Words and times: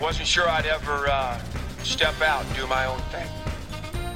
wasn't 0.00 0.26
sure 0.26 0.48
I'd 0.48 0.66
ever 0.66 1.08
uh, 1.08 1.38
step 1.82 2.20
out 2.22 2.44
and 2.44 2.56
do 2.56 2.66
my 2.66 2.86
own 2.86 2.98
thing. 3.10 3.26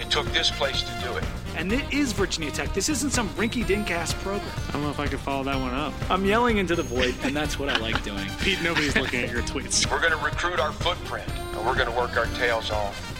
It 0.01 0.11
took 0.11 0.27
this 0.33 0.51
place 0.51 0.83
to 0.83 1.07
do 1.07 1.15
it. 1.17 1.25
And 1.57 1.73
it 1.73 1.93
is 1.93 2.13
Virginia 2.13 2.51
Tech. 2.51 2.73
This 2.73 2.89
isn't 2.89 3.11
some 3.11 3.29
rinky 3.31 3.65
dink 3.65 3.91
ass 3.91 4.13
program. 4.15 4.51
I 4.69 4.73
don't 4.73 4.83
know 4.83 4.91
if 4.91 4.99
I 4.99 5.07
can 5.07 5.19
follow 5.19 5.45
that 5.45 5.57
one 5.57 5.73
up. 5.75 5.93
I'm 6.11 6.25
yelling 6.25 6.57
into 6.57 6.75
the 6.75 6.83
void, 6.83 7.15
and 7.23 7.37
that's 7.37 7.59
what 7.59 7.69
I 7.69 7.77
like 7.77 8.03
doing. 8.03 8.29
Pete, 8.41 8.61
nobody's 8.63 8.97
looking 8.97 9.23
at 9.23 9.31
your 9.31 9.43
tweets. 9.43 9.89
We're 9.89 10.01
going 10.01 10.19
to 10.19 10.25
recruit 10.25 10.59
our 10.59 10.73
footprint, 10.73 11.29
and 11.53 11.65
we're 11.67 11.77
going 11.77 11.91
to 11.91 11.97
work 11.97 12.17
our 12.17 12.27
tails 12.35 12.71
off 12.71 13.13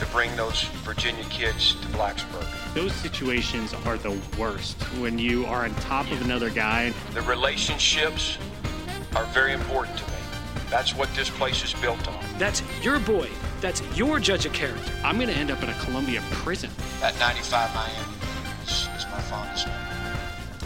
to 0.00 0.06
bring 0.06 0.34
those 0.36 0.64
Virginia 0.84 1.24
kids 1.24 1.74
to 1.80 1.86
Blacksburg. 1.88 2.46
Those 2.74 2.92
situations 2.92 3.74
are 3.86 3.96
the 3.96 4.18
worst 4.38 4.80
when 5.00 5.18
you 5.18 5.46
are 5.46 5.64
on 5.64 5.74
top 5.76 6.10
of 6.12 6.20
another 6.22 6.50
guy. 6.50 6.92
The 7.14 7.22
relationships 7.22 8.38
are 9.16 9.24
very 9.26 9.52
important 9.52 9.96
to 9.98 10.04
me. 10.10 10.17
That's 10.70 10.94
what 10.94 11.12
this 11.14 11.30
place 11.30 11.64
is 11.64 11.72
built 11.74 12.06
on. 12.08 12.24
That's 12.38 12.62
your 12.82 12.98
boy. 13.00 13.28
That's 13.60 13.82
your 13.96 14.20
judge 14.20 14.46
of 14.46 14.52
character. 14.52 14.92
I'm 15.02 15.16
going 15.16 15.28
to 15.28 15.34
end 15.34 15.50
up 15.50 15.62
in 15.62 15.68
a 15.68 15.74
Columbia 15.74 16.22
prison. 16.30 16.70
That 17.00 17.18
95 17.18 17.74
Miami 17.74 18.12
is, 18.64 18.88
is 18.96 19.06
my 19.10 19.20
fondest 19.22 19.66
memory. 19.66 19.84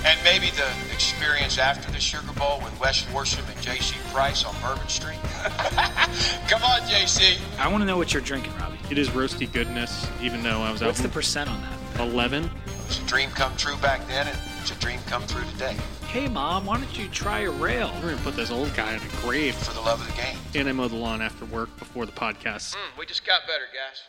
And 0.04 0.18
maybe 0.24 0.50
the 0.56 0.68
experience 0.92 1.58
after 1.58 1.90
the 1.92 2.00
Sugar 2.00 2.32
Bowl 2.32 2.60
with 2.64 2.78
Wes 2.80 3.04
Worsham 3.06 3.48
and 3.52 3.62
J.C. 3.62 3.94
Price 4.12 4.44
on 4.44 4.54
Bourbon 4.60 4.88
Street. 4.88 5.18
Come 6.48 6.62
on, 6.64 6.80
J.C. 6.88 7.38
I 7.58 7.68
want 7.68 7.82
to 7.82 7.86
know 7.86 7.96
what 7.96 8.12
you're 8.12 8.22
drinking, 8.22 8.52
Robbie. 8.56 8.78
It 8.90 8.98
is 8.98 9.10
roasty 9.10 9.50
goodness, 9.50 10.08
even 10.20 10.42
though 10.42 10.60
I 10.60 10.72
was 10.72 10.80
What's 10.80 10.82
out 10.82 10.86
What's 10.86 11.00
the 11.02 11.08
percent 11.08 11.50
on 11.50 11.62
that? 11.62 12.00
11. 12.00 12.44
It 12.44 12.50
was 12.88 12.98
a 12.98 13.06
dream 13.06 13.30
come 13.30 13.56
true 13.56 13.76
back 13.76 14.06
then, 14.08 14.26
and 14.26 14.38
it's 14.62 14.70
a 14.70 14.74
dream 14.76 15.00
come 15.06 15.26
true 15.26 15.42
today. 15.50 15.76
Hey, 16.06 16.28
Mom, 16.28 16.66
why 16.66 16.76
don't 16.76 16.96
you 16.96 17.08
try 17.08 17.40
a 17.40 17.50
rail? 17.50 17.90
We're 17.96 18.10
going 18.10 18.16
to 18.18 18.22
put 18.22 18.36
this 18.36 18.52
old 18.52 18.72
guy 18.76 18.94
in 18.94 19.02
a 19.02 19.08
grave. 19.20 19.56
For 19.56 19.74
the 19.74 19.80
love 19.80 20.00
of 20.00 20.06
the 20.06 20.22
game. 20.22 20.36
And 20.54 20.68
I 20.68 20.72
mow 20.72 20.86
the 20.86 20.94
lawn 20.94 21.20
after 21.20 21.44
work 21.46 21.76
before 21.80 22.06
the 22.06 22.12
podcast. 22.12 22.76
Mm, 22.76 22.96
we 22.96 23.04
just 23.04 23.26
got 23.26 23.40
better, 23.48 23.64
guys. 23.74 24.04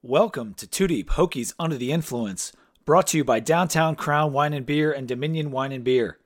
Welcome 0.00 0.54
to 0.54 0.68
Two 0.68 0.86
Deep 0.86 1.10
Hokies 1.10 1.54
Under 1.58 1.76
the 1.76 1.90
Influence, 1.90 2.52
brought 2.84 3.08
to 3.08 3.16
you 3.16 3.24
by 3.24 3.40
Downtown 3.40 3.96
Crown 3.96 4.32
Wine 4.32 4.52
and 4.52 4.64
Beer 4.64 4.92
and 4.92 5.08
Dominion 5.08 5.50
Wine 5.50 5.72
and 5.72 5.82
Beer. 5.82 6.18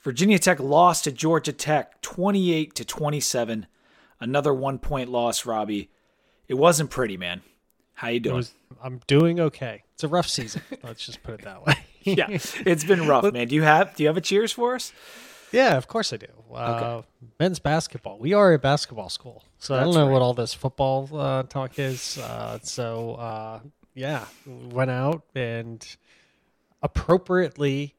Virginia 0.00 0.40
Tech 0.40 0.58
lost 0.58 1.04
to 1.04 1.12
Georgia 1.12 1.52
Tech 1.52 2.02
28 2.02 2.74
to 2.74 2.84
27. 2.84 3.68
Another 4.18 4.52
one 4.52 4.80
point 4.80 5.08
loss, 5.08 5.46
Robbie. 5.46 5.88
It 6.48 6.54
wasn't 6.54 6.90
pretty, 6.90 7.16
man. 7.16 7.42
How 7.94 8.08
you 8.08 8.18
doing? 8.18 8.36
was, 8.38 8.54
I'm 8.82 9.02
doing 9.06 9.38
okay. 9.38 9.84
It's 9.94 10.02
a 10.02 10.08
rough 10.08 10.28
season. 10.28 10.62
Let's 10.82 11.06
just 11.06 11.22
put 11.22 11.34
it 11.34 11.42
that 11.44 11.64
way. 11.64 11.76
yeah, 12.16 12.26
it's 12.30 12.84
been 12.84 13.06
rough, 13.06 13.32
man. 13.32 13.48
Do 13.48 13.54
you 13.54 13.62
have 13.62 13.94
do 13.94 14.02
you 14.02 14.08
have 14.08 14.16
a 14.16 14.20
cheers 14.20 14.52
for 14.52 14.74
us? 14.74 14.92
yeah, 15.52 15.76
of 15.76 15.88
course 15.88 16.12
I 16.12 16.16
do. 16.18 16.26
Uh, 16.54 17.02
Men's 17.38 17.58
basketball. 17.58 18.18
We 18.18 18.32
are 18.32 18.52
a 18.52 18.58
basketball 18.58 19.08
school, 19.08 19.44
so 19.58 19.74
I 19.74 19.80
don't 19.80 19.94
know 19.94 20.06
right. 20.06 20.12
what 20.12 20.22
all 20.22 20.34
this 20.34 20.54
football 20.54 21.08
uh, 21.12 21.42
talk 21.44 21.78
is. 21.78 22.18
Uh, 22.18 22.58
so 22.62 23.14
uh, 23.14 23.60
yeah, 23.94 24.26
went 24.46 24.90
out 24.90 25.24
and 25.34 25.84
appropriately 26.82 27.94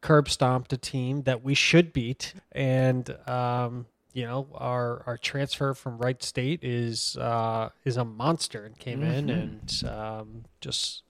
curb 0.00 0.28
stomped 0.28 0.72
a 0.72 0.76
team 0.76 1.22
that 1.22 1.42
we 1.42 1.54
should 1.54 1.92
beat, 1.92 2.34
and 2.52 3.16
um, 3.26 3.86
you 4.12 4.24
know 4.24 4.48
our 4.54 5.02
our 5.06 5.16
transfer 5.16 5.74
from 5.74 5.98
Wright 5.98 6.22
State 6.22 6.62
is 6.62 7.16
uh, 7.16 7.70
is 7.84 7.96
a 7.96 8.04
monster 8.04 8.64
and 8.64 8.78
came 8.78 9.02
in 9.02 9.30
and 9.30 9.82
um, 9.88 10.44
just 10.60 11.02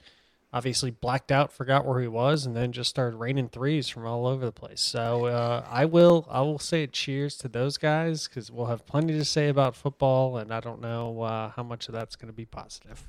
obviously 0.53 0.91
blacked 0.91 1.31
out, 1.31 1.53
forgot 1.53 1.85
where 1.85 2.01
he 2.01 2.09
was, 2.09 2.47
and 2.47 2.57
then 2.57 2.73
just 2.73 2.91
started 2.91 3.17
raining 3.17 3.49
threes 3.49 3.89
from 3.89 4.07
all 4.07 4.27
over 4.27 4.45
the 4.45 4.53
place. 4.53 4.81
So 4.81 5.27
uh, 5.27 5.67
I 5.69 5.85
will 5.85 6.27
I 6.31 6.41
will 6.41 6.59
say 6.59 6.87
cheers 6.87 7.37
to 7.39 7.49
those 7.49 7.77
guys 7.77 8.29
because 8.29 8.51
we'll 8.51 8.67
have 8.67 8.87
plenty 8.87 9.13
to 9.15 9.25
say 9.25 9.49
about 9.49 9.77
football, 9.77 10.37
and 10.37 10.53
I 10.53 10.61
don't 10.61 10.81
know 10.81 11.23
uh, 11.23 11.51
how 11.51 11.63
much 11.63 11.89
of 11.89 11.95
that's 11.95 12.17
going 12.17 12.29
to 12.29 12.37
be 12.37 12.47
positive. 12.47 13.07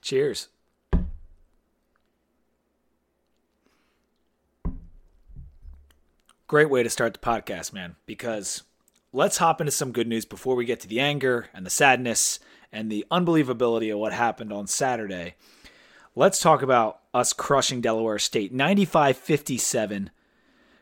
Cheers. 0.00 0.48
Great 6.48 6.70
way 6.70 6.84
to 6.84 6.90
start 6.90 7.12
the 7.12 7.18
podcast, 7.18 7.72
man, 7.72 7.96
because 8.06 8.62
let's 9.12 9.38
hop 9.38 9.60
into 9.60 9.72
some 9.72 9.90
good 9.90 10.06
news 10.06 10.24
before 10.24 10.54
we 10.54 10.64
get 10.64 10.78
to 10.78 10.86
the 10.86 11.00
anger 11.00 11.48
and 11.52 11.66
the 11.66 11.70
sadness 11.70 12.38
and 12.70 12.88
the 12.88 13.04
unbelievability 13.10 13.92
of 13.92 13.98
what 13.98 14.12
happened 14.12 14.52
on 14.52 14.68
Saturday. 14.68 15.34
Let's 16.18 16.40
talk 16.40 16.62
about 16.62 17.00
us 17.12 17.34
crushing 17.34 17.82
Delaware 17.82 18.18
State 18.18 18.50
95 18.50 19.18
57. 19.18 20.10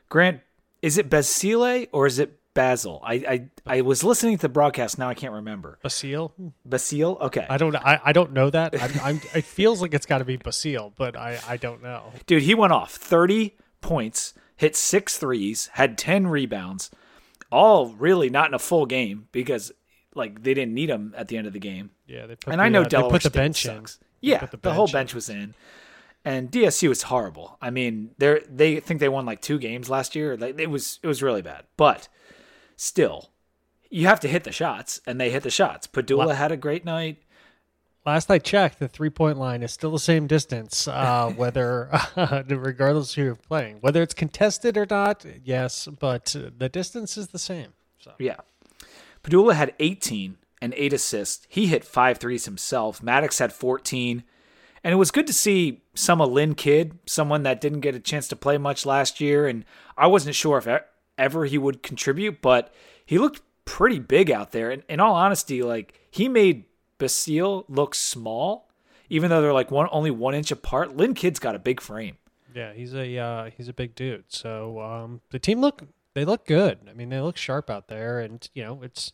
Grant, 0.09 0.41
is 0.81 0.97
it 0.97 1.11
Basile 1.11 1.87
or 1.91 2.07
is 2.07 2.21
it 2.21 2.39
Basil? 2.55 3.03
I, 3.05 3.15
I, 3.15 3.49
I 3.79 3.81
was 3.81 4.05
listening 4.05 4.37
to 4.37 4.43
the 4.43 4.49
broadcast, 4.49 4.97
now 4.97 5.09
I 5.09 5.15
can't 5.15 5.33
remember. 5.33 5.81
Basile, 5.83 6.33
Basile? 6.65 7.19
Okay. 7.21 7.45
I 7.51 7.57
don't 7.57 7.75
I, 7.75 8.01
I 8.05 8.13
don't 8.13 8.33
know 8.33 8.49
that. 8.49 8.81
I'm, 8.81 9.01
I'm, 9.03 9.17
it 9.35 9.45
feels 9.45 9.83
like 9.83 9.93
it's 9.93 10.07
got 10.07 10.19
to 10.19 10.25
be 10.25 10.37
Basile, 10.37 10.93
but 10.97 11.17
I, 11.17 11.41
I 11.49 11.57
don't 11.57 11.83
know. 11.83 12.13
Dude, 12.27 12.45
he 12.45 12.55
went 12.55 12.73
off 12.73 12.93
30 12.93 13.57
points, 13.81 14.35
hit 14.57 14.77
six 14.77 15.19
threes, 15.19 15.69
had 15.73 15.99
10 15.99 16.29
rebounds, 16.29 16.93
all 17.51 17.89
really 17.89 18.31
not 18.31 18.47
in 18.47 18.55
a 18.55 18.61
full 18.61 18.87
game 18.87 19.27
because 19.33 19.73
like 20.15 20.45
they 20.45 20.55
didn't 20.55 20.75
need 20.75 20.91
him 20.91 21.13
at 21.17 21.27
the 21.27 21.37
end 21.37 21.49
of 21.49 21.53
the 21.53 21.59
game. 21.59 21.91
Yeah, 22.07 22.27
they 22.27 22.37
put 22.37 22.53
And 22.53 22.61
the, 22.61 22.65
I 22.65 22.69
know 22.69 22.83
uh, 22.83 22.85
they 22.85 22.91
Delaware 22.91 23.11
put 23.11 23.23
the 23.25 23.31
State 23.31 23.41
bench 23.41 23.63
sucks. 23.63 23.99
Yeah, 24.25 24.47
put 24.47 24.63
the, 24.63 24.73
whole 24.73 24.89
bench 24.89 25.15
was 25.15 25.29
in. 25.29 25.55
And 26.25 26.51
DSU 26.51 26.91
is 26.91 27.03
horrible. 27.03 27.59
I 27.61 27.71
mean, 27.71 28.11
they 28.19 28.41
they 28.49 28.81
think 28.81 29.01
they 29.01 29.09
won 29.11 29.27
like 29.27 29.43
two 29.43 29.59
games 29.59 29.91
last 29.91 30.15
year. 30.15 30.37
Like 30.37 30.59
it 30.59 30.71
was 30.71 30.99
it 31.03 31.07
was 31.07 31.23
really 31.23 31.43
bad. 31.43 31.65
But 31.77 32.09
still, 32.77 33.31
you 33.91 34.07
have 34.07 34.21
to 34.21 34.29
hit 34.29 34.45
the 34.45 34.53
shots, 34.53 35.01
and 35.07 35.21
they 35.21 35.31
hit 35.31 35.43
the 35.43 35.51
shots. 35.51 35.87
Pedulla 35.87 36.29
Wow. 36.29 36.35
had 36.35 36.51
a 36.53 36.57
great 36.57 36.85
night. 36.85 37.19
Last 38.07 38.31
I 38.31 38.39
checked, 38.39 38.79
the 38.81 38.89
three 38.89 39.11
point 39.11 39.39
line 39.39 39.63
is 39.63 39.73
still 39.73 39.91
the 39.91 39.99
same 39.99 40.27
distance, 40.27 40.89
uh, 40.89 41.31
whether 41.37 41.91
regardless 42.49 43.11
of 43.11 43.17
who 43.17 43.23
you're 43.23 43.35
playing, 43.35 43.77
whether 43.81 44.03
it's 44.03 44.15
contested 44.15 44.77
or 44.79 44.87
not. 44.89 45.25
Yes, 45.45 45.89
but 46.01 46.35
the 46.59 46.69
distance 46.69 47.17
is 47.19 47.29
the 47.29 47.39
same. 47.39 47.73
So 47.99 48.13
Yeah. 48.19 48.37
Pedulla 49.23 49.55
had 49.55 49.75
18 49.79 50.37
and 50.65 50.73
eight 50.79 50.95
assists. 50.95 51.47
He 51.51 51.67
hit 51.67 51.85
five 51.85 52.17
threes 52.17 52.47
himself. 52.47 53.03
Maddox 53.03 53.39
had 53.39 53.53
14. 53.53 54.25
And 54.83 54.93
it 54.93 54.97
was 54.97 55.11
good 55.11 55.27
to 55.27 55.33
see 55.33 55.83
some 55.95 56.23
of 56.23 56.33
Lynn 56.33 56.55
Kidd, 56.55 56.99
someone 57.05 57.43
that 57.43 57.61
didn't 57.61 57.81
get 57.81 57.95
a 57.95 58.01
chance 58.01 58.29
to 58.29 58.37
play 58.37 58.57
much 58.57 58.87
last 58.87 59.21
year. 59.21 59.47
And 59.47 59.67
I 59.97 60.07
wasn't 60.07 60.35
sure 60.35 60.57
if 60.57 60.67
ever 61.19 61.45
he 61.45 61.59
would 61.59 61.83
contribute, 61.83 62.41
but 62.41 62.73
he 63.05 63.19
looked 63.19 63.43
pretty 63.67 63.99
big 63.99 64.31
out 64.31 64.53
there. 64.53 64.71
And 64.71 64.83
in 64.89 65.01
all 65.01 65.15
honesty, 65.15 65.63
like 65.63 66.01
he 66.11 66.31
made 66.31 66.65
Basile 66.97 67.67
look 67.69 67.95
small, 67.95 68.71
even 69.11 69.29
though 69.29 69.43
they're 69.43 69.53
like 69.53 69.71
one 69.71 69.89
only 69.93 70.11
one 70.11 70.35
inch 70.35 70.51
apart. 70.51 70.97
Lynn 70.97 71.13
Kidd's 71.13 71.39
got 71.39 71.55
a 71.55 71.59
big 71.59 71.83
frame. 71.83 72.17
yeah, 72.55 72.73
he's 72.73 72.95
a 72.95 73.19
uh, 73.19 73.51
he's 73.55 73.69
a 73.69 73.75
big 73.75 73.95
dude. 73.95 74.25
So 74.29 74.81
um, 74.81 75.21
the 75.31 75.39
team 75.39 75.61
look 75.61 75.83
they 76.15 76.25
look 76.25 76.47
good. 76.47 76.79
I 76.89 76.95
mean, 76.95 77.11
they 77.11 77.21
look 77.21 77.37
sharp 77.37 77.69
out 77.69 77.89
there, 77.89 78.21
and 78.21 78.49
you 78.55 78.63
know 78.63 78.83
it's 78.83 79.13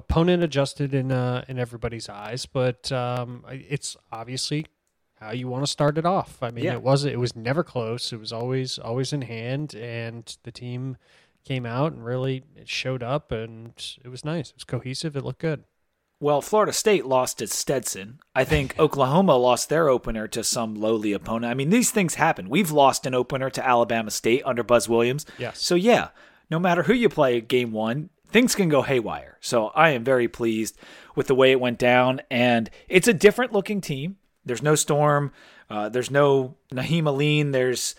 opponent 0.00 0.42
adjusted 0.42 0.92
in 0.94 1.12
uh, 1.12 1.44
in 1.48 1.58
everybody's 1.58 2.08
eyes, 2.08 2.46
but 2.46 2.90
um, 2.90 3.44
it's 3.50 3.96
obviously 4.10 4.66
how 5.20 5.32
you 5.32 5.46
want 5.48 5.62
to 5.62 5.70
start 5.70 5.98
it 5.98 6.06
off. 6.06 6.42
I 6.42 6.50
mean, 6.50 6.64
Yeah. 6.64 6.72
it 6.74 6.82
was 6.82 7.04
it 7.04 7.18
was 7.18 7.36
never 7.36 7.62
close. 7.62 8.12
It 8.12 8.18
was 8.18 8.32
always 8.32 8.78
always 8.78 9.12
in 9.12 9.22
hand, 9.22 9.74
and 9.74 10.36
the 10.44 10.50
team 10.52 10.96
came 11.44 11.64
out 11.66 11.92
and 11.92 12.04
really 12.04 12.42
showed 12.64 13.02
up, 13.02 13.30
and 13.32 13.72
it 14.04 14.08
was 14.08 14.24
nice. 14.24 14.50
It 14.50 14.56
was 14.56 14.64
cohesive. 14.64 15.16
It 15.16 15.24
looked 15.24 15.40
good. 15.40 15.64
Well, 16.22 16.42
Florida 16.42 16.72
State 16.74 17.06
lost 17.06 17.38
to 17.38 17.46
Stetson. 17.46 18.18
I 18.34 18.44
think 18.44 18.74
Oklahoma 18.78 19.36
lost 19.36 19.70
their 19.70 19.88
opener 19.88 20.28
to 20.28 20.44
some 20.44 20.74
lowly 20.74 21.12
opponent. 21.14 21.50
I 21.50 21.54
mean, 21.54 21.70
these 21.70 21.90
things 21.90 22.16
happen. 22.16 22.50
We've 22.50 22.70
lost 22.70 23.06
an 23.06 23.14
opener 23.14 23.48
to 23.50 23.66
Alabama 23.66 24.10
State 24.10 24.42
under 24.44 24.62
Buzz 24.62 24.86
Williams. 24.86 25.24
Yes. 25.38 25.60
So, 25.62 25.74
yeah, 25.76 26.08
no 26.50 26.58
matter 26.58 26.82
who 26.82 26.92
you 26.92 27.08
play 27.08 27.40
game 27.40 27.72
one, 27.72 28.10
things 28.30 28.54
can 28.54 28.68
go 28.68 28.82
haywire. 28.82 29.36
So, 29.40 29.68
I 29.68 29.90
am 29.90 30.04
very 30.04 30.28
pleased 30.28 30.76
with 31.14 31.26
the 31.26 31.34
way 31.34 31.52
it 31.52 31.60
went 31.60 31.78
down. 31.78 32.22
And 32.30 32.70
it's 32.88 33.08
a 33.08 33.14
different 33.14 33.52
looking 33.52 33.80
team. 33.80 34.16
There's 34.44 34.62
no 34.62 34.74
Storm. 34.74 35.32
Uh, 35.68 35.88
there's 35.88 36.10
no 36.10 36.56
Nahiem 36.72 37.06
Alleyne. 37.06 37.52
There's 37.52 37.94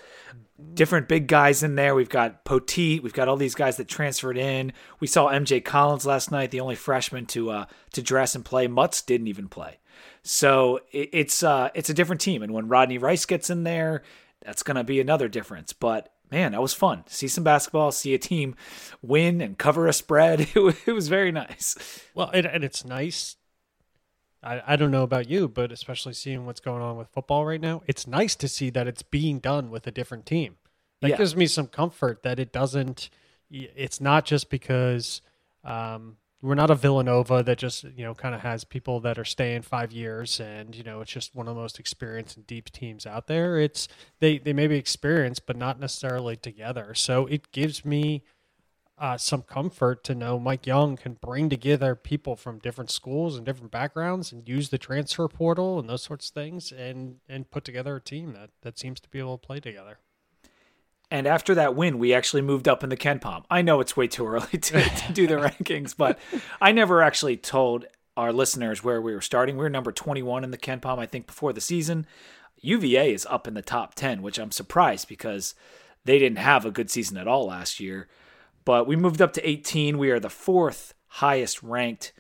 different 0.74 1.08
big 1.08 1.28
guys 1.28 1.64
in 1.64 1.76
there. 1.76 1.96
We've 1.96 2.10
got 2.10 2.46
Poteat. 2.46 3.02
We've 3.02 3.14
got 3.14 3.28
all 3.28 3.38
these 3.38 3.56
guys 3.56 3.78
that 3.78 3.88
transferred 3.88 4.38
in. 4.38 4.74
We 5.00 5.08
saw 5.08 5.30
MJ 5.30 5.64
Collins 5.64 6.06
last 6.06 6.32
night, 6.32 6.52
the 6.52 6.60
only 6.60 6.76
freshman 6.76 7.26
to 7.28 7.52
uh, 7.52 7.66
to 7.94 8.02
dress 8.02 8.36
and 8.36 8.44
play. 8.44 8.68
Mutts 8.68 9.02
didn't 9.02 9.28
even 9.28 9.48
play. 9.48 9.78
So 10.24 10.80
it, 10.92 11.10
it's 11.14 11.44
uh, 11.44 11.70
it's 11.74 11.90
a 11.90 11.94
different 11.94 12.22
team. 12.22 12.44
And 12.44 12.54
when 12.54 12.68
Rodney 12.68 12.98
Rice 12.98 13.26
gets 13.26 13.50
in 13.50 13.64
there, 13.64 14.04
that's 14.44 14.64
going 14.64 14.76
to 14.76 14.84
be 14.84 15.00
another 15.00 15.28
difference. 15.28 15.74
But 15.74 16.12
man, 16.32 16.54
that 16.54 16.62
was 16.62 16.74
fun. 16.74 17.04
See 17.08 17.28
some 17.28 17.44
basketball, 17.44 17.92
see 17.92 18.14
a 18.14 18.18
team 18.18 18.56
win 19.02 19.42
and 19.42 19.58
cover 19.58 19.88
a 19.88 19.94
spread. 19.94 20.48
It 20.56 20.60
was, 20.60 20.76
it 20.86 20.92
was 20.94 21.08
very 21.08 21.32
nice. 21.32 21.76
Well, 22.16 22.30
and, 22.34 22.46
and 22.46 22.64
it's 22.64 22.86
nice. 22.86 23.36
I, 24.44 24.62
I 24.66 24.76
don't 24.76 24.92
know 24.92 25.04
about 25.04 25.30
you, 25.30 25.48
but 25.48 25.72
especially 25.72 26.14
seeing 26.14 26.46
what's 26.46 26.60
going 26.60 26.82
on 26.82 26.98
with 26.98 27.10
football 27.10 27.46
right 27.46 27.62
now, 27.62 27.84
it's 27.86 28.08
nice 28.08 28.36
to 28.38 28.48
see 28.48 28.70
that 28.72 28.88
it's 28.88 29.04
being 29.04 29.40
done 29.40 29.70
with 29.70 29.86
a 29.88 29.92
different 29.92 30.26
team. 30.26 30.56
That 31.02 31.10
Yeah. 31.12 31.18
gives 31.18 31.36
me 31.36 31.46
some 31.48 31.68
comfort 31.68 32.24
that 32.24 32.40
it 32.40 32.52
doesn't. 32.52 33.10
It's 33.52 34.00
not 34.02 34.26
just 34.26 34.50
because 34.50 35.22
um, 35.64 36.18
we're 36.42 36.56
not 36.56 36.72
a 36.72 36.76
Villanova 36.76 37.44
that 37.44 37.58
just 37.58 37.84
you 37.84 38.04
know 38.04 38.14
kind 38.14 38.34
of 38.34 38.42
has 38.42 38.64
people 38.64 39.00
that 39.02 39.20
are 39.20 39.26
staying 39.26 39.62
five 39.62 39.92
years 39.92 40.40
and 40.40 40.76
you 40.76 40.84
know 40.84 41.02
it's 41.02 41.12
just 41.12 41.36
one 41.36 41.48
of 41.48 41.56
the 41.56 41.62
most 41.62 41.80
experienced 41.80 42.38
and 42.38 42.48
deep 42.48 42.72
teams 42.72 43.06
out 43.06 43.28
there. 43.28 43.58
It's 43.58 43.88
they 44.20 44.38
they 44.40 44.54
may 44.54 44.68
be 44.68 44.78
experienced 44.78 45.46
but 45.46 45.56
not 45.56 45.80
necessarily 45.80 46.36
together. 46.36 46.94
So 46.94 47.28
it 47.28 47.52
gives 47.52 47.86
me 47.86 48.24
uh, 48.98 49.18
some 49.18 49.42
comfort 49.42 50.04
to 50.04 50.14
know 50.14 50.40
Mike 50.40 50.68
Young 50.68 50.96
can 50.96 51.14
bring 51.14 51.50
together 51.50 51.96
people 51.96 52.36
from 52.36 52.60
different 52.60 52.92
schools 52.92 53.36
and 53.36 53.44
different 53.44 53.72
backgrounds 53.72 54.32
and 54.32 54.48
use 54.48 54.70
the 54.70 54.78
transfer 54.78 55.28
portal 55.28 55.80
and 55.80 55.90
those 55.90 56.04
sorts 56.04 56.30
of 56.30 56.34
things 56.34 56.72
and 56.72 57.18
and 57.30 57.52
put 57.52 57.64
together 57.64 57.96
a 57.96 58.02
team 58.02 58.34
that 58.34 58.50
that 58.62 58.80
seems 58.80 59.00
to 59.00 59.10
be 59.10 59.20
able 59.20 59.38
to 59.38 59.46
play 59.46 59.60
together. 59.60 60.00
And 61.12 61.28
after 61.28 61.54
that 61.56 61.76
win, 61.76 62.00
we 62.00 62.14
actually 62.14 62.42
moved 62.42 62.70
up 62.70 62.84
in 62.84 62.90
the 62.90 62.98
KenPom. 62.98 63.44
I 63.50 63.62
know 63.62 63.82
it's 63.82 63.98
way 63.98 64.08
too 64.08 64.26
early 64.26 64.48
to, 64.58 64.82
to 64.82 65.14
do 65.14 65.28
the 65.28 65.36
rankings, 65.36 65.96
but 65.96 66.18
I 66.62 66.72
never 66.72 67.04
actually 67.04 67.36
told 67.36 67.86
our 68.16 68.32
listeners 68.32 68.84
where 68.84 69.02
we 69.02 69.14
were 69.14 69.22
starting. 69.22 69.58
We 69.58 69.64
were 69.64 69.70
number 69.70 69.92
21 69.92 70.46
in 70.46 70.52
the 70.52 70.58
KenPom, 70.58 70.98
I 71.00 71.06
think, 71.06 71.28
before 71.28 71.52
the 71.52 71.62
season. 71.62 72.08
UVA 72.62 73.14
is 73.14 73.28
up 73.30 73.48
in 73.48 73.56
the 73.56 73.62
top 73.62 73.94
10, 73.96 74.22
which 74.22 74.40
I'm 74.40 74.52
surprised 74.52 75.10
because 75.10 75.54
they 76.06 76.18
didn't 76.18 76.38
have 76.38 76.66
a 76.66 76.72
good 76.72 76.90
season 76.90 77.18
at 77.18 77.28
all 77.28 77.48
last 77.48 77.80
year. 77.80 78.08
But 78.64 78.88
we 78.88 78.96
moved 78.96 79.22
up 79.22 79.34
to 79.34 79.48
18. 79.48 79.98
We 79.98 80.12
are 80.12 80.20
the 80.20 80.30
fourth 80.30 80.94
highest 81.08 81.62
ranked 81.62 82.14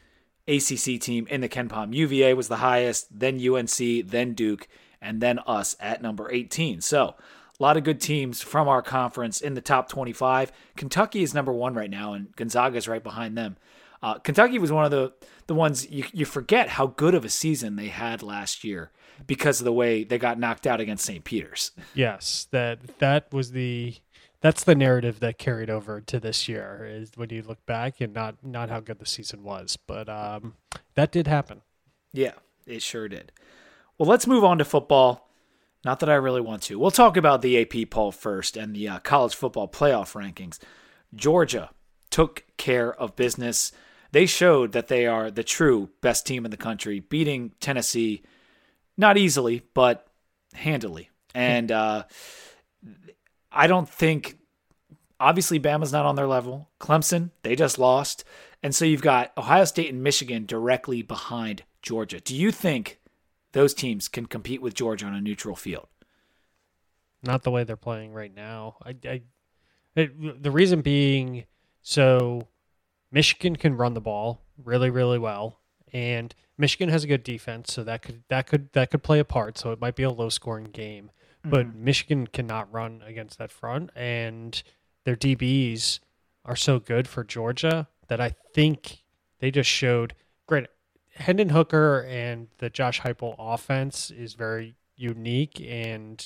ACC 0.48 1.00
team 1.00 1.28
in 1.30 1.40
the 1.42 1.50
KenPom. 1.50 1.94
UVA 1.94 2.34
was 2.34 2.50
the 2.50 2.58
highest, 2.58 3.08
then 3.18 3.40
UNC, 3.40 4.10
then 4.10 4.34
Duke, 4.34 4.68
and 5.02 5.22
then 5.22 5.40
us 5.48 5.76
at 5.80 6.02
number 6.02 6.30
18. 6.32 6.82
So 6.82 7.16
a 7.62 7.63
lot 7.63 7.78
of 7.78 7.84
good 7.84 8.02
teams 8.02 8.42
from 8.42 8.68
our 8.68 8.81
conference 8.81 9.40
in 9.40 9.54
the 9.54 9.62
top 9.62 9.88
25. 9.88 10.52
Kentucky 10.75 11.22
is 11.22 11.36
number 11.36 11.54
one 11.54 11.75
right 11.75 11.92
now, 11.92 12.13
and 12.13 12.36
Gonzaga 12.36 12.75
is 12.75 12.88
right 12.88 13.04
behind 13.04 13.38
them. 13.38 13.56
Uh, 14.02 14.16
Kentucky 14.16 14.58
was 14.58 14.72
one 14.72 14.84
of 14.84 14.90
the 14.90 15.13
the 15.46 15.54
ones 15.54 15.88
you, 15.92 16.06
you 16.12 16.25
forget 16.25 16.69
how 16.69 16.88
good 16.88 17.13
of 17.13 17.24
a 17.24 17.30
season 17.30 17.75
they 17.75 17.90
had 17.90 18.24
last 18.24 18.63
year 18.63 18.90
because 19.28 19.62
of 19.62 19.66
the 19.66 19.74
way 19.74 20.04
they 20.04 20.18
got 20.18 20.40
knocked 20.40 20.66
out 20.66 20.81
against 20.81 21.06
St. 21.06 21.24
Peter's. 21.24 21.72
Yes, 21.94 22.48
that 22.50 22.98
that 22.98 23.31
was 23.31 23.52
the 23.52 23.96
that's 24.40 24.64
the 24.64 24.74
narrative 24.74 25.19
that 25.19 25.38
carried 25.38 25.69
over 25.69 26.02
to 26.02 26.19
this 26.19 26.48
year 26.48 26.88
is 26.90 27.12
when 27.16 27.30
you 27.30 27.44
look 27.44 27.64
back 27.68 28.02
and 28.02 28.12
not 28.12 28.44
not 28.44 28.72
how 28.72 28.80
good 28.80 28.98
the 28.98 29.06
season 29.06 29.44
was, 29.44 29.78
but 29.78 30.10
um, 30.10 30.56
that 30.96 31.12
did 31.12 31.28
happen. 31.28 31.62
Yeah, 32.12 32.34
it 32.66 32.81
sure 32.81 33.07
did. 33.07 33.31
Well, 34.00 34.10
let's 34.10 34.25
move 34.25 34.44
on 34.44 34.57
to 34.57 34.66
football. 34.66 35.31
Not 35.83 36.00
that 36.00 36.10
I 36.10 36.16
really 36.16 36.42
want 36.42 36.62
to. 36.63 36.78
We'll 36.78 36.92
talk 36.92 37.18
about 37.18 37.42
the 37.42 37.60
AP 37.60 37.89
poll 37.89 38.12
first 38.12 38.56
and 38.56 38.75
the 38.75 38.88
uh, 38.88 39.00
college 39.00 39.36
football 39.36 39.68
playoff 39.68 40.13
rankings. 40.13 40.60
Georgia 41.16 41.72
took 42.12 42.44
care 42.57 42.94
of 42.94 43.16
business. 43.16 43.72
They 44.12 44.25
showed 44.25 44.74
that 44.74 44.89
they 44.89 45.07
are 45.07 45.31
the 45.31 45.44
true 45.44 45.89
best 46.01 46.28
team 46.28 46.45
in 46.45 46.51
the 46.51 46.57
country, 46.57 47.00
beating 47.00 47.54
Tennessee 47.60 48.22
not 48.98 49.18
easily, 49.18 49.63
but 49.74 50.07
handily. 50.54 51.10
And 51.33 51.72
uh, 51.72 52.04
I 53.51 53.68
don't 53.68 53.89
think, 53.89 54.38
obviously, 55.19 55.60
Bama's 55.60 55.94
not 55.94 56.06
on 56.06 56.16
their 56.16 56.28
level. 56.28 56.69
Clemson, 56.80 57.31
they 57.42 57.56
just 57.56 57.80
lost. 57.80 58.24
And 58.62 58.75
so 58.75 58.86
you've 58.86 59.01
got 59.01 59.31
Ohio 59.38 59.66
State 59.66 59.92
and 59.92 60.04
Michigan 60.04 60.45
directly 60.45 61.01
behind 61.01 61.63
Georgia. 61.81 62.19
Do 62.19 62.36
you 62.36 62.51
think 62.51 63.00
those 63.53 63.74
teams 63.74 64.07
can 64.07 64.25
compete 64.25 64.62
with 64.62 64.74
Georgia 64.74 65.06
on 65.06 65.15
a 65.15 65.21
neutral 65.21 65.56
field. 65.56 65.88
Not 67.24 67.44
the 67.44 67.51
way 67.51 67.63
they're 67.63 67.75
playing 67.75 68.13
right 68.13 68.33
now. 68.33 68.77
I, 68.83 68.95
I 69.06 69.21
it, 69.95 70.44
the 70.44 70.51
reason 70.51 70.81
being, 70.81 71.45
so 71.81 72.48
Michigan 73.12 73.56
can 73.56 73.75
run 73.75 73.94
the 73.94 74.01
ball 74.01 74.42
really, 74.63 74.89
really 74.89 75.19
well, 75.19 75.59
and 75.94 76.33
Michigan 76.57 76.89
has 76.89 77.03
a 77.03 77.07
good 77.07 77.24
defense, 77.24 77.74
so 77.74 77.83
that 77.83 78.01
could 78.01 78.24
that 78.30 78.48
could 78.48 78.71
that 78.74 78.89
could 78.92 79.03
play 79.03 79.19
a 79.19 79.25
part. 79.25 79.57
So 79.57 79.71
it 79.71 79.81
might 79.81 79.95
be 79.95 80.04
a 80.04 80.09
low 80.09 80.30
scoring 80.30 80.69
game, 80.71 81.12
but 81.44 81.68
mm-hmm. 81.68 81.83
Michigan 81.83 82.27
cannot 82.27 82.71
run 82.71 83.04
against 83.06 83.38
that 83.38 83.51
front, 83.51 83.92
and 83.95 84.62
their 85.04 85.15
DBs 85.15 86.00
are 86.45 86.56
so 86.56 86.80
good 86.80 87.07
for 87.07 87.24
Georgia 87.24 87.88
that 88.07 88.21
I 88.21 88.36
think 88.54 89.04
they 89.39 89.51
just 89.51 89.69
showed. 89.69 90.15
Hendon 91.13 91.50
Hooker 91.50 92.06
and 92.08 92.48
the 92.60 92.69
Josh 92.69 93.02
Heupel 93.02 93.36
offense 93.38 94.12
is 94.12 94.34
very 94.34 94.75
unique, 94.96 95.62
and 95.62 96.24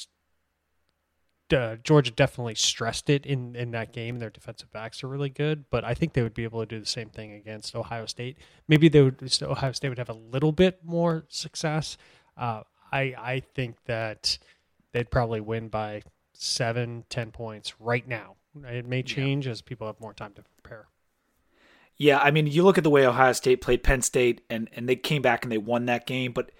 uh, 1.52 1.78
Georgia 1.84 2.12
definitely 2.12 2.56
stressed 2.56 3.10
it 3.10 3.26
in 3.26 3.56
in 3.56 3.72
that 3.72 3.94
game. 3.94 4.20
Their 4.20 4.30
defensive 4.30 4.72
backs 4.72 5.04
are 5.04 5.08
really 5.08 5.30
good, 5.30 5.66
but 5.70 5.84
I 5.84 5.94
think 5.94 6.14
they 6.14 6.22
would 6.22 6.34
be 6.34 6.44
able 6.44 6.60
to 6.60 6.66
do 6.66 6.80
the 6.80 6.86
same 6.86 7.10
thing 7.10 7.34
against 7.34 7.76
Ohio 7.76 8.06
State. 8.06 8.38
Maybe 8.68 8.90
they 8.90 9.02
would 9.02 9.22
Ohio 9.42 9.72
State 9.72 9.90
would 9.90 9.98
have 9.98 10.10
a 10.10 10.14
little 10.14 10.52
bit 10.52 10.80
more 10.84 11.26
success. 11.30 11.98
Uh, 12.38 12.62
I 12.92 13.16
I 13.18 13.44
think 13.54 13.78
that 13.86 14.38
they'd 14.92 15.10
probably 15.10 15.42
win 15.42 15.68
by 15.68 16.04
seven, 16.34 17.06
ten 17.10 17.32
points 17.32 17.80
right 17.80 18.08
now. 18.08 18.36
It 18.64 18.86
may 18.86 19.04
change 19.04 19.46
yeah. 19.46 19.52
as 19.52 19.62
people 19.62 19.88
have 19.88 20.00
more 20.00 20.14
time 20.14 20.34
to 20.34 20.44
prepare. 20.62 20.88
Yeah, 21.98 22.20
I 22.20 22.32
mean, 22.32 22.48
you 22.48 22.64
look 22.64 22.78
at 22.78 22.84
the 22.84 22.90
way 22.90 23.06
Ohio 23.06 23.32
State 23.32 23.62
played 23.62 23.84
Penn 23.84 24.02
State, 24.02 24.42
and 24.50 24.70
and 24.74 24.88
they 24.88 24.96
came 24.96 25.22
back 25.22 25.44
and 25.44 25.52
they 25.52 25.58
won 25.58 25.86
that 25.86 26.06
game, 26.06 26.34
but 26.34 26.52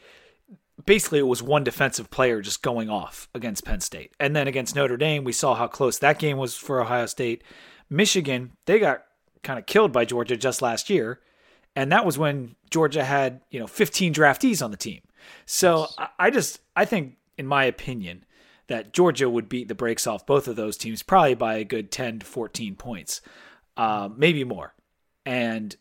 basically 0.86 1.20
it 1.20 1.28
was 1.28 1.44
one 1.44 1.64
defensive 1.64 2.10
player 2.10 2.42
just 2.42 2.62
going 2.62 2.90
off 2.90 3.28
against 3.34 3.66
Penn 3.66 3.82
State, 3.82 4.14
and 4.20 4.36
then 4.36 4.48
against 4.48 4.76
Notre 4.76 4.98
Dame, 4.98 5.24
we 5.24 5.34
saw 5.34 5.56
how 5.56 5.68
close 5.68 6.00
that 6.00 6.20
game 6.20 6.38
was 6.38 6.56
for 6.56 6.82
Ohio 6.82 7.06
State. 7.06 7.44
Michigan, 7.90 8.54
they 8.66 8.80
got 8.80 9.04
kind 9.44 9.60
of 9.60 9.66
killed 9.66 9.92
by 9.92 10.06
Georgia 10.06 10.38
just 10.38 10.62
last 10.62 10.90
year, 10.90 11.20
and 11.76 11.92
that 11.92 12.06
was 12.06 12.18
when 12.18 12.56
Georgia 12.70 13.04
had 13.04 13.42
you 13.50 13.60
know 13.60 13.68
15 13.68 14.14
draftees 14.14 14.64
on 14.64 14.72
the 14.72 14.78
team. 14.78 15.02
So 15.46 15.88
I 16.18 16.30
just 16.30 16.62
I 16.78 16.86
think, 16.86 17.18
in 17.38 17.46
my 17.46 17.66
opinion, 17.66 18.24
that 18.68 18.94
Georgia 18.94 19.30
would 19.30 19.50
beat 19.50 19.68
the 19.68 19.76
brakes 19.76 20.08
off 20.08 20.26
both 20.26 20.48
of 20.48 20.56
those 20.56 20.78
teams 20.78 21.04
probably 21.04 21.36
by 21.36 21.56
a 21.56 21.66
good 21.66 21.92
10 21.92 22.20
to 22.20 22.26
14 22.26 22.76
points, 22.76 23.22
uh, 23.76 24.08
maybe 24.16 24.46
more 24.46 24.74
and 25.26 25.76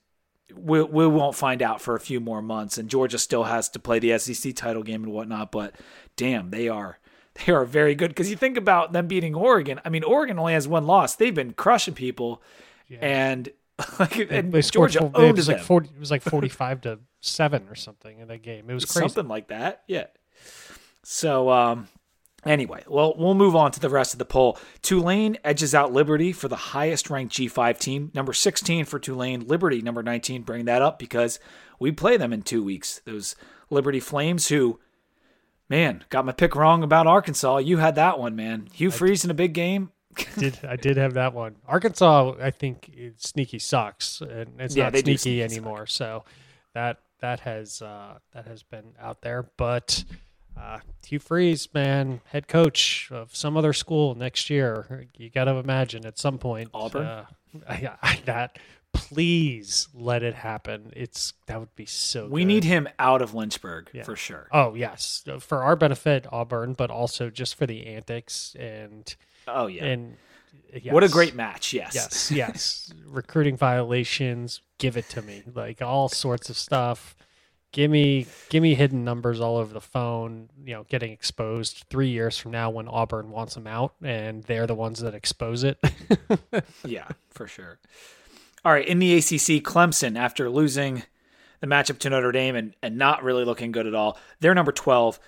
we 0.55 0.83
we 0.83 1.07
won't 1.07 1.35
find 1.35 1.63
out 1.63 1.81
for 1.81 1.95
a 1.95 2.01
few 2.01 2.21
more 2.21 2.43
months. 2.43 2.79
And 2.79 2.89
Georgia 2.89 3.19
still 3.19 3.45
has 3.45 3.69
to 3.71 3.79
play 3.79 3.99
the 3.99 4.19
SEC 4.19 4.55
title 4.55 4.83
game 4.83 5.05
and 5.05 5.13
whatnot. 5.13 5.53
But 5.53 5.75
damn, 6.17 6.51
they 6.51 6.69
are 6.69 6.99
they 7.47 7.53
are 7.53 7.65
very 7.65 7.95
good 7.95 8.09
because 8.09 8.31
you 8.31 8.37
think 8.37 8.57
about 8.57 8.93
them 8.93 9.07
beating 9.07 9.35
Oregon. 9.35 9.81
I 9.85 9.89
mean, 9.89 10.05
Oregon 10.05 10.39
only 10.39 10.53
has 10.53 10.69
one 10.69 10.87
loss. 10.87 11.17
They've 11.17 11.35
been 11.35 11.53
crushing 11.53 11.95
people, 11.95 12.43
yeah. 12.89 12.99
and 13.01 13.49
like 13.99 14.17
and 14.17 14.53
they 14.53 14.63
Georgia 14.63 15.01
four, 15.01 15.11
owned 15.15 15.31
it 15.31 15.37
was 15.37 15.47
them. 15.47 15.57
like 15.57 15.65
40, 15.65 15.89
it 15.89 16.01
was 16.01 16.11
like 16.11 16.23
forty 16.31 16.49
five 16.49 16.81
to 16.83 17.01
seven 17.21 17.67
or 17.69 17.75
something 17.75 18.19
in 18.21 18.29
that 18.29 18.43
game. 18.43 18.69
It 18.69 18.75
was 18.75 18.85
crazy. 18.85 19.09
something 19.09 19.29
like 19.29 19.49
that. 19.49 19.83
Yeah. 19.87 20.07
So 21.03 21.51
um, 21.51 21.89
Anyway, 22.47 22.83
well, 22.87 23.15
we'll 23.17 23.35
move 23.35 23.57
on 23.57 23.73
to 23.73 23.81
the 23.81 23.89
rest 23.89 24.13
of 24.13 24.19
the 24.19 24.25
poll. 24.25 24.59
Tulane 24.83 25.39
edges 25.45 25.75
out 25.75 25.93
Liberty 25.93 26.33
for 26.33 26.49
the 26.49 26.57
highest 26.57 27.11
ranked 27.11 27.35
G5 27.35 27.79
team. 27.79 28.11
Number 28.15 28.33
16 28.33 28.85
for 28.85 28.99
Tulane, 28.99 29.47
Liberty 29.47 29.81
number 29.81 30.03
19. 30.03 30.43
Bring 30.43 30.65
that 30.67 30.83
up 30.83 30.99
because 30.99 31.39
we 31.79 31.93
play 31.93 32.17
them 32.17 32.33
in 32.33 32.43
two 32.43 32.63
weeks. 32.63 33.01
Those 33.05 33.35
Liberty 33.71 34.01
Flames 34.01 34.49
who, 34.49 34.81
man, 35.69 36.05
got 36.11 36.27
my 36.27 36.33
pick 36.33 36.55
wrong 36.55 36.83
about 36.83 37.07
Arkansas. 37.07 37.59
You 37.59 37.79
had 37.79 37.95
that 37.95 38.19
one, 38.19 38.37
man. 38.37 38.69
Hugh 38.73 38.91
Freeze 38.91 39.25
in 39.25 39.31
a 39.31 39.35
big 39.35 39.55
game. 39.55 39.91
did 40.39 40.59
I 40.65 40.77
did 40.77 40.97
have 40.97 41.15
that 41.15 41.35
one. 41.35 41.57
Arkansas, 41.67 42.35
I 42.41 42.51
think 42.51 42.91
sneaky 43.17 43.59
sucks, 43.59 44.21
and 44.21 44.61
it's 44.61 44.77
yeah, 44.77 44.85
not 44.85 44.93
sneaky, 44.93 45.17
sneaky 45.17 45.43
anymore. 45.43 45.87
Suck. 45.87 45.97
So 45.97 46.25
that 46.75 46.99
that 47.21 47.41
has 47.41 47.83
uh, 47.83 48.19
that 48.33 48.47
has 48.47 48.63
been 48.63 48.93
out 49.01 49.23
there, 49.23 49.49
but 49.57 50.05
uh, 50.57 50.79
Hugh 51.07 51.19
Freeze, 51.19 51.69
man, 51.75 52.21
head 52.27 52.49
coach 52.49 53.09
of 53.11 53.35
some 53.35 53.57
other 53.57 53.73
school 53.73 54.15
next 54.15 54.51
year. 54.51 55.07
You 55.17 55.31
got 55.31 55.45
to 55.45 55.53
imagine 55.53 56.07
at 56.07 56.19
some 56.19 56.39
point, 56.39 56.71
Auburn. 56.73 57.07
Uh, 57.07 57.27
I, 57.69 57.91
I, 58.03 58.21
that 58.25 58.59
please 58.93 59.89
let 59.93 60.23
it 60.23 60.35
happen. 60.35 60.93
It's 60.97 61.35
that 61.47 61.61
would 61.61 61.75
be 61.77 61.87
so. 61.87 62.29
We 62.29 62.43
good. 62.43 62.47
need 62.47 62.65
him 62.65 62.89
out 62.99 63.21
of 63.21 63.35
Lynchburg 63.35 63.91
yeah. 63.93 64.05
for 64.05 64.17
sure. 64.17 64.49
Oh 64.53 64.75
yes, 64.75 65.25
for 65.41 65.63
our 65.63 65.77
benefit, 65.77 66.27
Auburn, 66.33 66.75
but 66.75 66.91
also 66.91 67.29
just 67.31 67.57
for 67.57 67.67
the 67.67 67.87
antics 67.87 68.57
and. 68.59 69.15
Oh 69.47 69.67
yeah. 69.67 69.85
And 69.85 70.17
yes. 70.73 70.95
what 70.95 71.05
a 71.05 71.09
great 71.09 71.35
match! 71.35 71.73
Yes. 71.73 71.95
Yes. 71.95 72.31
Yes. 72.35 72.93
Recruiting 73.07 73.57
violations. 73.57 74.61
Give 74.79 74.97
it 74.97 75.09
to 75.11 75.23
me. 75.23 75.43
Like 75.53 75.83
all 75.83 76.09
sorts 76.09 76.49
of 76.49 76.57
stuff 76.57 77.15
give 77.75 77.91
me 77.91 78.25
give 78.51 78.63
me 78.63 78.75
hidden 78.75 79.05
numbers 79.05 79.41
all 79.41 79.57
over 79.57 79.75
the 79.75 79.81
phone 79.81 80.49
you 80.65 80.73
know 80.73 80.85
getting 80.85 81.11
exposed 81.11 81.85
three 81.91 82.09
years 82.09 82.39
from 82.39 82.53
now 82.53 82.71
when 82.71 82.87
auburn 82.87 83.31
wants 83.31 83.55
them 83.55 83.67
out 83.67 83.95
and 84.01 84.45
they're 84.45 84.67
the 84.67 84.75
ones 84.75 85.01
that 85.01 85.15
expose 85.15 85.65
it. 85.65 85.79
Yeah 86.87 87.09
for 87.31 87.47
sure. 87.49 87.79
All 88.65 88.73
right 88.73 88.87
in 88.87 89.01
the 89.01 89.17
acc 89.17 89.63
clemson 89.65 90.17
after 90.17 90.49
losing 90.49 91.03
the 91.61 91.67
matchup 91.67 91.99
to 91.99 92.11
notre 92.11 92.31
dame 92.31 92.55
and, 92.55 92.75
and 92.81 92.97
not 92.97 93.25
really 93.25 93.45
looking 93.45 93.73
good 93.73 93.87
at 93.87 93.95
all 93.95 94.19
they're 94.41 94.55
number 94.55 94.73
12 94.73 95.19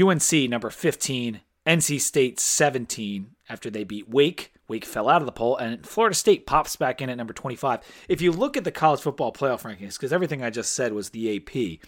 unc 0.00 0.32
number 0.48 0.70
15 0.70 1.40
nc 1.66 2.00
state 2.00 2.38
17 2.38 3.35
after 3.48 3.70
they 3.70 3.84
beat 3.84 4.08
Wake. 4.08 4.52
Wake 4.68 4.84
fell 4.84 5.08
out 5.08 5.22
of 5.22 5.26
the 5.26 5.32
poll, 5.32 5.56
and 5.56 5.86
Florida 5.86 6.14
State 6.14 6.46
pops 6.46 6.76
back 6.76 7.00
in 7.00 7.08
at 7.08 7.16
number 7.16 7.32
25. 7.32 7.80
If 8.08 8.20
you 8.20 8.32
look 8.32 8.56
at 8.56 8.64
the 8.64 8.72
college 8.72 9.00
football 9.00 9.32
playoff 9.32 9.62
rankings, 9.62 9.94
because 9.94 10.12
everything 10.12 10.42
I 10.42 10.50
just 10.50 10.72
said 10.72 10.92
was 10.92 11.10
the 11.10 11.36
AP, 11.36 11.80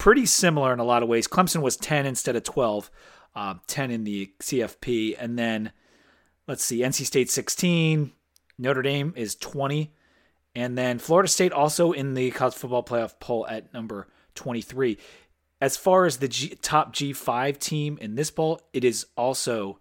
pretty 0.00 0.26
similar 0.26 0.72
in 0.72 0.80
a 0.80 0.84
lot 0.84 1.02
of 1.02 1.08
ways. 1.08 1.28
Clemson 1.28 1.62
was 1.62 1.76
10 1.76 2.06
instead 2.06 2.34
of 2.34 2.42
12, 2.42 2.90
uh, 3.36 3.54
10 3.66 3.90
in 3.90 4.04
the 4.04 4.32
CFP. 4.40 5.14
And 5.18 5.38
then, 5.38 5.72
let's 6.48 6.64
see, 6.64 6.80
NC 6.80 7.04
State 7.04 7.30
16, 7.30 8.10
Notre 8.58 8.82
Dame 8.82 9.12
is 9.14 9.36
20. 9.36 9.92
And 10.56 10.76
then 10.76 10.98
Florida 10.98 11.28
State 11.28 11.52
also 11.52 11.92
in 11.92 12.14
the 12.14 12.30
college 12.32 12.54
football 12.54 12.82
playoff 12.82 13.20
poll 13.20 13.46
at 13.46 13.72
number 13.72 14.08
23. 14.34 14.98
As 15.60 15.76
far 15.76 16.06
as 16.06 16.16
the 16.16 16.28
G, 16.28 16.56
top 16.62 16.94
G5 16.94 17.58
team 17.58 17.98
in 18.00 18.14
this 18.14 18.30
poll, 18.30 18.60
it 18.72 18.84
is 18.84 19.06
also 19.16 19.78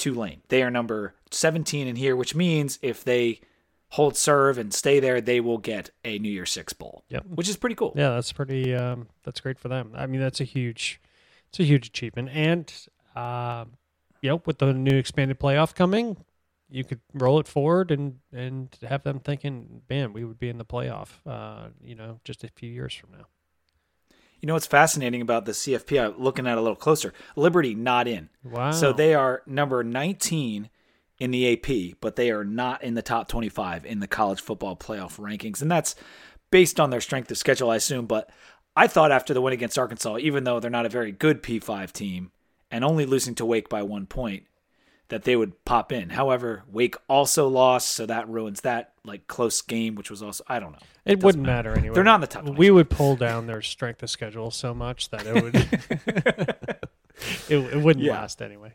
Tulane. 0.00 0.40
They 0.48 0.62
are 0.62 0.70
number 0.70 1.14
17 1.30 1.86
in 1.86 1.96
here, 1.96 2.16
which 2.16 2.34
means 2.34 2.78
if 2.82 3.04
they 3.04 3.40
hold 3.90 4.16
serve 4.16 4.56
and 4.56 4.72
stay 4.72 4.98
there, 5.00 5.20
they 5.20 5.40
will 5.40 5.58
get 5.58 5.90
a 6.04 6.18
New 6.18 6.30
Year 6.30 6.46
Six 6.46 6.72
bowl. 6.72 7.04
Yep. 7.10 7.26
which 7.26 7.48
is 7.48 7.56
pretty 7.56 7.76
cool. 7.76 7.92
Yeah, 7.94 8.10
that's 8.10 8.32
pretty. 8.32 8.74
Um, 8.74 9.08
that's 9.24 9.40
great 9.40 9.58
for 9.58 9.68
them. 9.68 9.92
I 9.94 10.06
mean, 10.06 10.20
that's 10.20 10.40
a 10.40 10.44
huge, 10.44 11.00
it's 11.48 11.60
a 11.60 11.64
huge 11.64 11.88
achievement. 11.88 12.30
And 12.32 12.72
uh, 13.14 13.66
you 14.22 14.30
know, 14.30 14.42
with 14.46 14.58
the 14.58 14.72
new 14.72 14.96
expanded 14.96 15.38
playoff 15.38 15.74
coming, 15.74 16.16
you 16.70 16.84
could 16.84 17.00
roll 17.12 17.38
it 17.40 17.48
forward 17.48 17.90
and 17.90 18.20
and 18.32 18.76
have 18.88 19.02
them 19.02 19.20
thinking, 19.20 19.82
man, 19.90 20.12
we 20.12 20.24
would 20.24 20.38
be 20.38 20.48
in 20.48 20.58
the 20.58 20.64
playoff. 20.64 21.18
Uh, 21.26 21.68
you 21.84 21.94
know, 21.94 22.20
just 22.24 22.44
a 22.44 22.48
few 22.48 22.70
years 22.70 22.94
from 22.94 23.10
now. 23.12 23.26
You 24.40 24.46
know 24.46 24.54
what's 24.54 24.66
fascinating 24.66 25.20
about 25.20 25.44
the 25.44 25.52
CFP? 25.52 26.02
I'm 26.02 26.22
looking 26.22 26.46
at 26.46 26.52
it 26.52 26.58
a 26.58 26.62
little 26.62 26.76
closer. 26.76 27.12
Liberty 27.36 27.74
not 27.74 28.08
in. 28.08 28.30
Wow. 28.42 28.70
So 28.70 28.92
they 28.92 29.14
are 29.14 29.42
number 29.46 29.84
19 29.84 30.70
in 31.18 31.30
the 31.30 31.52
AP, 31.52 31.98
but 32.00 32.16
they 32.16 32.30
are 32.30 32.44
not 32.44 32.82
in 32.82 32.94
the 32.94 33.02
top 33.02 33.28
25 33.28 33.84
in 33.84 34.00
the 34.00 34.06
college 34.06 34.40
football 34.40 34.76
playoff 34.76 35.18
rankings. 35.18 35.60
And 35.60 35.70
that's 35.70 35.94
based 36.50 36.80
on 36.80 36.90
their 36.90 37.02
strength 37.02 37.30
of 37.30 37.38
schedule, 37.38 37.70
I 37.70 37.76
assume. 37.76 38.06
But 38.06 38.30
I 38.74 38.86
thought 38.86 39.12
after 39.12 39.34
the 39.34 39.42
win 39.42 39.52
against 39.52 39.78
Arkansas, 39.78 40.18
even 40.18 40.44
though 40.44 40.58
they're 40.58 40.70
not 40.70 40.86
a 40.86 40.90
very 40.90 41.12
good 41.12 41.42
P5 41.42 41.92
team 41.92 42.32
and 42.70 42.84
only 42.84 43.04
losing 43.04 43.34
to 43.34 43.44
Wake 43.44 43.68
by 43.68 43.82
one 43.82 44.06
point, 44.06 44.44
that 45.10 45.24
they 45.24 45.36
would 45.36 45.64
pop 45.64 45.92
in. 45.92 46.10
However, 46.10 46.62
Wake 46.70 46.96
also 47.08 47.46
lost, 47.48 47.90
so 47.90 48.06
that 48.06 48.28
ruins 48.28 48.62
that 48.62 48.94
like 49.04 49.26
close 49.26 49.60
game, 49.62 49.94
which 49.94 50.10
was 50.10 50.22
also 50.22 50.42
I 50.48 50.58
don't 50.58 50.72
know. 50.72 50.78
It 51.04 51.16
doesn't 51.16 51.24
wouldn't 51.26 51.46
matter. 51.46 51.76
anyway. 51.76 51.94
They're 51.94 52.04
not 52.04 52.16
in 52.16 52.20
the 52.22 52.26
top 52.26 52.44
We 52.56 52.70
would 52.70 52.90
pull 52.90 53.16
down 53.16 53.46
their 53.46 53.62
strength 53.62 54.02
of 54.02 54.10
schedule 54.10 54.50
so 54.50 54.72
much 54.74 55.10
that 55.10 55.26
it 55.26 55.42
would. 55.42 55.54
it, 57.48 57.74
it 57.74 57.82
wouldn't 57.82 58.04
Yeah. 58.04 58.12
last 58.20 58.40
anyway. 58.42 58.74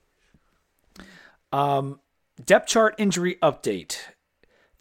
Um, 1.52 2.00
depth 2.44 2.68
chart 2.68 2.96
injury 2.98 3.38
update. 3.42 3.98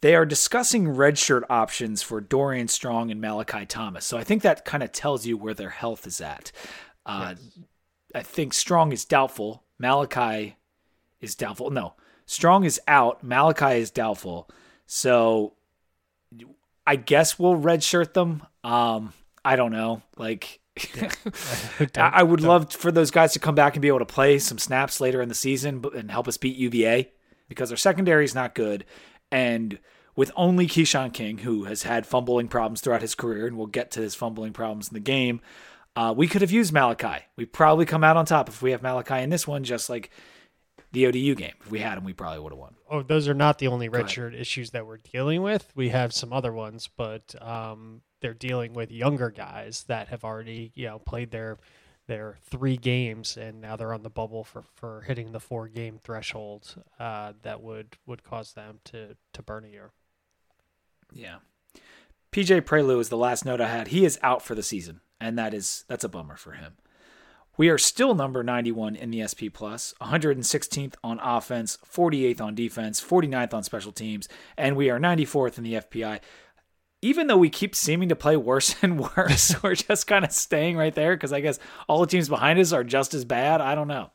They 0.01 0.13
are 0.15 0.25
discussing 0.25 0.85
redshirt 0.87 1.43
options 1.49 2.01
for 2.03 2.21
Dorian 2.21 2.67
Strong 2.67 3.09
and 3.11 3.19
Malachi 3.21 3.65
Thomas. 3.65 4.05
So 4.05 4.17
I 4.17 4.23
think 4.23 4.41
that 4.43 4.65
kind 4.65 4.83
of 4.83 4.91
tells 4.91 5.25
you 5.25 5.37
where 5.37 5.53
their 5.53 5.69
health 5.69 6.05
is 6.05 6.21
at. 6.21 6.51
Uh, 7.05 7.35
I 8.13 8.21
think 8.21 8.53
Strong 8.53 8.91
is 8.91 9.05
doubtful. 9.05 9.63
Malachi 9.79 10.57
is 11.21 11.35
doubtful. 11.35 11.69
No, 11.69 11.93
Strong 12.25 12.63
is 12.65 12.79
out. 12.87 13.23
Malachi 13.23 13.79
is 13.79 13.91
doubtful. 13.91 14.49
So 14.87 15.53
I 16.85 16.95
guess 16.95 17.37
we'll 17.37 17.55
redshirt 17.55 18.13
them. 18.13 18.43
Um, 18.63 19.13
I 19.43 19.55
don't 19.55 19.71
know. 19.71 20.01
Like, 20.17 20.59
I 21.95 22.01
I 22.01 22.23
would 22.23 22.41
love 22.41 22.71
for 22.73 22.91
those 22.91 23.11
guys 23.11 23.33
to 23.33 23.39
come 23.39 23.55
back 23.55 23.75
and 23.75 23.81
be 23.81 23.87
able 23.87 23.99
to 23.99 24.05
play 24.05 24.39
some 24.39 24.57
snaps 24.57 24.99
later 24.99 25.21
in 25.21 25.29
the 25.29 25.35
season 25.35 25.85
and 25.95 26.09
help 26.09 26.27
us 26.27 26.37
beat 26.37 26.57
UVA 26.57 27.11
because 27.47 27.71
our 27.71 27.77
secondary 27.77 28.25
is 28.25 28.35
not 28.35 28.55
good. 28.55 28.85
And 29.31 29.79
with 30.15 30.31
only 30.35 30.67
Keshawn 30.67 31.13
King, 31.13 31.39
who 31.39 31.65
has 31.65 31.83
had 31.83 32.07
fumbling 32.07 32.47
problems 32.47 32.81
throughout 32.81 33.01
his 33.01 33.15
career, 33.15 33.45
and 33.47 33.57
we'll 33.57 33.67
get 33.67 33.91
to 33.91 34.01
his 34.01 34.15
fumbling 34.15 34.53
problems 34.53 34.87
in 34.87 34.93
the 34.93 34.99
game, 34.99 35.41
uh, 35.95 36.13
we 36.15 36.27
could 36.27 36.41
have 36.41 36.51
used 36.51 36.73
Malachi. 36.73 37.25
We 37.35 37.45
probably 37.45 37.85
come 37.85 38.03
out 38.03 38.17
on 38.17 38.25
top 38.25 38.49
if 38.49 38.61
we 38.61 38.71
have 38.71 38.81
Malachi 38.81 39.21
in 39.21 39.29
this 39.29 39.47
one, 39.47 39.63
just 39.63 39.89
like 39.89 40.09
the 40.95 41.05
ODU 41.05 41.35
game. 41.35 41.53
If 41.61 41.69
we 41.69 41.79
had 41.79 41.97
him, 41.97 42.03
we 42.03 42.13
probably 42.13 42.39
would 42.39 42.51
have 42.51 42.59
won. 42.59 42.75
Oh, 42.89 43.03
those 43.03 43.27
are 43.27 43.33
not 43.33 43.59
the 43.59 43.67
only 43.67 43.89
redshirt 43.89 44.39
issues 44.39 44.71
that 44.71 44.87
we're 44.87 44.97
dealing 44.97 45.43
with. 45.43 45.71
We 45.75 45.89
have 45.89 46.13
some 46.13 46.33
other 46.33 46.51
ones, 46.51 46.89
but 46.95 47.35
um, 47.41 48.01
they're 48.21 48.33
dealing 48.33 48.73
with 48.73 48.91
younger 48.91 49.29
guys 49.29 49.83
that 49.87 50.07
have 50.07 50.23
already, 50.23 50.71
you 50.73 50.87
know, 50.87 50.99
played 50.99 51.31
their 51.31 51.59
their 52.07 52.37
three 52.43 52.77
games 52.77 53.35
and 53.35 53.59
now 53.59 53.75
they're 53.75 53.91
on 53.91 54.03
the 54.03 54.11
bubble 54.11 54.43
for, 54.43 54.63
for 54.75 55.01
hitting 55.01 55.31
the 55.31 55.39
four 55.39 55.67
game 55.67 55.99
threshold. 56.01 56.83
Uh, 56.99 57.33
that 57.41 57.61
would 57.61 57.97
would 58.05 58.23
cause 58.23 58.53
them 58.53 58.79
to 58.85 59.15
to 59.33 59.41
burn 59.41 59.65
a 59.65 59.67
year. 59.67 59.91
Yeah. 61.13 61.37
PJ 62.31 62.65
Prioleau 62.65 62.99
is 62.99 63.09
the 63.09 63.17
last 63.17 63.45
note 63.45 63.61
I 63.61 63.69
had. 63.69 63.89
He 63.89 64.05
is 64.05 64.19
out 64.21 64.41
for 64.41 64.55
the 64.55 64.63
season, 64.63 65.01
and 65.19 65.37
that 65.37 65.53
is 65.53 65.85
that's 65.87 66.03
a 66.03 66.09
bummer 66.09 66.35
for 66.35 66.51
him. 66.51 66.73
We 67.57 67.69
are 67.69 67.77
still 67.77 68.15
number 68.15 68.43
91 68.43 68.95
in 68.95 69.11
the 69.11 69.25
SP 69.25 69.47
Plus, 69.53 69.93
116th 70.01 70.95
on 71.03 71.19
offense, 71.19 71.77
48th 71.89 72.41
on 72.41 72.55
defense, 72.55 73.01
49th 73.01 73.53
on 73.53 73.63
special 73.63 73.91
teams, 73.91 74.27
and 74.57 74.75
we 74.75 74.89
are 74.89 74.99
94th 74.99 75.57
in 75.57 75.63
the 75.63 75.73
FPI. 75.75 76.19
Even 77.01 77.27
though 77.27 77.37
we 77.37 77.49
keep 77.49 77.75
seeming 77.75 78.09
to 78.09 78.15
play 78.15 78.35
worse 78.35 78.75
and 78.81 78.99
worse, 78.99 79.55
we're 79.63 79.75
just 79.75 80.07
kind 80.07 80.25
of 80.25 80.31
staying 80.31 80.75
right 80.75 80.93
there 80.93 81.15
because 81.15 81.31
I 81.31 81.39
guess 81.39 81.59
all 81.87 82.01
the 82.01 82.07
teams 82.07 82.29
behind 82.29 82.59
us 82.59 82.73
are 82.73 82.83
just 82.83 83.13
as 83.13 83.25
bad. 83.25 83.61
I 83.61 83.75
don't 83.75 83.87
know. 83.87 84.09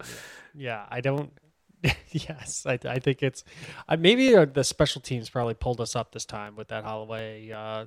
Yeah, 0.54 0.84
I 0.90 1.00
don't. 1.00 1.32
yes, 2.10 2.66
I, 2.66 2.78
I 2.84 2.98
think 2.98 3.22
it's 3.22 3.42
uh, 3.88 3.96
maybe 3.96 4.34
the 4.44 4.64
special 4.64 5.00
teams 5.00 5.30
probably 5.30 5.54
pulled 5.54 5.80
us 5.80 5.96
up 5.96 6.12
this 6.12 6.26
time 6.26 6.54
with 6.54 6.68
that 6.68 6.84
Holloway 6.84 7.50
uh, 7.50 7.86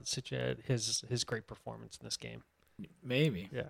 his 0.66 1.04
his 1.08 1.24
great 1.24 1.46
performance 1.46 1.98
in 2.02 2.06
this 2.06 2.18
game. 2.18 2.42
Maybe. 3.04 3.50
Yeah. 3.54 3.70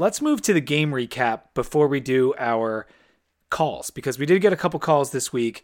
Let's 0.00 0.22
move 0.22 0.40
to 0.40 0.54
the 0.54 0.62
game 0.62 0.92
recap 0.92 1.42
before 1.52 1.86
we 1.86 2.00
do 2.00 2.32
our 2.38 2.86
calls 3.50 3.90
because 3.90 4.18
we 4.18 4.24
did 4.24 4.40
get 4.40 4.50
a 4.50 4.56
couple 4.56 4.80
calls 4.80 5.10
this 5.10 5.30
week 5.30 5.62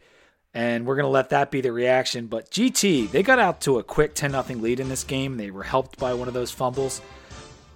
and 0.53 0.85
we're 0.85 0.95
going 0.95 1.07
to 1.07 1.11
let 1.11 1.31
that 1.31 1.51
be 1.51 1.63
the 1.63 1.73
reaction 1.73 2.27
but 2.27 2.51
gt 2.51 3.11
they 3.13 3.23
got 3.23 3.39
out 3.39 3.63
to 3.63 3.79
a 3.79 3.83
quick 3.83 4.15
10 4.15 4.33
0 4.33 4.45
lead 4.61 4.79
in 4.79 4.91
this 4.91 5.05
game 5.05 5.39
they 5.39 5.51
were 5.51 5.63
helped 5.63 5.99
by 5.99 6.13
one 6.13 6.29
of 6.29 6.35
those 6.35 6.51
fumbles 6.51 7.01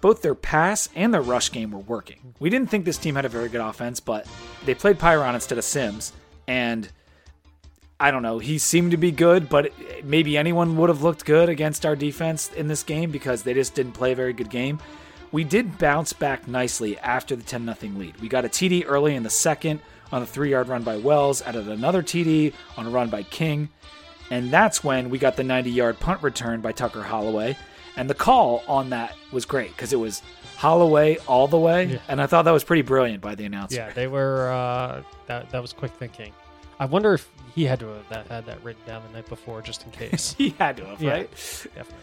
both 0.02 0.20
their 0.20 0.34
pass 0.34 0.86
and 0.94 1.14
their 1.14 1.22
rush 1.22 1.50
game 1.50 1.70
were 1.70 1.78
working 1.78 2.34
we 2.40 2.50
didn't 2.50 2.68
think 2.68 2.84
this 2.84 2.98
team 2.98 3.14
had 3.14 3.24
a 3.24 3.30
very 3.30 3.48
good 3.48 3.62
offense 3.62 3.98
but 3.98 4.26
they 4.66 4.74
played 4.74 4.98
pyron 4.98 5.34
instead 5.34 5.56
of 5.56 5.64
sims 5.64 6.12
and 6.46 6.90
I 8.02 8.10
don't 8.10 8.22
know. 8.22 8.38
He 8.38 8.56
seemed 8.56 8.92
to 8.92 8.96
be 8.96 9.12
good, 9.12 9.50
but 9.50 9.74
maybe 10.02 10.38
anyone 10.38 10.78
would 10.78 10.88
have 10.88 11.02
looked 11.02 11.26
good 11.26 11.50
against 11.50 11.84
our 11.84 11.94
defense 11.94 12.50
in 12.54 12.66
this 12.66 12.82
game 12.82 13.10
because 13.10 13.42
they 13.42 13.52
just 13.52 13.74
didn't 13.74 13.92
play 13.92 14.12
a 14.12 14.16
very 14.16 14.32
good 14.32 14.48
game. 14.48 14.80
We 15.32 15.44
did 15.44 15.78
bounce 15.78 16.12
back 16.12 16.48
nicely 16.48 16.98
after 16.98 17.36
the 17.36 17.42
10 17.42 17.72
0 17.78 17.92
lead. 17.94 18.20
We 18.20 18.28
got 18.28 18.44
a 18.44 18.48
TD 18.48 18.84
early 18.86 19.14
in 19.14 19.22
the 19.22 19.30
second 19.30 19.80
on 20.12 20.22
a 20.22 20.26
three 20.26 20.50
yard 20.50 20.68
run 20.68 20.82
by 20.82 20.96
Wells, 20.96 21.40
added 21.42 21.68
another 21.68 22.02
TD 22.02 22.52
on 22.76 22.86
a 22.86 22.90
run 22.90 23.10
by 23.10 23.22
King, 23.22 23.68
and 24.30 24.50
that's 24.50 24.82
when 24.82 25.08
we 25.10 25.18
got 25.18 25.36
the 25.36 25.44
90 25.44 25.70
yard 25.70 26.00
punt 26.00 26.22
return 26.22 26.60
by 26.60 26.72
Tucker 26.72 27.02
Holloway. 27.02 27.56
And 27.96 28.08
the 28.08 28.14
call 28.14 28.62
on 28.66 28.90
that 28.90 29.14
was 29.32 29.44
great 29.44 29.68
because 29.70 29.92
it 29.92 29.96
was 29.96 30.22
Holloway 30.56 31.16
all 31.28 31.46
the 31.48 31.58
way, 31.58 31.84
Yeah. 31.86 31.98
and 32.08 32.20
I 32.20 32.26
thought 32.26 32.44
that 32.44 32.50
was 32.52 32.64
pretty 32.64 32.82
brilliant 32.82 33.20
by 33.22 33.34
the 33.34 33.44
announcer. 33.44 33.76
Yeah, 33.76 33.90
they 33.92 34.06
were. 34.06 34.50
Uh, 34.50 35.02
that 35.26 35.50
that 35.50 35.62
was 35.62 35.72
quick 35.72 35.92
thinking. 35.92 36.32
I 36.78 36.86
wonder 36.86 37.14
if 37.14 37.28
he 37.54 37.64
had 37.66 37.78
to 37.80 37.88
have 37.88 38.08
that, 38.08 38.26
had 38.28 38.46
that 38.46 38.62
written 38.64 38.82
down 38.86 39.02
the 39.06 39.12
night 39.16 39.28
before 39.28 39.60
just 39.62 39.84
in 39.84 39.90
case. 39.92 40.34
he 40.38 40.50
had 40.58 40.76
to 40.78 40.86
have, 40.86 41.00
Yeah. 41.02 41.10
right? 41.12 41.30
Definitely. 41.30 41.94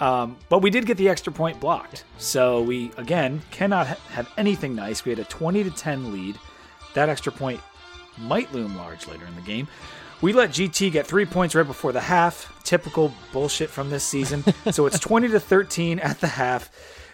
Um, 0.00 0.36
but 0.48 0.62
we 0.62 0.70
did 0.70 0.86
get 0.86 0.96
the 0.96 1.08
extra 1.08 1.32
point 1.32 1.58
blocked. 1.58 2.04
So 2.18 2.62
we, 2.62 2.92
again, 2.96 3.42
cannot 3.50 3.88
ha- 3.88 3.96
have 4.10 4.30
anything 4.36 4.74
nice. 4.74 5.04
We 5.04 5.10
had 5.10 5.18
a 5.18 5.24
20 5.24 5.64
to 5.64 5.70
10 5.70 6.12
lead. 6.12 6.38
That 6.94 7.08
extra 7.08 7.32
point 7.32 7.60
might 8.16 8.52
loom 8.52 8.76
large 8.76 9.06
later 9.08 9.26
in 9.26 9.34
the 9.34 9.40
game. 9.40 9.68
We 10.20 10.32
let 10.32 10.50
GT 10.50 10.90
get 10.90 11.06
three 11.06 11.26
points 11.26 11.54
right 11.54 11.66
before 11.66 11.92
the 11.92 12.00
half. 12.00 12.52
Typical 12.64 13.12
bullshit 13.32 13.70
from 13.70 13.90
this 13.90 14.04
season. 14.04 14.44
so 14.70 14.86
it's 14.86 14.98
20 14.98 15.28
to 15.28 15.40
13 15.40 15.98
at 15.98 16.20
the 16.20 16.26
half. 16.26 16.70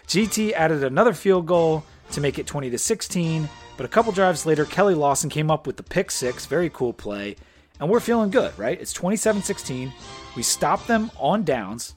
GT 0.07 0.53
added 0.53 0.83
another 0.83 1.13
field 1.13 1.45
goal 1.45 1.83
to 2.11 2.21
make 2.21 2.37
it 2.37 2.45
20 2.47 2.69
to 2.69 2.77
16. 2.77 3.49
But 3.77 3.85
a 3.85 3.89
couple 3.89 4.11
drives 4.11 4.45
later, 4.45 4.65
Keli 4.65 4.95
Lawson 4.95 5.29
came 5.29 5.51
up 5.51 5.67
with 5.67 5.77
the 5.77 5.83
pick 5.83 6.11
six. 6.11 6.45
Very 6.45 6.69
cool 6.69 6.93
play. 6.93 7.35
And 7.79 7.89
we're 7.89 7.99
feeling 7.99 8.29
good, 8.29 8.57
right? 8.57 8.79
It's 8.79 8.93
27 8.93 9.41
16. 9.41 9.91
We 10.35 10.43
stopped 10.43 10.87
them 10.87 11.11
on 11.17 11.43
downs 11.43 11.95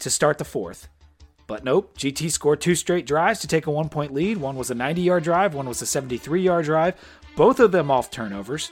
to 0.00 0.10
start 0.10 0.38
the 0.38 0.44
fourth. 0.44 0.88
But 1.46 1.64
nope, 1.64 1.96
GT 1.96 2.30
scored 2.30 2.60
two 2.60 2.74
straight 2.74 3.06
drives 3.06 3.40
to 3.40 3.48
take 3.48 3.66
a 3.66 3.70
one 3.70 3.88
point 3.88 4.12
lead. 4.12 4.36
One 4.36 4.56
was 4.56 4.70
a 4.70 4.74
90 4.74 5.00
yard 5.00 5.24
drive, 5.24 5.54
one 5.54 5.66
was 5.66 5.80
a 5.82 5.86
73 5.86 6.42
yard 6.42 6.66
drive, 6.66 6.94
both 7.36 7.58
of 7.58 7.72
them 7.72 7.90
off 7.90 8.10
turnovers. 8.10 8.70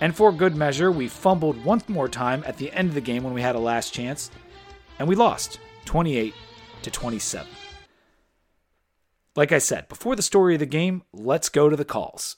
And 0.00 0.14
for 0.14 0.32
good 0.32 0.56
measure, 0.56 0.92
we 0.92 1.08
fumbled 1.08 1.64
one 1.64 1.82
more 1.88 2.08
time 2.08 2.42
at 2.46 2.56
the 2.56 2.72
end 2.72 2.88
of 2.88 2.94
the 2.94 3.00
game 3.00 3.24
when 3.24 3.34
we 3.34 3.42
had 3.42 3.56
a 3.56 3.60
last 3.60 3.92
chance, 3.92 4.30
and 4.98 5.08
we 5.08 5.16
lost 5.16 5.58
28 5.86 6.34
to 6.82 6.90
27. 6.90 7.46
Like 9.34 9.52
I 9.52 9.58
said, 9.58 9.88
before 9.88 10.16
the 10.16 10.22
story 10.22 10.54
of 10.54 10.60
the 10.60 10.66
game, 10.66 11.02
let's 11.12 11.48
go 11.48 11.68
to 11.68 11.76
the 11.76 11.84
calls. 11.84 12.36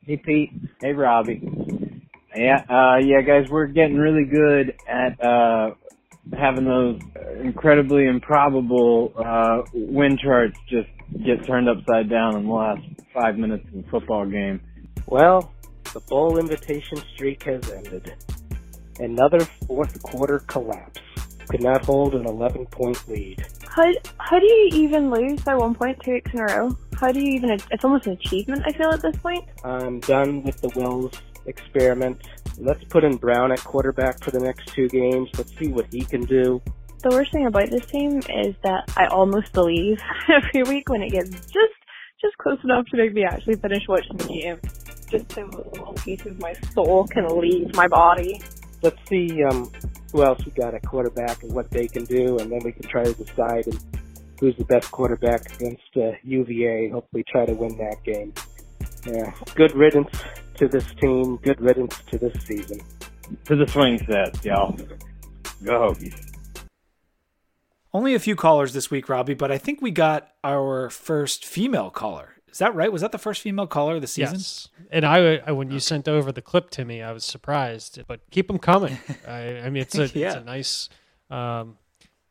Hey 0.00 0.18
Pete. 0.18 0.50
Hey 0.80 0.92
Robbie. 0.92 1.42
Yeah, 2.36 2.64
uh, 2.68 2.96
yeah, 2.96 3.22
guys, 3.22 3.48
we're 3.48 3.68
getting 3.68 3.96
really 3.96 4.24
good 4.24 4.74
at 4.88 5.22
uh, 5.24 5.74
having 6.32 6.64
those 6.64 7.00
incredibly 7.40 8.06
improbable 8.06 9.12
uh, 9.16 9.62
wind 9.72 10.18
charts 10.18 10.58
just 10.68 10.88
get 11.24 11.44
turned 11.46 11.68
upside 11.68 12.08
down 12.08 12.36
in 12.36 12.46
the 12.46 12.52
last 12.52 12.82
five 13.12 13.36
minutes 13.36 13.66
of 13.72 13.84
a 13.84 13.88
football 13.90 14.26
game. 14.26 14.60
Well, 15.06 15.52
the 15.92 16.00
bowl 16.00 16.38
invitation 16.38 16.98
streak 17.14 17.42
has 17.44 17.70
ended. 17.70 18.14
Another 18.98 19.40
fourth 19.66 20.02
quarter 20.02 20.40
collapse. 20.40 21.00
Could 21.48 21.62
not 21.62 21.84
hold 21.84 22.14
an 22.14 22.26
11 22.26 22.66
point 22.66 23.06
lead. 23.06 23.44
How, 23.68 23.92
how 24.18 24.38
do 24.38 24.46
you 24.46 24.70
even 24.72 25.10
lose 25.10 25.40
by 25.42 25.54
one 25.54 25.74
point 25.74 26.00
two 26.02 26.12
weeks 26.12 26.32
in 26.32 26.40
a 26.40 26.44
row? 26.44 26.76
How 26.94 27.12
do 27.12 27.20
you 27.20 27.32
even, 27.32 27.50
it's 27.50 27.84
almost 27.84 28.06
an 28.06 28.12
achievement, 28.12 28.62
I 28.64 28.72
feel, 28.72 28.90
at 28.90 29.02
this 29.02 29.16
point. 29.16 29.44
I'm 29.62 30.00
done 30.00 30.42
with 30.42 30.60
the 30.60 30.70
Wells 30.74 31.12
experiment. 31.46 32.20
Let's 32.58 32.84
put 32.84 33.04
in 33.04 33.16
Brown 33.16 33.52
at 33.52 33.62
quarterback 33.62 34.22
for 34.22 34.30
the 34.30 34.40
next 34.40 34.68
two 34.74 34.88
games. 34.88 35.28
Let's 35.36 35.56
see 35.58 35.68
what 35.68 35.86
he 35.90 36.02
can 36.02 36.22
do. 36.22 36.62
The 37.02 37.10
worst 37.10 37.32
thing 37.32 37.46
about 37.46 37.70
this 37.70 37.84
team 37.86 38.18
is 38.18 38.54
that 38.62 38.90
I 38.96 39.06
almost 39.08 39.52
believe 39.52 39.98
every 40.28 40.62
week 40.62 40.88
when 40.88 41.02
it 41.02 41.10
gets 41.12 41.30
just 41.30 41.74
just 42.20 42.38
close 42.38 42.58
enough 42.64 42.86
to 42.90 42.96
make 42.96 43.12
me 43.12 43.24
actually 43.24 43.56
finish 43.56 43.82
watching 43.86 44.16
the 44.16 44.24
game. 44.24 44.60
Just 45.10 45.32
so 45.32 45.44
a 45.44 45.68
little 45.68 45.92
piece 45.92 46.24
of 46.24 46.40
my 46.40 46.54
soul 46.72 47.06
can 47.06 47.26
leave 47.38 47.74
my 47.74 47.86
body. 47.86 48.40
Let's 48.82 48.96
see 49.08 49.44
um, 49.44 49.70
who 50.12 50.24
else 50.24 50.42
we 50.46 50.52
got 50.52 50.74
at 50.74 50.86
quarterback 50.86 51.42
and 51.42 51.52
what 51.52 51.70
they 51.70 51.86
can 51.86 52.04
do, 52.04 52.38
and 52.38 52.50
then 52.50 52.60
we 52.64 52.72
can 52.72 52.88
try 52.88 53.04
to 53.04 53.12
decide 53.12 53.66
who's 54.40 54.56
the 54.56 54.64
best 54.64 54.90
quarterback 54.90 55.54
against 55.56 55.82
uh, 55.96 56.12
UVA. 56.22 56.88
Hopefully, 56.88 57.24
try 57.30 57.44
to 57.44 57.52
win 57.52 57.76
that 57.76 58.02
game. 58.04 58.32
Yeah, 59.06 59.34
good 59.54 59.74
riddance 59.76 60.10
to 60.54 60.68
this 60.68 60.84
team. 60.94 61.36
Good 61.38 61.60
riddance 61.60 62.00
to 62.10 62.18
this 62.18 62.42
season. 62.44 62.80
To 63.46 63.56
the 63.56 63.66
swing 63.66 63.98
sets, 64.06 64.44
y'all. 64.44 64.72
Go 65.62 65.92
Hokies. 65.94 66.32
Only 67.92 68.14
a 68.14 68.18
few 68.18 68.34
callers 68.34 68.72
this 68.72 68.90
week, 68.90 69.08
Robbie, 69.08 69.34
but 69.34 69.52
I 69.52 69.58
think 69.58 69.80
we 69.80 69.90
got 69.90 70.28
our 70.42 70.90
first 70.90 71.44
female 71.44 71.90
caller. 71.90 72.30
Is 72.50 72.58
that 72.58 72.74
right? 72.74 72.92
Was 72.92 73.02
that 73.02 73.12
the 73.12 73.18
first 73.18 73.40
female 73.40 73.66
caller 73.66 73.96
of 73.96 74.00
the 74.00 74.06
season? 74.06 74.36
Yes. 74.36 74.68
And 74.90 75.04
I, 75.04 75.36
I 75.38 75.52
when 75.52 75.70
you 75.70 75.80
sent 75.80 76.06
over 76.08 76.30
the 76.30 76.42
clip 76.42 76.70
to 76.70 76.84
me, 76.84 77.02
I 77.02 77.12
was 77.12 77.24
surprised. 77.24 78.00
But 78.06 78.20
keep 78.30 78.46
them 78.48 78.58
coming. 78.58 78.98
I, 79.28 79.58
I 79.58 79.70
mean, 79.70 79.82
it's 79.82 79.96
a 79.96 80.06
Yeah. 80.06 80.28
it's 80.28 80.36
a 80.36 80.44
nice 80.44 80.88
um, 81.30 81.78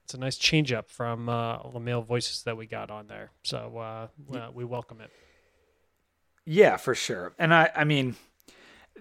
it's 0.06 0.14
a 0.14 0.18
nice 0.18 0.38
change 0.38 0.72
up 0.72 0.90
from 0.90 1.28
uh, 1.28 1.58
all 1.58 1.72
the 1.74 1.80
male 1.80 2.02
voices 2.02 2.44
that 2.44 2.56
we 2.56 2.68
got 2.68 2.90
on 2.90 3.08
there. 3.08 3.32
So 3.44 3.78
uh, 3.78 4.08
well, 4.28 4.52
we 4.54 4.64
welcome 4.64 5.02
it. 5.02 5.10
Yeah, 6.46 6.78
for 6.78 6.96
sure. 6.96 7.34
And 7.40 7.54
I, 7.54 7.70
I 7.76 7.84
mean, 7.84 8.16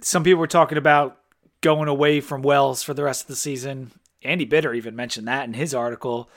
some 0.00 0.25
people 0.25 0.40
were 0.40 0.46
talking 0.46 0.78
about 0.78 1.18
going 1.61 1.88
away 1.88 2.20
from 2.20 2.42
Wells 2.42 2.82
for 2.82 2.94
the 2.94 3.04
rest 3.04 3.22
of 3.22 3.28
the 3.28 3.37
season. 3.37 3.92
Andy 4.22 4.44
Bitter 4.44 4.75
even 4.75 4.94
mentioned 4.94 5.28
that 5.28 5.44
in 5.44 5.54
his 5.54 5.75
article. 5.75 6.28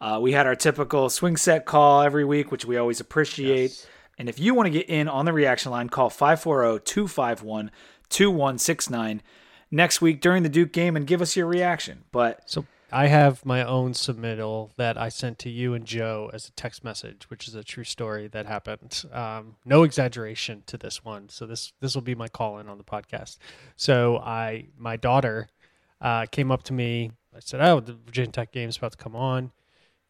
Uh, 0.00 0.18
we 0.20 0.32
had 0.32 0.46
our 0.46 0.56
typical 0.56 1.08
swing 1.10 1.36
set 1.36 1.64
call 1.64 2.02
every 2.02 2.24
week, 2.24 2.50
which 2.50 2.64
we 2.64 2.76
always 2.76 3.00
appreciate. 3.00 3.88
And 4.18 4.28
if 4.28 4.38
you 4.38 4.54
want 4.54 4.66
to 4.66 4.70
get 4.70 4.88
in 4.88 5.08
on 5.08 5.24
the 5.24 5.32
reaction 5.32 5.72
line, 5.72 5.88
call 5.88 6.10
540 6.10 6.84
251 6.84 7.70
2169 8.10 9.22
next 9.70 10.00
week 10.00 10.20
during 10.20 10.42
the 10.42 10.48
Duke 10.48 10.72
game 10.72 10.96
and 10.96 11.06
give 11.06 11.20
us 11.20 11.36
your 11.36 11.46
reaction. 11.46 12.04
But 12.12 12.42
So 12.46 12.64
I 12.94 13.08
have 13.08 13.44
my 13.44 13.64
own 13.64 13.92
submittal 13.92 14.70
that 14.76 14.96
I 14.96 15.08
sent 15.08 15.40
to 15.40 15.50
you 15.50 15.74
and 15.74 15.84
Joe 15.84 16.30
as 16.32 16.46
a 16.46 16.52
text 16.52 16.84
message, 16.84 17.28
which 17.28 17.48
is 17.48 17.56
a 17.56 17.64
true 17.64 17.82
story 17.82 18.28
that 18.28 18.46
happened. 18.46 19.04
Um, 19.12 19.56
no 19.64 19.82
exaggeration 19.82 20.62
to 20.66 20.78
this 20.78 21.04
one. 21.04 21.28
So 21.28 21.44
this 21.44 21.72
this 21.80 21.96
will 21.96 22.02
be 22.02 22.14
my 22.14 22.28
call 22.28 22.60
in 22.60 22.68
on 22.68 22.78
the 22.78 22.84
podcast. 22.84 23.38
So 23.74 24.18
I 24.18 24.68
my 24.78 24.96
daughter 24.96 25.48
uh, 26.00 26.26
came 26.26 26.52
up 26.52 26.62
to 26.64 26.72
me. 26.72 27.10
I 27.34 27.40
said, 27.40 27.60
"Oh, 27.60 27.80
the 27.80 27.94
Virginia 27.94 28.30
Tech 28.30 28.52
game's 28.52 28.76
about 28.76 28.92
to 28.92 28.98
come 28.98 29.16
on." 29.16 29.50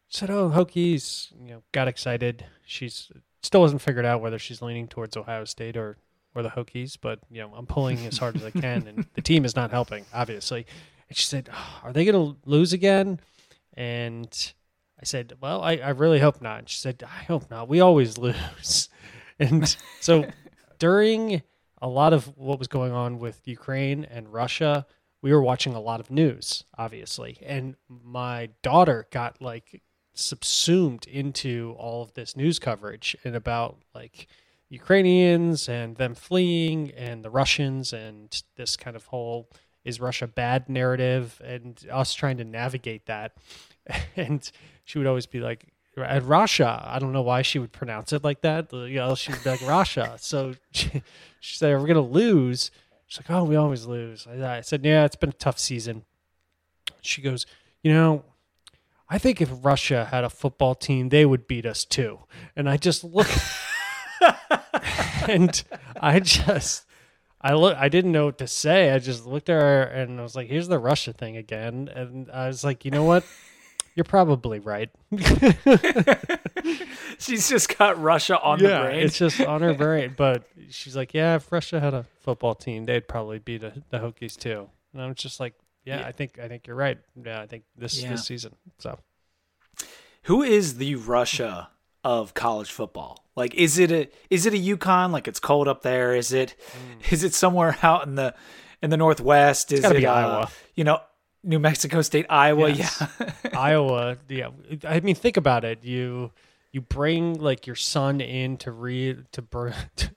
She 0.07 0.19
said, 0.19 0.29
"Oh, 0.29 0.51
Hokies!" 0.51 1.31
You 1.41 1.55
know, 1.55 1.63
got 1.71 1.87
excited. 1.87 2.45
She's 2.67 3.11
still 3.41 3.63
hasn't 3.63 3.81
figured 3.81 4.05
out 4.05 4.21
whether 4.21 4.37
she's 4.37 4.61
leaning 4.61 4.87
towards 4.87 5.17
Ohio 5.17 5.45
State 5.45 5.75
or 5.75 5.97
or 6.35 6.43
the 6.43 6.49
Hokies, 6.49 6.97
but 7.01 7.19
you 7.31 7.41
know, 7.41 7.51
I'm 7.55 7.65
pulling 7.65 8.05
as 8.05 8.19
hard 8.19 8.35
as 8.35 8.43
I 8.43 8.51
can, 8.51 8.87
and 8.87 9.07
the 9.15 9.21
team 9.23 9.43
is 9.43 9.55
not 9.55 9.71
helping, 9.71 10.05
obviously. 10.13 10.67
She 11.15 11.25
said, 11.25 11.49
"Oh, 11.51 11.79
"Are 11.83 11.93
they 11.93 12.03
going 12.03 12.33
to 12.33 12.37
lose 12.45 12.73
again?" 12.73 13.21
And 13.73 14.53
I 14.99 15.05
said, 15.05 15.33
"Well, 15.39 15.61
I, 15.61 15.77
I 15.77 15.89
really 15.89 16.19
hope 16.19 16.41
not." 16.41 16.59
And 16.59 16.69
she 16.69 16.77
said, 16.77 17.01
"I 17.07 17.23
hope 17.23 17.49
not. 17.49 17.69
We 17.69 17.79
always 17.79 18.17
lose." 18.27 18.89
And 19.39 19.75
so 20.01 20.25
during 20.77 21.41
a 21.81 21.87
lot 21.87 22.11
of 22.11 22.25
what 22.37 22.59
was 22.59 22.67
going 22.67 22.91
on 22.91 23.19
with 23.19 23.47
Ukraine 23.47 24.03
and 24.03 24.33
Russia, 24.33 24.85
we 25.21 25.31
were 25.31 25.41
watching 25.41 25.73
a 25.73 25.79
lot 25.79 26.01
of 26.01 26.11
news, 26.11 26.65
obviously. 26.77 27.37
And 27.41 27.77
my 27.87 28.49
daughter 28.61 29.07
got 29.09 29.41
like 29.41 29.81
subsumed 30.15 31.07
into 31.07 31.75
all 31.77 32.03
of 32.03 32.13
this 32.13 32.35
news 32.35 32.59
coverage 32.59 33.15
and 33.23 33.37
about 33.37 33.77
like 33.93 34.27
Ukrainians 34.67 35.69
and 35.69 35.95
them 35.95 36.13
fleeing 36.13 36.91
and 36.91 37.23
the 37.23 37.29
Russians 37.29 37.93
and 37.93 38.43
this 38.57 38.75
kind 38.75 38.97
of 38.97 39.05
whole 39.05 39.49
is 39.85 40.01
Russia 40.01 40.27
bad 40.27 40.67
narrative 40.67 41.39
and 41.45 41.85
us 41.91 42.13
trying 42.13 42.37
to 42.37 42.43
navigate 42.43 43.05
that. 43.05 43.33
And 44.17 44.51
she 44.83 44.97
would 44.97 45.05
always 45.05 45.27
be 45.27 45.39
like, 45.39 45.67
at 46.03 46.23
Russia, 46.23 46.83
I 46.85 46.99
don't 46.99 47.13
know 47.13 47.21
why 47.21 47.41
she 47.41 47.59
would 47.59 47.71
pronounce 47.71 48.11
it 48.13 48.23
like 48.23 48.41
that. 48.41 48.73
You 48.73 48.95
know, 48.95 49.15
she 49.15 49.31
would 49.31 49.43
be 49.43 49.49
like 49.49 49.61
Russia. 49.61 50.17
So 50.19 50.55
she, 50.71 51.03
she 51.39 51.57
said, 51.57 51.79
"We're 51.79 51.87
gonna 51.87 52.01
lose." 52.01 52.71
She's 53.07 53.19
like, 53.19 53.29
"Oh, 53.29 53.43
we 53.43 53.55
always 53.55 53.85
lose." 53.85 54.27
I, 54.27 54.57
I 54.57 54.61
said, 54.61 54.83
"Yeah, 54.83 55.05
it's 55.05 55.15
been 55.15 55.29
a 55.29 55.33
tough 55.33 55.59
season." 55.59 56.03
She 57.01 57.21
goes, 57.21 57.45
"You 57.83 57.93
know, 57.93 58.25
I 59.07 59.17
think 59.19 59.39
if 59.39 59.49
Russia 59.61 60.05
had 60.05 60.23
a 60.23 60.29
football 60.29 60.75
team, 60.75 61.09
they 61.09 61.25
would 61.25 61.47
beat 61.47 61.65
us 61.65 61.85
too." 61.85 62.19
And 62.55 62.67
I 62.67 62.77
just 62.77 63.03
look, 63.03 63.29
and 65.27 65.63
I 66.01 66.19
just, 66.19 66.85
I 67.45 67.53
look, 67.53 67.77
I 67.77 67.89
didn't 67.89 68.11
know 68.11 68.25
what 68.25 68.37
to 68.39 68.47
say. 68.47 68.89
I 68.91 68.97
just 68.99 69.25
looked 69.27 69.49
at 69.49 69.61
her 69.61 69.83
and 69.83 70.19
I 70.19 70.23
was 70.23 70.35
like, 70.35 70.47
"Here's 70.47 70.67
the 70.67 70.79
Russia 70.79 71.13
thing 71.13 71.37
again." 71.37 71.89
And 71.93 72.31
I 72.31 72.47
was 72.47 72.63
like, 72.63 72.83
"You 72.85 72.91
know 72.91 73.03
what? 73.03 73.23
You're 73.95 74.03
probably 74.03 74.59
right." 74.59 74.89
she's 77.19 77.49
just 77.49 77.77
got 77.77 78.01
Russia 78.01 78.39
on 78.41 78.59
the 78.59 78.67
brain. 78.67 78.99
It's 78.99 79.17
just 79.17 79.39
on 79.41 79.61
her 79.61 79.73
brain. 79.85 80.13
But 80.17 80.43
she's 80.69 80.95
like, 80.95 81.13
yeah, 81.13 81.35
if 81.35 81.51
Russia 81.51 81.79
had 81.79 81.93
a 81.93 82.05
football 82.21 82.55
team, 82.55 82.85
they'd 82.85 83.07
probably 83.07 83.39
beat 83.39 83.61
the, 83.61 83.73
the 83.89 83.99
Hokies 83.99 84.35
too. 84.37 84.69
And 84.93 85.01
I'm 85.01 85.15
just 85.15 85.39
like, 85.39 85.53
yeah, 85.85 85.99
Yeah. 86.01 86.07
I 86.07 86.11
think 86.11 86.39
I 86.39 86.47
think 86.47 86.67
you're 86.67 86.75
right. 86.75 86.97
Yeah, 87.23 87.41
I 87.41 87.47
think 87.47 87.63
this 87.77 88.01
Yeah. 88.01 88.05
is 88.13 88.19
this 88.21 88.27
season. 88.27 88.55
So 88.79 88.99
Who 90.23 90.41
is 90.43 90.77
the 90.77 90.95
Russia 90.95 91.69
of 92.03 92.33
college 92.33 92.71
football? 92.71 93.24
Like, 93.35 93.53
is 93.55 93.77
it 93.77 93.91
a 93.91 94.09
is 94.29 94.45
it 94.45 94.53
a 94.53 94.57
UConn? 94.57 95.11
Like 95.11 95.27
it's 95.27 95.39
cold 95.39 95.67
up 95.67 95.81
there? 95.81 96.15
Is 96.15 96.31
it 96.31 96.55
is 97.09 97.23
it 97.23 97.33
somewhere 97.33 97.77
out 97.83 98.07
in 98.07 98.15
the 98.15 98.33
in 98.81 98.89
the 98.89 98.97
northwest? 98.97 99.71
Is 99.71 99.83
it 99.83 99.97
be 99.97 100.05
uh, 100.05 100.13
Iowa. 100.13 100.49
You 100.75 100.83
know, 100.83 100.99
New 101.45 101.59
Mexico 101.59 102.01
State, 102.01 102.25
Iowa. 102.29 102.69
Yes. 102.71 103.03
Yeah, 103.19 103.29
Iowa, 103.57 104.17
yeah. 104.27 104.49
I 104.83 104.99
mean, 105.01 105.15
think 105.15 105.37
about 105.37 105.63
it. 105.63 105.83
You 105.83 106.31
you 106.71 106.81
bring 106.81 107.35
like 107.35 107.67
your 107.67 107.75
son 107.75 108.19
in 108.19 108.57
to 108.57 108.71
read 108.71 109.31
to 109.33 109.41
br- 109.41 109.69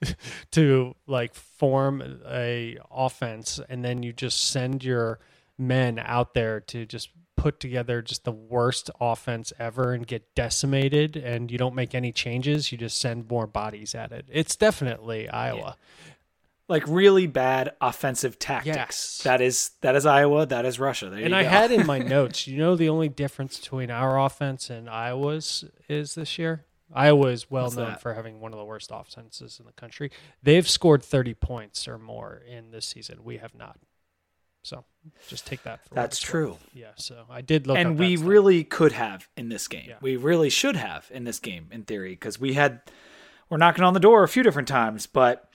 to 0.53 0.95
like 1.07 1.35
form 1.35 2.21
a 2.27 2.79
offense, 2.91 3.61
and 3.69 3.85
then 3.85 4.03
you 4.03 4.13
just 4.13 4.49
send 4.49 4.83
your 4.83 5.21
men 5.59 5.99
out 5.99 6.35
there 6.35 6.61
to 6.61 6.87
just 6.87 7.11
put 7.39 7.61
together 7.61 8.03
just 8.03 8.25
the 8.25 8.33
worst 8.33 8.91
offense 9.01 9.53
ever 9.59 9.93
and 9.93 10.07
get 10.07 10.35
decimated 10.35 11.17
and 11.17 11.51
you 11.51 11.57
don't 11.57 11.75
make 11.75 11.95
any 11.95 12.13
changes 12.13 12.71
you 12.71 12.77
just 12.77 12.99
send 12.99 13.31
more 13.31 13.47
bodies 13.47 13.95
at 13.95 14.13
it 14.13 14.27
it's 14.31 14.57
definitely 14.57 15.29
iowa 15.31 15.77
like 16.69 16.85
really 16.87 17.27
bad 17.27 17.73
offensive 17.81 18.39
tactics. 18.39 18.77
Yes. 18.77 19.21
That 19.25 19.41
is 19.41 19.71
that 19.81 19.97
is 19.97 20.07
Iowa. 20.07 20.47
That 20.47 20.67
is 20.67 20.79
Russia. 20.79 21.09
There 21.09 21.25
and 21.25 21.35
I 21.35 21.43
had 21.43 21.71
in 21.71 21.87
my 21.87 21.99
notes, 22.17 22.47
you 22.47 22.59
know, 22.59 22.77
the 22.77 22.89
only 22.89 23.09
difference 23.09 23.59
between 23.59 23.91
our 23.91 24.21
offense 24.21 24.69
and 24.71 24.89
Iowa's 24.89 25.65
is 25.89 26.15
this 26.15 26.39
year. 26.39 26.67
Iowa 26.93 27.29
is 27.29 27.51
well 27.51 27.65
What's 27.65 27.77
known 27.77 27.91
that? 27.91 28.01
for 28.01 28.15
having 28.15 28.41
one 28.41 28.53
of 28.53 28.59
the 28.59 28.65
worst 28.65 28.91
offenses 28.93 29.59
in 29.59 29.67
the 29.67 29.73
country. 29.73 30.11
They've 30.43 30.69
scored 30.69 31.03
30 31.03 31.35
points 31.35 31.87
or 31.87 31.99
more 31.99 32.43
in 32.49 32.71
this 32.71 32.87
season. 32.87 33.25
We 33.25 33.39
have 33.39 33.55
not. 33.55 33.79
So 34.63 34.85
just 35.29 35.47
take 35.47 35.63
that 35.63 35.87
for 35.87 35.95
That's 35.95 36.19
true. 36.19 36.51
worth. 36.51 36.71
Yeah. 36.75 36.91
So 36.97 37.25
I 37.31 37.41
did 37.41 37.67
look 37.67 37.79
and 37.79 37.99
we 37.99 38.17
really 38.17 38.65
could 38.65 38.93
have 38.93 39.29
in 39.37 39.49
this 39.49 39.69
game. 39.69 39.87
Yeah. 39.89 39.97
We 40.01 40.17
really 40.17 40.51
should 40.51 40.77
have 40.77 41.09
in 41.13 41.25
this 41.25 41.39
game, 41.39 41.69
in 41.71 41.85
theory, 41.85 42.11
because 42.11 42.39
we 42.41 42.55
had 42.55 42.83
we're 43.49 43.57
knocking 43.59 43.85
on 43.85 43.95
the 43.95 44.01
door 44.01 44.25
a 44.25 44.29
few 44.29 44.43
different 44.43 44.69
times. 44.69 45.07
But 45.07 45.51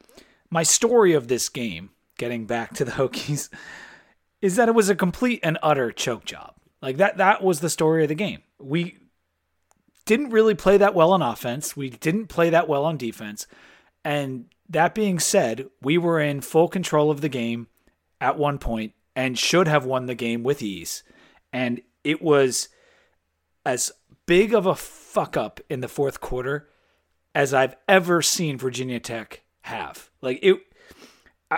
my 0.49 0.63
story 0.63 1.13
of 1.13 1.27
this 1.27 1.49
game, 1.49 1.91
getting 2.17 2.45
back 2.45 2.73
to 2.75 2.85
the 2.85 2.91
Hokies, 2.91 3.49
is 4.41 4.55
that 4.55 4.69
it 4.69 4.75
was 4.75 4.89
a 4.89 4.95
complete 4.95 5.39
and 5.43 5.57
utter 5.61 5.91
choke 5.91 6.25
job. 6.25 6.55
Like 6.81 6.97
that 6.97 7.17
that 7.17 7.43
was 7.43 7.59
the 7.59 7.69
story 7.69 8.03
of 8.03 8.09
the 8.09 8.15
game. 8.15 8.41
We 8.59 8.97
didn't 10.05 10.31
really 10.31 10.55
play 10.55 10.77
that 10.77 10.95
well 10.95 11.11
on 11.11 11.21
offense. 11.21 11.77
We 11.77 11.89
didn't 11.89 12.27
play 12.27 12.49
that 12.49 12.67
well 12.67 12.85
on 12.85 12.97
defense. 12.97 13.47
And 14.03 14.45
that 14.69 14.93
being 14.93 15.19
said, 15.19 15.69
we 15.81 15.97
were 15.97 16.19
in 16.19 16.41
full 16.41 16.67
control 16.67 17.09
of 17.09 17.21
the 17.21 17.29
game 17.29 17.67
at 18.23 18.37
one 18.37 18.57
point 18.57 18.93
and 19.17 19.37
should 19.37 19.67
have 19.67 19.85
won 19.85 20.05
the 20.05 20.15
game 20.15 20.43
with 20.43 20.61
ease. 20.61 21.03
And 21.51 21.81
it 22.05 22.21
was 22.21 22.69
as 23.65 23.91
big 24.25 24.53
of 24.53 24.65
a 24.65 24.75
fuck 24.75 25.35
up 25.35 25.59
in 25.69 25.81
the 25.81 25.89
fourth 25.89 26.21
quarter 26.21 26.69
as 27.35 27.53
I've 27.53 27.75
ever 27.87 28.21
seen 28.21 28.57
Virginia 28.57 29.01
Tech 29.01 29.43
have. 29.63 30.09
Like 30.21 30.39
it 30.41 30.57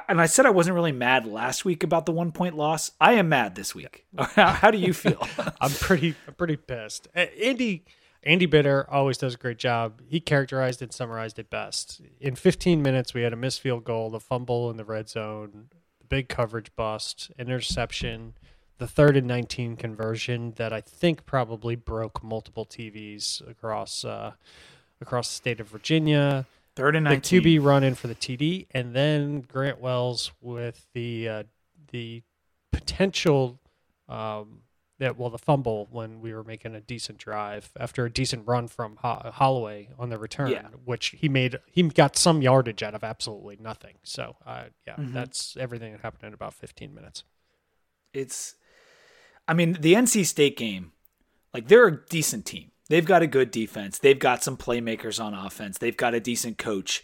and 0.10 0.19
I 0.19 0.25
said 0.25 0.45
I 0.45 0.49
wasn't 0.49 0.73
really 0.73 0.91
mad 0.91 1.28
last 1.28 1.63
week 1.63 1.84
about 1.84 2.06
the 2.08 2.12
one 2.12 2.32
point 2.32 2.58
loss. 2.58 2.91
I 2.99 3.13
am 3.13 3.30
mad 3.30 3.56
this 3.56 3.73
week. 3.75 4.06
How 4.17 4.71
do 4.71 4.80
you 4.80 4.91
feel? 4.91 5.25
I'm 5.62 5.71
pretty 5.71 6.15
I'm 6.28 6.34
pretty 6.34 6.58
pissed. 6.58 7.08
Andy 7.13 7.86
Andy 8.23 8.47
Bitter 8.47 8.89
always 8.89 9.19
does 9.19 9.36
a 9.36 9.38
great 9.38 9.60
job. 9.60 10.01
He 10.08 10.19
characterized 10.19 10.82
and 10.82 10.91
summarized 10.91 11.38
it 11.38 11.51
best. 11.51 12.01
In 12.19 12.34
15 12.34 12.82
minutes, 12.82 13.13
we 13.13 13.21
had 13.21 13.34
a 13.34 13.38
missed 13.38 13.62
field 13.62 13.84
goal, 13.84 14.10
the 14.10 14.19
fumble 14.19 14.71
in 14.71 14.78
the 14.78 14.84
red 14.84 15.08
zone, 15.08 15.69
the 16.05 16.15
big 16.15 16.29
coverage 16.29 16.75
bust, 16.75 17.31
interception, 17.37 18.33
the 18.77 18.87
third 18.87 19.17
and 19.17 19.27
19 19.27 19.75
conversion 19.75 20.53
that 20.57 20.73
I 20.73 20.81
think 20.81 21.25
probably 21.25 21.75
broke 21.75 22.23
multiple 22.23 22.65
TVs 22.65 23.47
across 23.49 24.03
uh, 24.05 24.33
across 25.01 25.29
the 25.29 25.35
state 25.35 25.59
of 25.59 25.67
Virginia. 25.67 26.45
Third 26.75 26.95
and 26.95 27.05
19. 27.05 27.43
the 27.43 27.49
19. 27.49 27.61
QB 27.61 27.65
run 27.65 27.83
in 27.83 27.95
for 27.95 28.07
the 28.07 28.15
TD, 28.15 28.67
and 28.71 28.93
then 28.93 29.41
Grant 29.41 29.79
Wells 29.79 30.31
with 30.41 30.87
the 30.93 31.29
uh, 31.29 31.43
the 31.91 32.21
potential 32.71 33.59
um, 34.09 34.61
that 34.97 35.17
well 35.17 35.29
the 35.29 35.38
fumble 35.38 35.88
when 35.91 36.21
we 36.21 36.34
were 36.34 36.43
making 36.43 36.73
a 36.75 36.79
decent 36.81 37.17
drive 37.17 37.71
after 37.79 38.05
a 38.05 38.10
decent 38.12 38.47
run 38.47 38.67
from 38.67 38.97
Ho- 39.01 39.29
Holloway 39.34 39.89
on 39.99 40.10
the 40.10 40.17
return, 40.17 40.51
Yeah. 40.51 40.67
which 40.86 41.15
he 41.19 41.27
made 41.27 41.58
he 41.69 41.84
got 41.84 42.15
some 42.15 42.41
yardage 42.41 42.81
out 42.81 42.95
of 42.95 43.03
absolutely 43.03 43.58
nothing. 43.60 43.95
So 44.03 44.38
uh, 44.45 44.65
yeah, 44.88 44.95
Mhm. 44.95 45.13
that's 45.13 45.58
everything 45.58 45.91
that 45.91 46.01
happened 46.01 46.23
in 46.27 46.34
about 46.34 46.53
15 46.53 46.93
minutes. 46.93 47.23
it's 48.13 48.55
I 49.47 49.53
mean, 49.53 49.73
the 49.79 49.93
NC 49.93 50.25
State 50.25 50.58
game, 50.58 50.93
like 51.53 51.67
they're 51.67 51.88
a 51.88 52.05
decent 52.08 52.45
team. 52.45 52.71
They've 52.89 53.05
got 53.05 53.21
a 53.21 53.27
good 53.27 53.51
defense. 53.51 53.99
They've 53.99 54.17
got 54.17 54.43
some 54.43 54.58
playmakers 54.58 55.23
on 55.23 55.34
offense. 55.34 55.77
They've 55.77 55.95
got 55.97 56.13
a 56.15 56.19
decent 56.19 56.58
coach. 56.58 57.03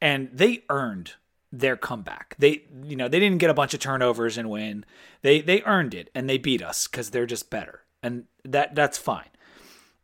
And 0.00 0.28
they 0.32 0.64
earned 0.68 1.14
their 1.60 1.76
comeback. 1.76 2.36
They 2.38 2.64
you 2.84 2.96
know, 2.96 3.08
they 3.08 3.20
didn't 3.20 3.38
get 3.38 3.50
a 3.50 3.54
bunch 3.54 3.74
of 3.74 3.80
turnovers 3.80 4.38
and 4.38 4.50
win. 4.50 4.84
They 5.22 5.40
they 5.40 5.62
earned 5.62 5.94
it 5.94 6.10
and 6.14 6.28
they 6.28 6.38
beat 6.38 6.62
us 6.62 6.86
cuz 6.86 7.10
they're 7.10 7.26
just 7.26 7.50
better. 7.50 7.82
And 8.02 8.24
that 8.44 8.74
that's 8.74 8.98
fine. 8.98 9.30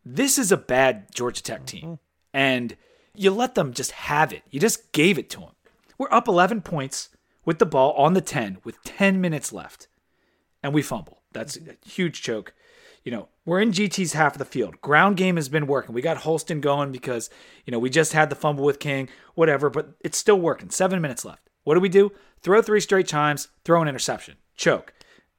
This 0.05 0.39
is 0.39 0.51
a 0.51 0.57
bad 0.57 1.15
Georgia 1.15 1.43
Tech 1.43 1.67
team. 1.67 1.83
Mm-hmm. 1.83 1.95
And 2.35 2.77
you 3.15 3.31
let 3.31 3.55
them 3.55 3.73
just 3.73 3.93
have 3.93 4.33
it. 4.33 4.43
You 4.51 4.59
just 4.59 4.93
gave 4.93 5.19
it 5.19 5.29
to 5.31 5.41
them. 5.41 5.53
We're 5.99 6.13
up 6.13 6.27
11 6.27 6.63
points 6.63 7.11
with 7.45 7.59
the 7.59 7.67
ball 7.67 7.93
on 7.93 8.15
the 8.15 8.21
10 8.21 8.59
with 8.65 8.83
10 8.85 9.21
minutes 9.21 9.53
left 9.53 9.87
and 10.63 10.73
we 10.73 10.83
fumble. 10.83 11.23
That's 11.33 11.57
a 11.57 11.89
huge 11.89 12.23
choke. 12.23 12.55
You 13.05 13.13
know, 13.13 13.29
we're 13.45 13.61
in 13.61 13.73
GT's 13.73 14.13
half 14.13 14.35
of 14.35 14.39
the 14.39 14.45
field. 14.45 14.81
Ground 14.81 15.17
game 15.17 15.37
has 15.37 15.49
been 15.49 15.67
working. 15.67 15.95
We 15.95 16.03
got 16.03 16.19
Holston 16.19 16.61
going 16.61 16.93
because, 16.93 17.29
you 17.65 17.73
know, 17.73 17.79
we 17.79 17.91
just 17.91 18.13
had 18.13 18.31
the 18.31 18.37
fumble 18.37 18.65
with 18.65 18.79
King, 18.79 19.09
whatever, 19.35 19.69
but 19.69 19.95
it's 20.01 20.19
still 20.19 20.39
working. 20.39 20.71
Seven 20.71 21.01
minutes 21.01 21.25
left. 21.25 21.49
What 21.65 21.75
do 21.75 21.81
we 21.81 21.89
do? 21.89 22.13
Throw 22.41 22.63
three 22.63 22.81
straight 22.81 23.09
times, 23.09 23.49
throw 23.65 23.83
an 23.83 23.89
interception, 23.89 24.37
choke. 24.57 24.93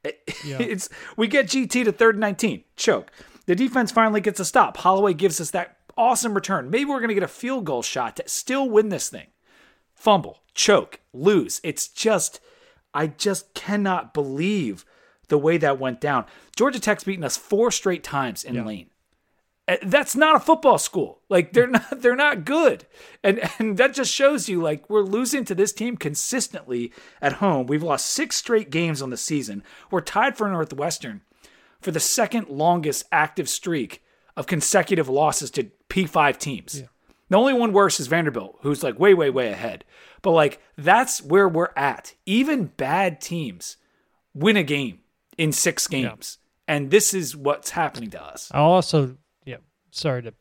It's 0.45 0.89
we 1.15 1.27
get 1.27 1.45
GT 1.47 1.85
to 1.85 1.91
third 1.93 2.15
and 2.15 2.21
19, 2.21 2.65
choke. 2.75 3.09
The 3.45 3.55
defense 3.55 3.91
finally 3.91 4.19
gets 4.19 4.39
a 4.41 4.45
stop. 4.45 4.75
Holloway 4.77 5.13
gives 5.13 5.39
us 5.39 5.51
that 5.51 5.77
awesome 5.97 6.33
return. 6.33 6.69
Maybe 6.69 6.85
we're 6.85 6.99
going 6.99 7.09
to 7.09 7.13
get 7.13 7.23
a 7.23 7.27
field 7.29 7.65
goal 7.65 7.81
shot 7.81 8.17
to 8.17 8.27
still 8.27 8.69
win 8.69 8.89
this 8.89 9.09
thing. 9.09 9.27
Fumble, 9.93 10.39
choke, 10.53 10.99
lose. 11.13 11.61
It's 11.63 11.87
just, 11.87 12.41
I 12.93 13.07
just 13.07 13.53
cannot 13.53 14.13
believe 14.13 14.83
the 15.29 15.37
way 15.37 15.57
that 15.57 15.79
went 15.79 16.01
down. 16.01 16.25
Georgia 16.55 16.79
Tech's 16.79 17.03
beaten 17.03 17.23
us 17.23 17.37
four 17.37 17.71
straight 17.71 18.03
times 18.03 18.43
in 18.43 18.65
Lane. 18.65 18.89
Uh, 19.67 19.77
That's 19.81 20.15
not 20.15 20.35
a 20.35 20.39
football 20.39 20.77
school. 20.77 21.21
Like 21.29 21.53
they're 21.53 21.67
not 21.75 22.01
they're 22.01 22.15
not 22.15 22.45
good. 22.45 22.85
And 23.23 23.49
and 23.59 23.77
that 23.77 23.93
just 23.93 24.13
shows 24.13 24.49
you 24.49 24.61
like 24.61 24.89
we're 24.89 25.01
losing 25.01 25.45
to 25.45 25.55
this 25.55 25.71
team 25.71 25.97
consistently 25.97 26.91
at 27.21 27.33
home. 27.33 27.67
We've 27.67 27.83
lost 27.83 28.07
6 28.07 28.35
straight 28.35 28.69
games 28.69 29.01
on 29.01 29.09
the 29.09 29.17
season. 29.17 29.63
We're 29.89 30.01
tied 30.01 30.37
for 30.37 30.49
Northwestern 30.49 31.21
for 31.81 31.91
the 31.91 31.99
second 31.99 32.49
longest 32.49 33.05
active 33.11 33.49
streak 33.49 34.03
of 34.35 34.47
consecutive 34.47 35.09
losses 35.09 35.51
to 35.51 35.69
P5 35.89 36.37
teams. 36.37 36.83
The 37.29 37.37
only 37.37 37.53
one 37.53 37.73
worse 37.73 37.99
is 37.99 38.07
Vanderbilt, 38.07 38.59
who's 38.61 38.83
like 38.83 38.99
way, 38.99 39.13
way, 39.13 39.29
way 39.29 39.49
ahead. 39.49 39.85
But 40.21 40.31
like 40.31 40.59
that's 40.77 41.21
where 41.21 41.47
we're 41.47 41.73
at. 41.75 42.13
Even 42.25 42.65
bad 42.65 43.21
teams 43.21 43.77
win 44.33 44.57
a 44.57 44.63
game 44.63 44.99
in 45.37 45.51
six 45.51 45.87
games. 45.87 46.37
And 46.67 46.91
this 46.91 47.13
is 47.13 47.35
what's 47.35 47.71
happening 47.71 48.09
to 48.11 48.23
us. 48.23 48.49
I'll 48.53 48.63
also, 48.65 49.17
yeah, 49.45 49.57
sorry 49.91 50.23
to 50.23 50.33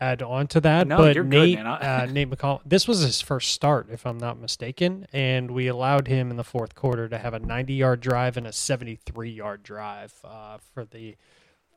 add 0.00 0.22
on 0.22 0.46
to 0.48 0.60
that, 0.60 0.86
No, 0.86 0.96
but 0.98 1.14
you're 1.14 1.24
good, 1.24 1.30
Nate, 1.30 1.58
man. 1.58 1.66
Uh, 1.66 2.06
Nate 2.10 2.30
McCall, 2.30 2.60
this 2.64 2.86
was 2.88 3.00
his 3.00 3.20
first 3.20 3.52
start, 3.52 3.88
if 3.90 4.06
I'm 4.06 4.18
not 4.18 4.38
mistaken, 4.38 5.06
and 5.12 5.50
we 5.50 5.68
allowed 5.68 6.08
him 6.08 6.30
in 6.30 6.36
the 6.36 6.44
fourth 6.44 6.74
quarter 6.74 7.08
to 7.08 7.18
have 7.18 7.34
a 7.34 7.38
90 7.38 7.74
yard 7.74 8.00
drive 8.00 8.36
and 8.36 8.46
a 8.46 8.52
73 8.52 9.30
yard 9.30 9.62
drive 9.62 10.14
uh, 10.24 10.58
for 10.74 10.84
the 10.84 11.16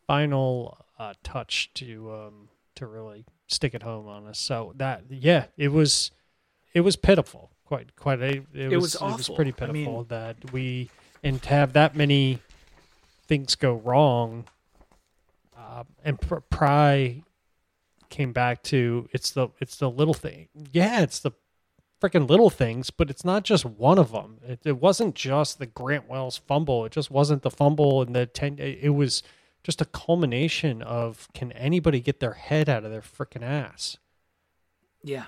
final 0.07 0.77
uh, 0.97 1.13
touch 1.23 1.71
to 1.75 2.11
um, 2.11 2.49
to 2.75 2.87
really 2.87 3.25
stick 3.47 3.73
it 3.73 3.83
home 3.83 4.07
on 4.07 4.27
us. 4.27 4.39
So 4.39 4.73
that, 4.77 5.03
yeah, 5.09 5.45
it 5.57 5.69
was 5.69 6.11
it 6.73 6.81
was 6.81 6.95
pitiful, 6.95 7.51
quite 7.65 7.95
quite 7.95 8.21
a 8.21 8.41
it, 8.53 8.69
was 8.69 8.81
was 8.81 8.95
it 8.95 9.01
was 9.01 9.19
awful. 9.29 9.35
pretty 9.35 9.53
I 9.59 9.65
mean- 9.67 9.85
pitiful 9.85 10.03
that 10.05 10.51
we 10.51 10.89
and 11.23 11.41
to 11.43 11.49
have 11.49 11.73
that 11.73 11.95
many 11.95 12.39
things 13.29 13.55
go 13.55 13.75
wrong 13.75 14.45
uh, 15.69 15.83
and 16.03 16.19
Pr- 16.19 16.39
Pry 16.49 17.23
came 18.09 18.33
back 18.33 18.63
to 18.63 19.07
it's 19.11 19.31
the 19.31 19.49
it's 19.59 19.77
the 19.77 19.89
little 19.89 20.13
thing. 20.13 20.47
Yeah, 20.71 21.01
it's 21.01 21.19
the 21.19 21.31
freaking 22.01 22.29
little 22.29 22.49
things, 22.49 22.89
but 22.89 23.09
it's 23.09 23.25
not 23.25 23.43
just 23.43 23.65
one 23.65 23.99
of 23.99 24.11
them. 24.11 24.37
It, 24.45 24.61
it 24.63 24.81
wasn't 24.81 25.15
just 25.15 25.59
the 25.59 25.65
Grant 25.65 26.09
Wells 26.09 26.37
fumble. 26.37 26.85
It 26.85 26.91
just 26.91 27.11
wasn't 27.11 27.43
the 27.43 27.51
fumble 27.51 28.01
and 28.01 28.15
the 28.15 28.25
ten. 28.25 28.57
It 28.59 28.93
was 28.95 29.21
just 29.63 29.81
a 29.81 29.85
culmination 29.85 30.81
of 30.81 31.27
can 31.33 31.51
anybody 31.51 31.99
get 31.99 32.19
their 32.19 32.33
head 32.33 32.69
out 32.69 32.83
of 32.83 32.91
their 32.91 33.01
freaking 33.01 33.43
ass? 33.43 33.97
Yeah. 35.03 35.25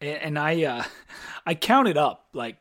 And, 0.00 0.16
and 0.16 0.38
I 0.38 0.64
uh 0.64 0.84
I 1.46 1.54
counted 1.54 1.96
up 1.96 2.28
like 2.32 2.56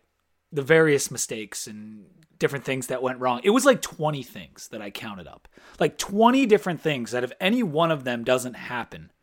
the 0.52 0.62
various 0.62 1.10
mistakes 1.10 1.66
and 1.66 2.06
different 2.44 2.66
things 2.66 2.88
that 2.88 3.02
went 3.02 3.22
wrong. 3.22 3.40
It 3.42 3.52
was 3.52 3.64
like 3.64 3.82
20 3.82 4.22
things 4.22 4.68
that 4.68 4.82
I 4.82 4.90
counted 4.90 5.28
up. 5.28 5.48
Like 5.80 5.98
20 5.98 6.46
different 6.46 6.82
things 6.82 7.12
that 7.12 7.24
if 7.24 7.32
any 7.40 7.64
one 7.64 7.90
of 7.90 8.04
them 8.04 8.26
doesn't 8.26 8.56
happen, 8.56 9.14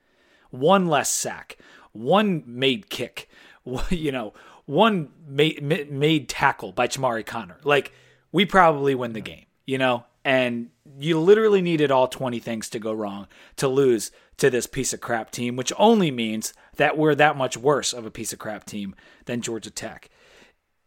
one 0.48 0.86
less 0.86 1.10
sack, 1.10 1.58
one 1.92 2.42
made 2.46 2.88
kick, 2.88 3.28
you 3.90 4.10
know, 4.10 4.32
one 4.64 5.10
made, 5.28 5.62
made 5.90 6.30
tackle 6.30 6.72
by 6.72 6.88
Chamarri 6.88 7.26
Conner. 7.26 7.58
Like 7.62 7.92
we 8.32 8.46
probably 8.46 8.94
win 8.94 9.12
the 9.12 9.20
game, 9.20 9.44
you 9.66 9.76
know? 9.76 10.06
And 10.24 10.70
you 10.98 11.20
literally 11.20 11.60
needed 11.60 11.90
all 11.90 12.08
20 12.08 12.38
things 12.38 12.70
to 12.70 12.78
go 12.78 12.94
wrong 12.94 13.26
to 13.56 13.68
lose 13.68 14.10
to 14.38 14.48
this 14.48 14.66
piece 14.66 14.94
of 14.94 15.02
crap 15.02 15.30
team, 15.30 15.56
which 15.56 15.74
only 15.76 16.10
means 16.10 16.54
that 16.76 16.96
we're 16.96 17.14
that 17.16 17.36
much 17.36 17.58
worse 17.58 17.92
of 17.92 18.06
a 18.06 18.10
piece 18.10 18.32
of 18.32 18.38
crap 18.38 18.64
team 18.64 18.94
than 19.26 19.42
Georgia 19.42 19.70
Tech. 19.70 20.08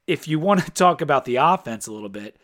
If 0.07 0.27
you 0.27 0.39
want 0.39 0.63
to 0.65 0.71
talk 0.73 1.01
about 1.01 1.25
the 1.25 1.37
offense 1.37 1.87
a 1.87 1.93
little 1.93 2.09
bit, 2.09 2.37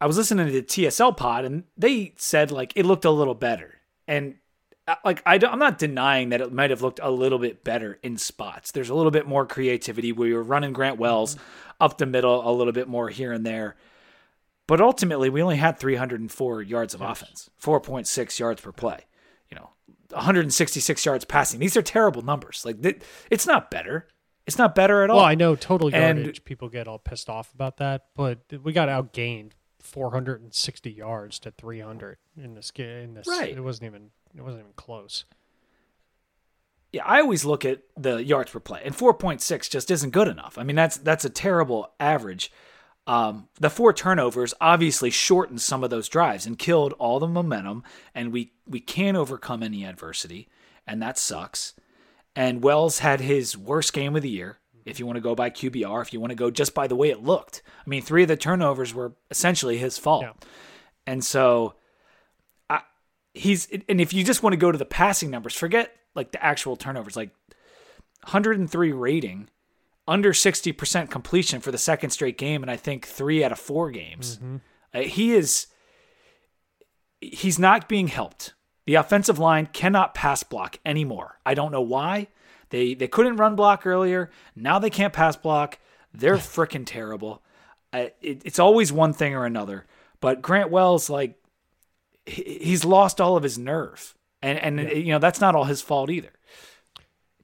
I 0.00 0.06
was 0.06 0.16
listening 0.16 0.46
to 0.46 0.52
the 0.52 0.62
TSL 0.62 1.16
pod 1.16 1.44
and 1.44 1.64
they 1.76 2.14
said 2.16 2.50
like 2.50 2.72
it 2.76 2.86
looked 2.86 3.04
a 3.04 3.10
little 3.10 3.34
better. 3.34 3.74
And 4.06 4.36
uh, 4.86 4.94
like 5.04 5.22
I 5.26 5.38
don't, 5.38 5.52
I'm 5.52 5.58
not 5.58 5.78
denying 5.78 6.30
that 6.30 6.40
it 6.40 6.52
might 6.52 6.70
have 6.70 6.82
looked 6.82 7.00
a 7.02 7.10
little 7.10 7.38
bit 7.38 7.64
better 7.64 7.98
in 8.02 8.16
spots. 8.16 8.72
There's 8.72 8.90
a 8.90 8.94
little 8.94 9.10
bit 9.10 9.26
more 9.26 9.44
creativity. 9.44 10.12
We 10.12 10.32
were 10.32 10.42
running 10.42 10.72
Grant 10.72 10.98
Wells 10.98 11.36
up 11.80 11.98
the 11.98 12.06
middle 12.06 12.48
a 12.48 12.52
little 12.52 12.72
bit 12.72 12.88
more 12.88 13.08
here 13.08 13.32
and 13.32 13.44
there. 13.44 13.76
But 14.66 14.80
ultimately, 14.80 15.30
we 15.30 15.42
only 15.42 15.56
had 15.56 15.78
304 15.78 16.62
yards 16.62 16.92
of 16.92 17.00
offense, 17.00 17.48
4.6 17.62 18.38
yards 18.38 18.60
per 18.60 18.70
play. 18.70 19.06
You 19.50 19.56
know, 19.56 19.70
166 20.10 21.04
yards 21.04 21.24
passing. 21.24 21.58
These 21.60 21.76
are 21.76 21.82
terrible 21.82 22.22
numbers. 22.22 22.64
Like 22.64 23.04
it's 23.30 23.46
not 23.46 23.70
better. 23.70 24.08
It's 24.48 24.58
not 24.58 24.74
better 24.74 25.04
at 25.04 25.10
all. 25.10 25.18
Well, 25.18 25.24
I 25.26 25.34
know 25.36 25.54
total 25.54 25.94
And- 25.94 26.18
yardage. 26.18 26.42
people 26.44 26.68
get 26.68 26.88
all 26.88 26.98
pissed 26.98 27.28
off 27.28 27.52
about 27.54 27.76
that, 27.76 28.06
but 28.16 28.40
we 28.64 28.72
got 28.72 28.88
outgained 28.88 29.52
460 29.78 30.90
yards 30.90 31.38
to 31.40 31.50
300 31.52 32.16
in 32.36 32.54
this 32.54 32.70
game. 32.70 33.04
In 33.04 33.14
this, 33.14 33.26
Right. 33.28 33.56
It 33.56 33.60
wasn't 33.60 33.86
even. 33.86 34.10
It 34.36 34.42
wasn't 34.42 34.60
even 34.62 34.72
close. 34.74 35.24
yeah, 36.92 37.04
I 37.04 37.20
always 37.20 37.44
look 37.44 37.64
at 37.64 37.82
the 37.96 38.24
yards 38.24 38.50
per 38.50 38.60
play, 38.60 38.80
and 38.84 38.94
4.6 38.96 39.68
just 39.68 39.90
isn't 39.90 40.10
good 40.10 40.28
enough. 40.28 40.56
I 40.58 40.62
mean, 40.62 40.76
that's 40.76 40.96
that's 40.96 41.24
a 41.24 41.30
terrible 41.30 41.92
average. 42.00 42.50
Um, 43.06 43.48
the 43.60 43.70
four 43.70 43.92
turnovers 43.92 44.52
obviously 44.60 45.10
shortened 45.10 45.60
some 45.62 45.82
of 45.84 45.90
those 45.90 46.08
drives 46.08 46.46
and 46.46 46.58
killed 46.58 46.94
all 46.98 47.18
the 47.20 47.26
momentum, 47.28 47.84
and 48.14 48.32
we 48.32 48.52
we 48.66 48.80
can't 48.80 49.16
overcome 49.16 49.62
any 49.62 49.84
adversity, 49.84 50.48
and 50.86 51.02
that 51.02 51.18
sucks. 51.18 51.74
And 52.36 52.62
Wells 52.62 53.00
had 53.00 53.20
his 53.20 53.56
worst 53.56 53.92
game 53.92 54.14
of 54.16 54.22
the 54.22 54.30
year. 54.30 54.58
if 54.84 54.98
you 54.98 55.06
want 55.06 55.16
to 55.16 55.20
go 55.20 55.34
by 55.34 55.50
QBR, 55.50 56.00
if 56.02 56.12
you 56.12 56.20
want 56.20 56.30
to 56.30 56.36
go 56.36 56.50
just 56.50 56.72
by 56.74 56.86
the 56.86 56.96
way 56.96 57.10
it 57.10 57.22
looked. 57.22 57.62
I 57.84 57.88
mean, 57.90 58.00
three 58.00 58.22
of 58.22 58.28
the 58.28 58.36
turnovers 58.36 58.94
were 58.94 59.12
essentially 59.30 59.76
his 59.76 59.98
fault. 59.98 60.22
Yeah. 60.22 60.32
And 61.06 61.22
so 61.24 61.74
I, 62.70 62.80
he's 63.34 63.66
and 63.88 64.00
if 64.00 64.12
you 64.14 64.24
just 64.24 64.42
want 64.42 64.52
to 64.54 64.58
go 64.58 64.72
to 64.72 64.78
the 64.78 64.84
passing 64.86 65.30
numbers, 65.30 65.54
forget 65.54 65.94
like 66.14 66.32
the 66.32 66.42
actual 66.42 66.76
turnovers, 66.76 67.16
like 67.16 67.30
103 68.22 68.92
rating, 68.92 69.48
under 70.06 70.32
60% 70.32 71.10
completion 71.10 71.60
for 71.60 71.70
the 71.70 71.78
second 71.78 72.10
straight 72.10 72.38
game 72.38 72.62
and 72.62 72.70
I 72.70 72.76
think 72.76 73.06
3 73.06 73.44
out 73.44 73.52
of 73.52 73.58
4 73.58 73.90
games. 73.90 74.38
Uh, 74.94 75.00
he 75.00 75.34
is 75.34 75.66
he's 77.20 77.58
not 77.58 77.88
being 77.88 78.08
helped. 78.08 78.54
The 78.88 78.94
offensive 78.94 79.38
line 79.38 79.66
cannot 79.66 80.14
pass 80.14 80.42
block 80.42 80.78
anymore. 80.86 81.38
I 81.44 81.52
don't 81.52 81.72
know 81.72 81.82
why. 81.82 82.28
They 82.70 82.94
they 82.94 83.06
couldn't 83.06 83.36
run 83.36 83.54
block 83.54 83.86
earlier. 83.86 84.30
Now 84.56 84.78
they 84.78 84.88
can't 84.88 85.12
pass 85.12 85.36
block. 85.36 85.78
They're 86.14 86.36
freaking 86.36 86.86
terrible. 86.86 87.42
Uh, 87.92 88.06
it, 88.22 88.40
it's 88.46 88.58
always 88.58 88.90
one 88.90 89.12
thing 89.12 89.34
or 89.34 89.44
another. 89.44 89.84
But 90.20 90.40
Grant 90.40 90.70
Wells, 90.70 91.10
like, 91.10 91.38
he- 92.24 92.58
he's 92.62 92.82
lost 92.86 93.20
all 93.20 93.36
of 93.36 93.42
his 93.42 93.58
nerve, 93.58 94.14
and 94.40 94.58
and 94.58 94.90
you 94.96 95.12
know 95.12 95.18
that's 95.18 95.40
not 95.40 95.54
all 95.54 95.64
his 95.64 95.82
fault 95.82 96.08
either. 96.08 96.32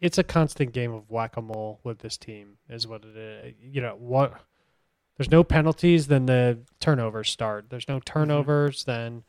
it's 0.00 0.16
a 0.18 0.24
constant 0.24 0.72
game 0.72 0.94
of 0.94 1.11
whack-a-mole 1.11 1.78
with 1.85 1.98
this 1.98 2.16
team 2.16 2.57
is 2.70 2.87
what 2.87 3.04
it 3.04 3.16
is 3.16 3.54
you 3.62 3.80
know 3.83 3.96
what 3.98 4.33
there's 5.18 5.30
no 5.30 5.44
penalties 5.44 6.07
then 6.09 6.24
the 6.26 6.59
turnovers 6.80 7.30
start 7.30 7.66
there's 7.70 7.88
no 7.88 8.00
turnovers 8.00 8.85
then 8.85 9.22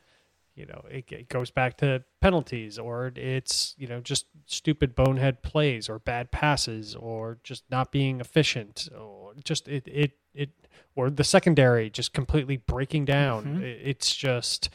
you 0.56 0.66
know 0.66 0.84
it, 0.90 1.04
it 1.12 1.28
goes 1.28 1.50
back 1.50 1.76
to 1.76 2.02
penalties 2.20 2.78
or 2.78 3.12
it's 3.14 3.74
you 3.78 3.86
know 3.86 4.00
just 4.00 4.26
stupid 4.46 4.94
bonehead 4.96 5.42
plays 5.42 5.88
or 5.88 5.98
bad 5.98 6.32
passes 6.32 6.94
or 6.96 7.38
just 7.44 7.62
not 7.70 7.92
being 7.92 8.20
efficient 8.20 8.88
or 8.98 9.34
just 9.44 9.68
it 9.68 9.86
it, 9.86 10.12
it 10.34 10.50
or 10.96 11.10
the 11.10 11.22
secondary 11.22 11.90
just 11.90 12.12
completely 12.12 12.56
breaking 12.56 13.04
down. 13.04 13.62
It, 13.62 13.80
it's 13.84 14.16
just 14.16 14.70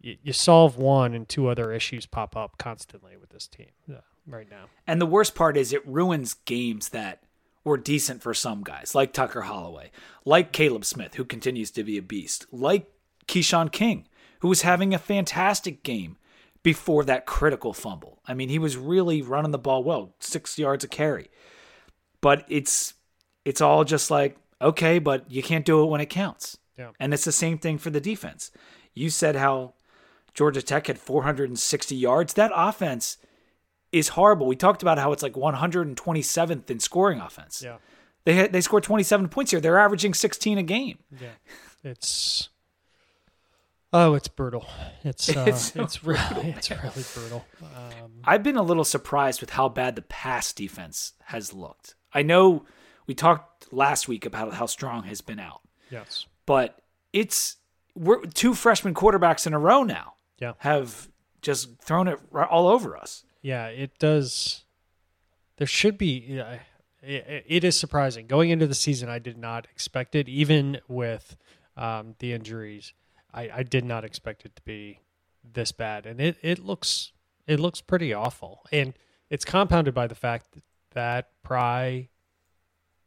you, 0.00 0.16
you 0.22 0.32
solve 0.32 0.78
one 0.78 1.12
and 1.12 1.28
two 1.28 1.48
other 1.48 1.72
issues 1.72 2.06
pop 2.06 2.36
up 2.36 2.56
constantly 2.56 3.16
with 3.16 3.30
this 3.30 3.46
team 3.46 3.70
uh, 3.90 3.98
right 4.26 4.48
now. 4.48 4.66
And 4.86 5.00
the 5.00 5.06
worst 5.06 5.34
part 5.34 5.56
is 5.56 5.72
it 5.72 5.86
ruins 5.86 6.34
games 6.34 6.90
that 6.90 7.24
were 7.64 7.76
decent 7.76 8.22
for 8.22 8.32
some 8.32 8.62
guys, 8.62 8.94
like 8.94 9.12
Tucker 9.12 9.42
Holloway, 9.42 9.90
like 10.24 10.52
Kaleb 10.52 10.84
Smith, 10.84 11.14
who 11.14 11.24
continues 11.24 11.70
to 11.72 11.82
be 11.82 11.98
a 11.98 12.02
beast, 12.02 12.46
like 12.52 12.90
Keshawn 13.26 13.72
King, 13.72 14.06
who 14.44 14.48
was 14.48 14.60
having 14.60 14.92
a 14.92 14.98
fantastic 14.98 15.82
game 15.82 16.18
before 16.62 17.02
that 17.02 17.24
critical 17.24 17.72
fumble. 17.72 18.20
I 18.26 18.34
mean, 18.34 18.50
he 18.50 18.58
was 18.58 18.76
really 18.76 19.22
running 19.22 19.52
the 19.52 19.58
ball 19.58 19.82
well, 19.82 20.14
six 20.20 20.58
yards 20.58 20.84
a 20.84 20.88
carry. 20.88 21.30
But 22.20 22.44
it's 22.46 22.92
it's 23.46 23.62
all 23.62 23.84
just 23.84 24.10
like, 24.10 24.36
okay, 24.60 24.98
but 24.98 25.30
you 25.30 25.42
can't 25.42 25.64
do 25.64 25.82
it 25.82 25.86
when 25.86 26.02
it 26.02 26.10
counts. 26.10 26.58
Yeah. 26.76 26.90
And 27.00 27.14
it's 27.14 27.24
the 27.24 27.32
same 27.32 27.56
thing 27.56 27.78
for 27.78 27.88
the 27.88 28.02
defense. 28.02 28.50
You 28.92 29.08
said 29.08 29.34
how 29.34 29.72
Georgia 30.34 30.60
Tech 30.60 30.88
had 30.88 30.98
460 30.98 31.96
yards. 31.96 32.34
That 32.34 32.52
offense 32.54 33.16
is 33.92 34.08
horrible. 34.08 34.46
We 34.46 34.56
talked 34.56 34.82
about 34.82 34.98
how 34.98 35.12
it's 35.12 35.22
like 35.22 35.32
127th 35.32 36.68
in 36.68 36.80
scoring 36.80 37.18
offense. 37.18 37.62
yeah 37.64 37.78
They 38.26 38.34
had, 38.34 38.52
they 38.52 38.60
scored 38.60 38.82
27 38.82 39.30
points 39.30 39.52
here. 39.52 39.60
They're 39.60 39.78
averaging 39.78 40.12
16 40.12 40.58
a 40.58 40.62
game. 40.62 40.98
Yeah, 41.18 41.28
it's 41.82 42.50
oh, 43.94 44.14
it's 44.14 44.28
brutal. 44.28 44.66
It's 45.02 45.28
uh, 45.36 45.44
It's 45.46 45.74
it's, 45.74 46.00
so 46.00 46.10
really 46.10 46.50
it's 46.50 46.70
really 46.70 47.04
brutal. 47.14 47.44
Um, 47.62 48.10
I've 48.24 48.42
been 48.42 48.56
a 48.56 48.62
little 48.62 48.84
surprised 48.84 49.40
with 49.40 49.50
how 49.50 49.68
bad 49.68 49.96
the 49.96 50.02
pass 50.02 50.52
defense 50.52 51.12
has 51.26 51.54
looked. 51.54 51.94
I 52.12 52.22
know 52.22 52.66
we 53.06 53.14
talked 53.14 53.72
last 53.72 54.08
week 54.08 54.26
about 54.26 54.54
how 54.54 54.66
strong 54.66 55.04
has 55.04 55.20
been 55.20 55.38
out, 55.38 55.62
yes, 55.90 56.26
but 56.44 56.82
it's 57.12 57.56
we're 57.94 58.24
two 58.26 58.54
freshman 58.54 58.92
quarterbacks 58.92 59.46
in 59.46 59.54
a 59.54 59.58
row 59.58 59.82
now 59.84 60.14
yeah, 60.38 60.52
have 60.58 61.08
just 61.42 61.80
thrown 61.82 62.08
it 62.08 62.18
all 62.34 62.68
over 62.68 62.96
us. 62.96 63.24
yeah. 63.42 63.66
It 63.66 63.98
does. 63.98 64.64
There 65.56 65.66
should 65.66 65.98
be. 65.98 66.24
Yeah, 66.28 66.58
it, 67.02 67.44
it 67.46 67.64
is 67.64 67.78
surprising 67.78 68.26
going 68.26 68.50
into 68.50 68.66
the 68.66 68.74
season. 68.74 69.08
I 69.08 69.18
did 69.18 69.38
not 69.38 69.66
expect 69.70 70.14
it, 70.14 70.28
even 70.28 70.80
with 70.88 71.36
um, 71.76 72.14
the 72.18 72.32
injuries. 72.32 72.92
I, 73.34 73.50
I 73.56 73.62
did 73.64 73.84
not 73.84 74.04
expect 74.04 74.44
it 74.44 74.54
to 74.56 74.62
be 74.62 75.00
this 75.42 75.72
bad, 75.72 76.06
and 76.06 76.20
it, 76.20 76.36
it 76.40 76.58
looks 76.58 77.12
it 77.46 77.60
looks 77.60 77.80
pretty 77.82 78.14
awful, 78.14 78.62
and 78.72 78.94
it's 79.28 79.44
compounded 79.44 79.92
by 79.92 80.06
the 80.06 80.14
fact 80.14 80.46
that 80.92 81.30
Pry, 81.42 82.08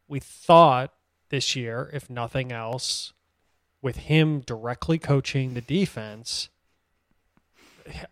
we 0.08 0.20
thought 0.20 0.94
this 1.30 1.56
year, 1.56 1.90
if 1.94 2.10
nothing 2.10 2.52
else, 2.52 3.14
with 3.82 3.96
him 3.98 4.42
directly 4.42 5.00
coaching 5.00 5.54
the 5.54 5.62
defense. 5.62 6.50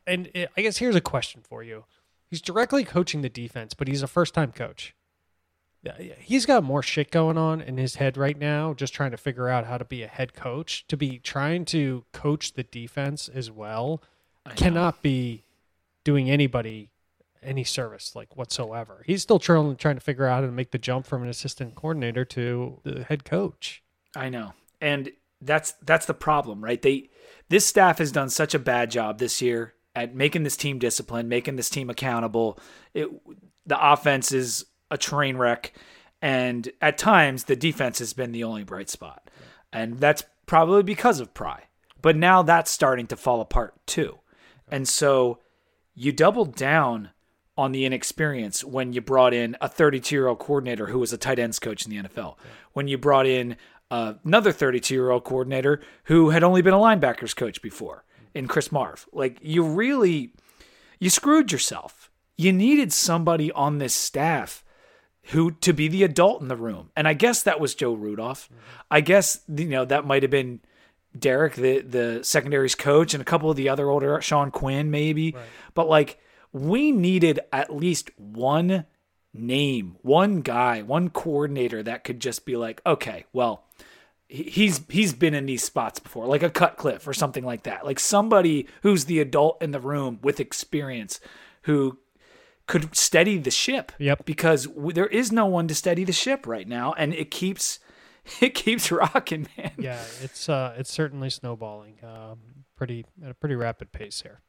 And 0.07 0.31
it- 0.33 0.49
I 0.57 0.61
guess 0.61 0.77
here's 0.77 0.95
a 0.95 1.01
question 1.01 1.41
for 1.41 1.61
you: 1.63 1.85
He's 2.29 2.41
directly 2.41 2.83
coaching 2.83 3.21
the 3.21 3.29
defense, 3.29 3.73
but 3.73 3.87
he's 3.87 4.01
a 4.01 4.07
first-time 4.07 4.53
coach. 4.53 4.95
He's 6.19 6.45
got 6.45 6.63
more 6.63 6.83
shit 6.83 7.11
going 7.11 7.37
on 7.37 7.61
in 7.61 7.77
his 7.77 7.95
head 7.95 8.17
right 8.17 8.37
now, 8.37 8.73
just 8.73 8.93
trying 8.93 9.11
to 9.11 9.17
figure 9.17 9.49
out 9.49 9.65
how 9.65 9.77
to 9.77 9.85
be 9.85 10.03
a 10.03 10.07
head 10.07 10.33
coach. 10.33 10.85
To 10.87 10.97
be 10.97 11.19
trying 11.19 11.65
to 11.65 12.05
coach 12.11 12.53
the 12.53 12.63
defense 12.63 13.29
as 13.29 13.51
well 13.51 14.01
cannot 14.55 15.01
be 15.01 15.43
doing 16.03 16.29
anybody 16.29 16.89
any 17.41 17.63
service 17.63 18.15
like 18.15 18.35
whatsoever. 18.35 19.03
He's 19.05 19.21
still 19.21 19.39
trying 19.39 19.75
trying 19.75 19.95
to 19.95 20.01
figure 20.01 20.25
out 20.25 20.35
how 20.35 20.41
to 20.41 20.51
make 20.51 20.71
the 20.71 20.77
jump 20.77 21.05
from 21.05 21.23
an 21.23 21.29
assistant 21.29 21.75
coordinator 21.75 22.25
to 22.25 22.79
the 22.83 23.03
head 23.03 23.23
coach. 23.23 23.83
I 24.15 24.29
know. 24.29 24.53
And 24.81 25.11
that's 25.41 25.73
that's 25.83 26.05
the 26.05 26.13
problem, 26.13 26.63
right? 26.63 26.81
They 26.81 27.09
this 27.49 27.65
staff 27.65 27.99
has 27.99 28.11
done 28.11 28.29
such 28.29 28.53
a 28.53 28.59
bad 28.59 28.91
job 28.91 29.19
this 29.19 29.41
year 29.41 29.73
at 29.95 30.15
making 30.15 30.43
this 30.43 30.57
team 30.57 30.79
disciplined, 30.79 31.29
making 31.29 31.55
this 31.55 31.69
team 31.69 31.89
accountable. 31.89 32.59
It, 32.93 33.09
the 33.65 33.91
offense 33.93 34.31
is 34.31 34.65
a 34.91 34.97
train 34.97 35.37
wreck 35.37 35.73
and 36.21 36.71
at 36.81 36.97
times 36.97 37.43
the 37.43 37.55
defense 37.55 37.99
has 37.99 38.13
been 38.13 38.31
the 38.31 38.43
only 38.43 38.63
bright 38.63 38.89
spot. 38.89 39.29
And 39.71 39.99
that's 39.99 40.23
probably 40.47 40.81
because 40.81 41.19
of 41.19 41.35
Pry. 41.35 41.65
But 42.01 42.15
now 42.15 42.41
that's 42.41 42.71
starting 42.71 43.07
to 43.07 43.15
fall 43.15 43.41
apart 43.41 43.75
too. 43.85 44.19
And 44.67 44.87
so 44.87 45.39
you 45.93 46.11
doubled 46.11 46.55
down 46.55 47.11
on 47.57 47.71
the 47.71 47.85
inexperience 47.85 48.63
when 48.63 48.91
you 48.91 49.01
brought 49.01 49.33
in 49.33 49.55
a 49.61 49.69
32 49.69 50.15
year 50.15 50.27
old 50.27 50.39
coordinator 50.39 50.87
who 50.87 50.99
was 50.99 51.13
a 51.13 51.17
tight 51.17 51.39
ends 51.39 51.59
coach 51.59 51.85
in 51.85 51.91
the 51.91 52.09
NFL. 52.09 52.37
When 52.73 52.87
you 52.87 52.97
brought 52.97 53.27
in 53.27 53.55
uh, 53.91 54.15
another 54.23 54.51
32 54.51 54.93
year 54.93 55.11
old 55.11 55.23
coordinator 55.23 55.79
who 56.05 56.31
had 56.31 56.43
only 56.43 56.63
been 56.63 56.73
a 56.73 56.77
linebackers 56.77 57.35
coach 57.35 57.61
before 57.61 58.03
in 58.33 58.47
Chris 58.47 58.71
Marve. 58.71 59.07
Like 59.13 59.37
you 59.41 59.63
really, 59.63 60.33
you 60.99 61.11
screwed 61.11 61.51
yourself. 61.51 62.09
You 62.35 62.51
needed 62.51 62.91
somebody 62.91 63.51
on 63.51 63.77
this 63.77 63.93
staff 63.93 64.64
who 65.29 65.51
to 65.51 65.73
be 65.73 65.87
the 65.87 66.03
adult 66.03 66.41
in 66.41 66.47
the 66.47 66.55
room. 66.55 66.91
And 66.95 67.07
I 67.07 67.13
guess 67.13 67.43
that 67.43 67.59
was 67.59 67.75
Joe 67.75 67.93
Rudolph. 67.93 68.49
I 68.91 69.01
guess 69.01 69.41
you 69.47 69.67
know 69.67 69.85
that 69.85 70.05
might 70.05 70.23
have 70.23 70.31
been 70.31 70.59
Derek, 71.17 71.55
the 71.55 71.79
the 71.79 72.23
secondaries 72.23 72.75
coach, 72.75 73.13
and 73.13 73.21
a 73.21 73.25
couple 73.25 73.49
of 73.49 73.55
the 73.55 73.69
other 73.69 73.89
older 73.89 74.21
Sean 74.21 74.51
Quinn, 74.51 74.91
maybe. 74.91 75.35
But 75.73 75.87
like 75.87 76.19
we 76.51 76.91
needed 76.91 77.39
at 77.51 77.75
least 77.75 78.11
one 78.17 78.85
name, 79.33 79.97
one 80.01 80.41
guy, 80.41 80.81
one 80.81 81.09
coordinator 81.09 81.83
that 81.83 82.03
could 82.03 82.19
just 82.19 82.45
be 82.45 82.55
like, 82.55 82.81
okay, 82.85 83.25
well, 83.33 83.65
he's 84.27 84.81
he's 84.89 85.13
been 85.13 85.33
in 85.33 85.45
these 85.45 85.63
spots 85.63 85.99
before, 85.99 86.27
like 86.27 86.43
a 86.43 86.49
Cutcliffe 86.49 87.07
or 87.07 87.13
something 87.13 87.43
like 87.43 87.63
that. 87.63 87.85
Like 87.85 87.99
somebody 87.99 88.67
who's 88.81 89.05
the 89.05 89.19
adult 89.19 89.61
in 89.61 89.71
the 89.71 89.79
room 89.79 90.19
with 90.21 90.39
experience 90.39 91.19
who 91.63 91.97
could 92.67 92.95
steady 92.95 93.37
the 93.37 93.51
ship. 93.51 93.91
Yep. 93.99 94.25
Because 94.25 94.65
w- 94.67 94.91
there 94.93 95.07
is 95.07 95.31
no 95.31 95.45
one 95.45 95.67
to 95.67 95.75
steady 95.75 96.03
the 96.03 96.13
ship 96.13 96.47
right 96.47 96.67
now, 96.67 96.93
and 96.97 97.13
it 97.13 97.31
keeps 97.31 97.79
it 98.41 98.55
keeps 98.55 98.91
rocking, 98.91 99.47
man. 99.57 99.71
Yeah, 99.77 100.01
it's 100.21 100.49
uh, 100.49 100.73
it's 100.77 100.91
certainly 100.91 101.29
snowballing, 101.29 101.99
um, 102.03 102.39
pretty 102.75 103.05
at 103.23 103.31
a 103.31 103.33
pretty 103.33 103.55
rapid 103.55 103.91
pace 103.91 104.21
here. 104.21 104.41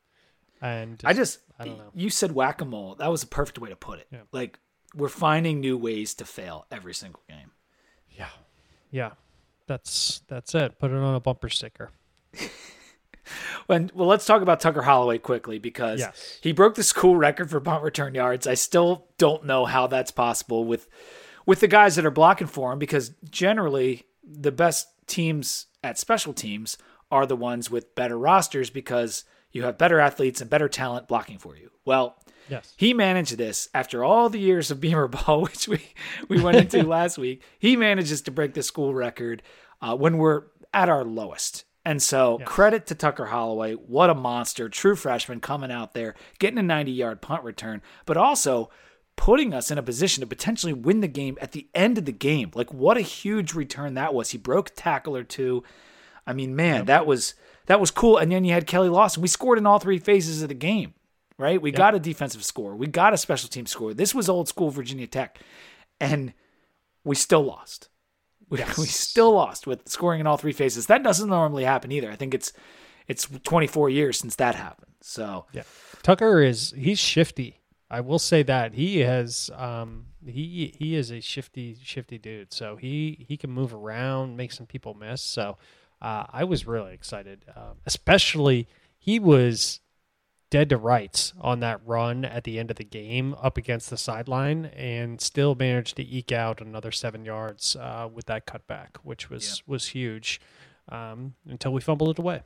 And 0.63 1.01
I 1.05 1.13
just, 1.13 1.41
I 1.59 1.67
don't 1.67 1.77
know. 1.77 1.91
You 1.95 2.09
said 2.09 2.33
whack 2.33 2.63
a 2.63 2.65
mole. 2.65 2.95
That 2.95 3.11
was 3.11 3.23
a 3.23 3.27
perfect 3.27 3.59
way 3.59 3.69
to 3.69 3.77
put 3.77 3.99
it. 3.99 4.07
Yeah. 4.11 4.21
Like 4.33 4.59
we're 4.95 5.09
finding 5.11 5.61
new 5.61 5.77
ways 5.77 6.15
to 6.15 6.25
fail 6.25 6.67
every 6.71 6.95
single 6.95 7.23
game. 7.29 7.51
yeah, 8.17 8.31
yeah, 8.91 9.11
that's 9.67 10.23
that's 10.29 10.55
it. 10.55 10.79
Put 10.79 10.91
it 10.91 10.97
on 10.97 11.15
a 11.15 11.21
bumper 11.21 11.51
sticker. 11.51 11.91
And 13.69 13.91
well, 13.95 14.07
let's 14.09 14.25
talk 14.27 14.43
about 14.43 14.61
Tucker 14.61 14.83
Holloway 14.83 15.19
quickly 15.19 15.59
because 15.59 16.01
Yes. 16.01 16.39
he 16.43 16.53
broke 16.53 16.75
the 16.77 16.83
school 16.83 17.17
record 17.27 17.51
for 17.51 17.61
punt 17.61 17.83
return 17.83 18.15
yards. 18.15 18.47
I 18.47 18.55
still 18.55 19.09
don't 19.19 19.45
know 19.45 19.65
how 19.65 19.87
that's 19.87 20.11
possible 20.11 20.65
with 20.65 20.87
with 21.47 21.61
the 21.61 21.69
guys 21.69 21.97
that 21.97 22.05
are 22.07 22.11
blocking 22.11 22.47
for 22.49 22.73
him 22.73 22.79
because 22.79 23.11
generally 23.31 24.05
the 24.25 24.51
best 24.53 24.89
teams 25.07 25.67
at 25.85 25.99
special 25.99 26.33
teams 26.33 26.77
are 27.11 27.27
the 27.27 27.37
ones 27.37 27.71
with 27.71 27.95
better 27.95 28.19
rosters 28.19 28.69
because 28.71 29.25
you 29.53 29.63
have 29.63 29.79
better 29.79 30.01
athletes 30.01 30.41
and 30.41 30.51
better 30.51 30.69
talent 30.69 31.07
blocking 31.07 31.39
for 31.39 31.57
you. 31.57 31.71
Well, 31.85 32.17
Yes. 32.49 32.75
he 32.77 32.95
managed 32.95 33.37
this 33.39 33.69
after 33.75 34.05
all 34.05 34.29
the 34.29 34.39
years 34.39 34.71
of 34.71 34.81
Beamer 34.81 35.09
ball, 35.09 35.43
which 35.43 35.67
we 35.69 35.81
we 36.29 36.41
went 36.41 36.57
into 36.59 36.83
last 36.89 37.19
week. 37.19 37.43
He 37.59 37.77
manages 37.77 38.23
to 38.23 38.31
break 38.31 38.55
the 38.55 38.63
school 38.63 38.95
record 38.95 39.43
uh, 39.81 39.97
when 39.97 40.19
we're 40.19 40.45
at 40.73 40.89
our 40.89 41.05
lowest. 41.05 41.65
And 41.87 42.03
so, 42.03 42.41
credit 42.45 42.87
to 42.87 42.97
Tucker 42.97 43.27
Holloway. 43.27 43.75
What 43.75 44.11
a 44.11 44.15
monster. 44.15 44.69
True 44.69 44.97
freshman 44.97 45.39
coming 45.39 45.71
out 45.71 45.95
there, 45.95 46.17
getting 46.41 46.59
a 46.59 46.63
90 46.63 46.91
yard 46.91 47.23
punt 47.23 47.45
return, 47.45 47.81
but 48.07 48.17
also 48.17 48.71
putting 49.15 49.55
us 49.55 49.71
in 49.71 49.79
a 49.79 49.85
position 49.85 50.21
to 50.21 50.27
potentially 50.27 50.73
win 50.73 51.01
the 51.01 51.07
game 51.07 51.39
at 51.41 51.53
the 51.53 51.69
end 51.77 51.97
of 51.97 52.05
the 52.05 52.11
game. 52.11 52.51
Like, 52.57 52.75
what 52.75 52.97
a 52.97 53.03
huge 53.03 53.55
return 53.55 53.95
that 53.95 54.13
was. 54.13 54.31
He 54.31 54.39
broke 54.39 54.71
a 54.71 54.73
tackle 54.73 55.17
or 55.17 55.23
two. 55.23 55.63
I 56.27 56.33
mean, 56.33 56.57
man, 56.57 56.87
that 56.87 57.07
was 57.07 57.35
that 57.67 57.79
was 57.79 57.93
cool. 57.93 58.19
And 58.19 58.33
then 58.33 58.45
you 58.45 58.53
had 58.53 58.67
Keli 58.67 58.91
Lawson. 58.91 59.23
We 59.23 59.29
scored 59.29 59.57
in 59.57 59.65
all 59.65 59.79
three 59.79 60.01
phases 60.01 60.43
of 60.43 60.49
the 60.49 60.55
game, 60.55 60.95
right? 61.39 61.63
We 61.63 61.71
got 61.71 61.95
a 61.95 62.01
defensive 62.01 62.45
score. 62.45 62.75
We 62.75 62.89
got 62.89 63.15
a 63.15 63.17
special 63.17 63.49
team 63.49 63.67
score. 63.67 63.95
This 63.95 64.13
was 64.13 64.29
old 64.29 64.49
school 64.49 64.71
Virginia 64.71 65.07
Tech. 65.07 65.39
And 66.01 66.35
we 67.05 67.15
still 67.15 67.45
lost. 67.45 67.91
We, 68.49 68.59
we 68.79 68.87
still 68.87 69.33
lost 69.33 69.67
with 69.67 69.89
scoring 69.89 70.21
in 70.21 70.27
all 70.27 70.37
three 70.37 70.53
phases. 70.53 70.87
That 70.87 71.03
doesn't 71.03 71.29
normally 71.29 71.65
happen 71.65 71.93
either. 71.93 72.11
I 72.11 72.17
think 72.17 72.35
it's 72.35 72.53
it's 73.09 73.29
24 73.45 73.91
years 73.91 74.19
since 74.19 74.37
that 74.37 74.55
happened. 74.55 74.93
So 75.01 75.47
Yeah. 75.53 75.63
Tucker 76.03 76.41
is 76.41 76.73
he's 76.77 76.99
shifty. 76.99 77.61
I 77.89 78.01
will 78.01 78.19
say 78.19 78.43
that. 78.43 78.75
He 78.75 79.01
has 79.01 79.51
um 79.55 80.07
he 80.25 80.75
he 80.77 80.95
is 80.95 81.11
a 81.11 81.21
shifty 81.21 81.77
shifty 81.83 82.19
dude. 82.19 82.53
So 82.53 82.77
he 82.77 83.25
he 83.29 83.37
can 83.37 83.51
move 83.51 83.75
around, 83.75 84.37
make 84.37 84.53
some 84.53 84.67
people 84.67 84.95
miss. 84.95 85.23
So 85.23 85.59
uh, 86.03 86.25
I 86.31 86.45
was 86.45 86.67
really 86.67 86.93
excited. 86.93 87.45
Um, 87.57 87.79
especially 87.87 88.69
he 88.99 89.19
was 89.19 89.81
dead 90.51 90.69
to 90.71 90.77
rights 90.77 91.33
on 91.41 91.61
that 91.61 91.81
run 91.85 92.25
at 92.25 92.45
the 92.45 92.59
end 92.59 92.71
of 92.71 92.77
the 92.77 92.85
game 92.85 93.35
up 93.43 93.57
against 93.57 93.91
the 93.91 93.97
sideline 93.97 94.67
and 94.67 95.21
still 95.21 95.55
managed 95.55 95.97
to 95.97 96.07
eke 96.07 96.33
out 96.33 96.61
another 96.61 96.93
7 96.93 97.25
yards 97.25 97.77
uh, 97.77 98.09
with 98.13 98.27
that 98.27 98.47
cutback, 98.47 98.97
which 99.03 99.29
was 99.29 99.63
was 99.67 99.89
huge. 99.89 100.41
Um, 100.89 101.35
until 101.49 101.73
we 101.73 101.81
fumbled 101.81 102.11
it 102.11 102.19
away. 102.21 102.43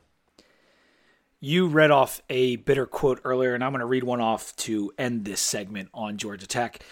You 1.39 1.67
read 1.67 1.91
off 1.91 2.21
a 2.27 2.55
bitter 2.55 2.87
quote 2.87 3.21
earlier, 3.23 3.53
and 3.53 3.63
I'm 3.63 3.71
going 3.71 3.81
to 3.81 3.85
read 3.85 4.03
one 4.03 4.19
off 4.19 4.55
to 4.57 4.91
end 4.97 5.25
this 5.25 5.41
segment 5.41 5.89
on 5.93 6.17
Georgia 6.17 6.47
Tech. 6.47 6.83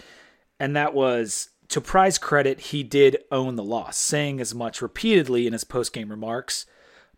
And 0.59 0.75
that 0.75 0.93
was 0.93 1.49
to 1.69 1.81
Pry's 1.81 2.17
credit, 2.17 2.59
he 2.59 2.83
did 2.83 3.17
own 3.31 3.55
the 3.55 3.63
loss, 3.63 3.97
saying 3.97 4.39
as 4.39 4.53
much 4.55 4.81
repeatedly 4.81 5.45
in 5.47 5.53
his 5.53 5.63
post-game 5.63 6.09
remarks. 6.09 6.65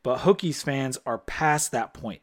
But 0.03 0.19
Hokies 0.19 0.61
fans 0.63 0.97
are 1.05 1.17
past 1.17 1.71
that 1.71 1.93
point. 1.93 2.21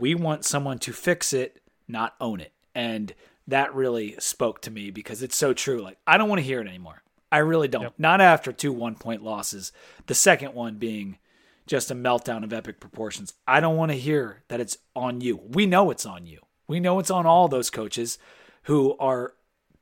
We 0.00 0.14
want 0.14 0.44
someone 0.44 0.78
to 0.80 0.92
fix 0.92 1.32
it, 1.32 1.60
not 1.86 2.14
own 2.20 2.40
it. 2.40 2.52
And 2.74 3.14
that 3.46 3.74
really 3.74 4.16
spoke 4.18 4.62
to 4.62 4.70
me 4.70 4.90
because 4.90 5.22
it's 5.22 5.36
so 5.36 5.52
true. 5.52 5.80
Like, 5.82 5.98
I 6.06 6.16
don't 6.16 6.28
want 6.28 6.40
to 6.40 6.46
hear 6.46 6.60
it 6.60 6.68
anymore. 6.68 7.02
I 7.30 7.38
really 7.38 7.68
don't. 7.68 7.96
Not 7.98 8.20
after 8.20 8.52
two 8.52 8.72
one 8.72 8.96
point 8.96 9.22
losses. 9.22 9.72
The 10.06 10.14
second 10.14 10.54
one 10.54 10.76
being 10.76 11.18
just 11.66 11.90
a 11.90 11.94
meltdown 11.94 12.42
of 12.42 12.52
epic 12.52 12.80
proportions. 12.80 13.34
I 13.46 13.60
don't 13.60 13.76
want 13.76 13.92
to 13.92 13.98
hear 13.98 14.42
that 14.48 14.60
it's 14.60 14.78
on 14.96 15.20
you. 15.20 15.36
We 15.36 15.66
know 15.66 15.90
it's 15.90 16.06
on 16.06 16.26
you. 16.26 16.40
We 16.66 16.80
know 16.80 16.98
it's 16.98 17.10
on 17.10 17.26
all 17.26 17.46
those 17.46 17.70
coaches 17.70 18.18
who 18.64 18.96
are 18.98 19.34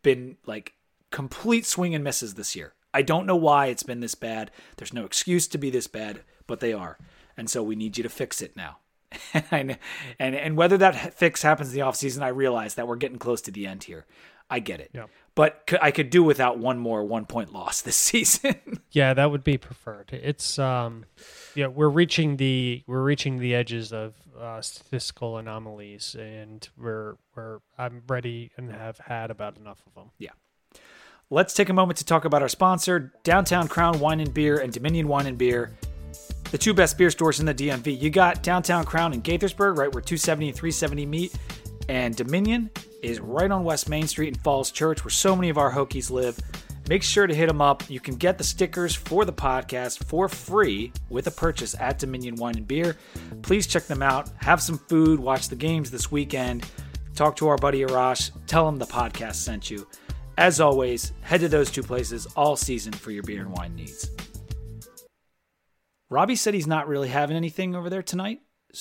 been 0.03 0.37
like 0.47 0.75
complete 1.11 1.65
swing 1.65 1.95
and 1.95 2.05
misses 2.05 2.35
this 2.35 2.55
year. 2.55 2.75
I 2.93 3.03
don't 3.03 3.27
know 3.27 3.37
why 3.37 3.67
it's 3.67 3.83
been 3.83 4.01
this 4.01 4.15
bad. 4.15 4.51
There's 4.77 4.93
no 4.93 5.05
excuse 5.05 5.47
to 5.49 5.59
be 5.59 5.71
this 5.71 5.87
bad, 5.87 6.23
but 6.47 6.61
they 6.61 6.73
are. 6.73 6.99
And 7.37 7.49
so 7.49 7.63
we 7.63 7.77
need 7.77 7.97
you 7.97 8.03
to 8.03 8.09
fix 8.09 8.43
it 8.43 8.57
now. 8.57 8.79
and, 9.51 9.79
and 10.19 10.35
and 10.35 10.57
whether 10.57 10.77
that 10.79 11.15
fix 11.15 11.43
happens 11.43 11.71
in 11.71 11.75
the 11.75 11.85
offseason, 11.85 12.23
I 12.23 12.29
realize 12.29 12.75
that 12.75 12.87
we're 12.87 12.97
getting 12.97 13.19
close 13.19 13.41
to 13.43 13.51
the 13.51 13.67
end 13.67 13.85
here. 13.85 14.07
I 14.51 14.61
get 14.61 14.81
it. 14.81 14.91
Yeah. 14.95 15.07
But 15.35 15.65
c- 15.69 15.77
I 15.81 15.91
could 15.91 16.11
do 16.11 16.23
without 16.23 16.59
one 16.59 16.79
more 16.79 17.05
one 17.05 17.27
point 17.27 17.53
loss 17.53 17.83
this 17.83 17.97
season. 18.11 18.57
Yeah, 18.91 19.15
that 19.15 19.31
would 19.31 19.45
be 19.45 19.59
preferred. 19.59 20.11
It's 20.13 20.59
um, 20.59 21.05
yeah, 21.55 21.67
we're 21.67 21.89
reaching 21.89 22.37
the 22.37 22.83
we're 22.87 23.03
reaching 23.03 23.39
the 23.39 23.55
edges 23.55 23.93
of 23.93 24.15
uh, 24.39 24.61
statistical 24.61 25.39
anomalies, 25.39 26.17
and 26.19 26.69
we're 26.77 27.17
we're 27.35 27.59
I'm 27.77 28.03
ready 28.09 28.51
and 28.57 28.73
have 28.73 28.99
had 28.99 29.31
about 29.31 29.57
enough 29.59 29.83
of 29.87 29.95
them. 29.95 30.11
Yeah. 30.19 30.31
Let's 31.31 31.53
take 31.53 31.69
a 31.69 31.75
moment 31.75 31.99
to 31.99 32.07
talk 32.07 32.25
about 32.25 32.41
our 32.41 32.49
sponsor, 32.49 33.13
Downtown 33.23 33.69
Crown 33.69 34.01
Wine 34.01 34.19
and 34.21 34.33
Beer 34.33 34.59
and 34.59 34.73
Dominion 34.73 35.09
Wine 35.09 35.27
and 35.27 35.37
Beer, 35.37 35.77
the 36.51 36.59
two 36.59 36.75
best 36.75 36.97
beer 36.97 37.11
stores 37.11 37.41
in 37.41 37.47
the 37.47 37.55
DMV. 37.55 38.01
You 38.01 38.11
got 38.11 38.43
Downtown 38.43 38.85
Crown 38.85 39.13
in 39.13 39.23
Gaithersburg, 39.23 39.77
right 39.77 39.93
where 39.93 40.03
270 40.03 40.49
and 40.49 40.57
370 40.57 41.07
meet, 41.07 41.35
and 41.89 42.17
Dominion 42.17 42.71
is 43.03 43.21
right 43.21 43.51
on 43.51 43.65
West 43.65 43.89
Main 43.89 44.07
Street 44.07 44.29
in 44.29 44.35
Falls 44.35 44.71
Church, 44.71 45.05
where 45.05 45.11
so 45.11 45.37
many 45.37 45.49
of 45.49 45.59
our 45.59 45.73
Hokies 45.73 46.11
live. 46.11 46.39
Make 46.89 47.03
sure 47.03 47.27
to 47.27 47.35
hit 47.35 47.49
them 47.49 47.61
up. 47.61 47.89
You 47.91 48.01
can 48.01 48.15
get 48.15 48.39
the 48.39 48.45
stickers 48.45 48.95
for 48.95 49.27
the 49.27 49.33
podcast 49.33 50.05
for 50.05 50.27
free 50.27 50.91
with 51.11 51.27
a 51.27 51.31
purchase 51.31 51.75
at 51.79 51.99
Dominion 51.99 52.37
Wine 52.37 52.57
and 52.57 52.67
Beer. 52.67 52.97
Please 53.43 53.67
check 53.67 53.85
them 53.85 54.03
out. 54.03 54.31
Have 54.39 54.63
some 54.63 54.79
food. 54.79 55.21
Watch 55.21 55.51
the 55.51 55.57
games 55.57 55.91
this 55.91 56.11
weekend. 56.11 56.67
Talk 57.15 57.37
to 57.37 57.49
our 57.49 57.59
buddy 57.59 57.83
Arash. 57.83 58.31
Tell 58.47 58.67
him 58.67 58.79
the 58.79 58.87
podcast 58.87 59.35
sent 59.35 59.71
you. 59.71 59.87
As 60.39 60.61
always, 60.61 61.13
head 61.21 61.41
to 61.41 61.49
those 61.49 61.71
two 61.71 61.83
places 61.83 62.27
all 62.37 62.57
season 62.57 62.95
for 62.95 63.11
your 63.11 63.23
beer 63.23 63.43
and 63.43 63.53
wine 63.53 63.75
needs. 63.75 64.09
Robbie 66.11 66.37
said 66.37 66.55
he's 66.55 66.67
not 66.67 66.89
really 66.89 67.09
having 67.09 67.37
anything 67.37 67.75
over 67.75 67.91
there 67.91 68.03
tonight. 68.03 68.41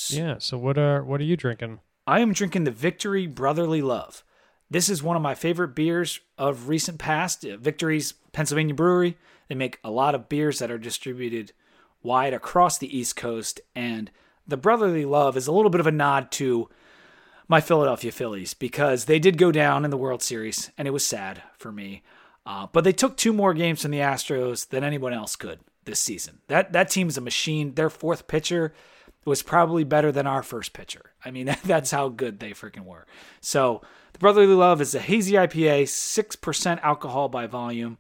Yeah. 0.10 0.36
So 0.40 0.58
what 0.58 0.78
are 0.78 1.04
what 1.04 1.22
are 1.22 1.26
you 1.26 1.38
drinking? 1.38 1.80
I 2.06 2.20
am 2.22 2.34
drinking 2.34 2.64
the 2.64 2.72
Victory 2.72 3.28
Brotherly 3.28 3.82
Love. 3.82 4.24
This 4.70 4.90
is 4.90 5.04
one 5.04 5.16
of 5.16 5.22
my 5.22 5.36
favorite 5.36 5.76
beers 5.76 6.20
of 6.38 6.70
recent 6.70 7.00
past. 7.00 7.44
Victory's 7.44 8.14
Pennsylvania 8.32 8.76
brewery. 8.76 9.18
They 9.48 9.56
make 9.56 9.80
a 9.84 9.92
lot 9.92 10.16
of 10.16 10.30
beers 10.30 10.60
that 10.60 10.72
are 10.72 10.78
distributed 10.78 11.54
wide 12.04 12.34
across 12.34 12.78
the 12.78 12.98
East 12.98 13.16
Coast, 13.16 13.62
and 13.76 14.12
the 14.46 14.58
Brotherly 14.58 15.06
Love 15.06 15.38
is 15.38 15.48
a 15.48 15.52
little 15.52 15.70
bit 15.70 15.80
of 15.80 15.88
a 15.88 15.92
nod 15.92 16.32
to 16.32 16.70
my 17.48 17.62
Philadelphia 17.62 18.12
Phillies 18.12 18.54
because 18.54 19.06
they 19.06 19.20
did 19.20 19.38
go 19.38 19.52
down 19.52 19.86
in 19.86 19.92
the 19.92 19.98
World 19.98 20.22
Series, 20.22 20.70
and 20.78 20.88
it 20.88 20.92
was 20.92 21.06
sad 21.06 21.42
for 21.58 21.72
me. 21.72 22.04
Uh, 22.46 22.68
but 22.72 22.84
they 22.84 22.94
took 22.94 23.16
two 23.16 23.34
more 23.34 23.54
games 23.54 23.82
from 23.82 23.92
the 23.92 24.00
Astros 24.00 24.68
than 24.68 24.84
anyone 24.84 25.14
else 25.14 25.36
could 25.36 25.60
this 25.88 26.00
season. 26.00 26.42
That 26.48 26.74
that 26.74 26.92
team 26.92 27.08
is 27.08 27.18
a 27.18 27.22
machine. 27.22 27.74
Their 27.74 27.90
fourth 27.90 28.28
pitcher 28.28 28.74
was 29.26 29.42
probably 29.42 29.84
better 29.84 30.12
than 30.12 30.28
our 30.28 30.44
first 30.44 30.74
pitcher. 30.74 31.14
I 31.26 31.32
mean, 31.32 31.56
that's 31.66 31.90
how 31.90 32.10
good 32.10 32.40
they 32.40 32.52
freaking 32.52 32.86
were. 32.86 33.08
So 33.42 33.82
the 34.14 34.20
Brotherly 34.20 34.54
Love 34.54 34.80
is 34.80 34.94
a 34.94 35.00
hazy 35.00 35.34
IPA, 35.34 35.88
six 35.88 36.36
percent 36.36 36.82
alcohol 36.84 37.30
by 37.30 37.48
volume. 37.48 37.98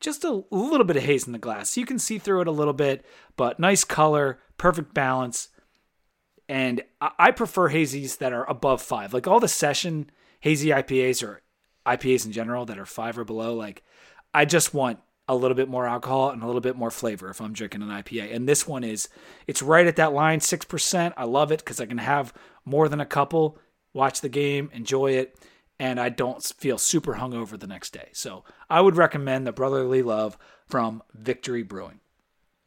Just 0.00 0.24
a 0.24 0.42
little 0.50 0.84
bit 0.84 0.96
of 0.96 1.04
haze 1.04 1.26
in 1.26 1.32
the 1.32 1.38
glass. 1.38 1.76
You 1.76 1.86
can 1.86 1.98
see 1.98 2.18
through 2.18 2.42
it 2.42 2.48
a 2.48 2.52
little 2.52 2.74
bit, 2.74 3.06
but 3.36 3.60
nice 3.60 3.84
color, 3.84 4.40
perfect 4.58 4.92
balance. 4.92 5.48
And 6.48 6.82
I 7.00 7.30
prefer 7.30 7.70
hazies 7.70 8.18
that 8.18 8.32
are 8.32 8.44
above 8.50 8.82
five. 8.82 9.14
Like 9.14 9.28
all 9.28 9.38
the 9.38 9.46
session 9.46 10.10
hazy 10.40 10.70
IPAs 10.70 11.22
or 11.22 11.40
IPAs 11.86 12.26
in 12.26 12.32
general 12.32 12.66
that 12.66 12.78
are 12.78 12.84
five 12.84 13.16
or 13.16 13.24
below, 13.24 13.54
like 13.54 13.84
I 14.34 14.44
just 14.44 14.74
want 14.74 14.98
a 15.28 15.34
little 15.36 15.54
bit 15.54 15.68
more 15.68 15.86
alcohol 15.86 16.30
and 16.30 16.42
a 16.42 16.46
little 16.46 16.60
bit 16.60 16.76
more 16.76 16.90
flavor 16.90 17.30
if 17.30 17.40
I'm 17.40 17.52
drinking 17.52 17.82
an 17.82 17.88
IPA. 17.88 18.34
And 18.34 18.48
this 18.48 18.66
one 18.66 18.84
is, 18.84 19.08
it's 19.46 19.62
right 19.62 19.86
at 19.86 19.96
that 19.96 20.12
line, 20.12 20.40
6%. 20.40 21.12
I 21.16 21.24
love 21.24 21.52
it 21.52 21.60
because 21.60 21.80
I 21.80 21.86
can 21.86 21.98
have 21.98 22.34
more 22.64 22.88
than 22.88 23.00
a 23.00 23.06
couple, 23.06 23.58
watch 23.94 24.20
the 24.20 24.28
game, 24.28 24.70
enjoy 24.72 25.12
it, 25.12 25.38
and 25.78 26.00
I 26.00 26.08
don't 26.08 26.42
feel 26.58 26.76
super 26.78 27.14
hungover 27.14 27.58
the 27.58 27.66
next 27.66 27.92
day. 27.92 28.08
So 28.12 28.44
I 28.68 28.80
would 28.80 28.96
recommend 28.96 29.46
the 29.46 29.52
Brotherly 29.52 30.02
Love 30.02 30.36
from 30.66 31.02
Victory 31.14 31.62
Brewing. 31.62 32.00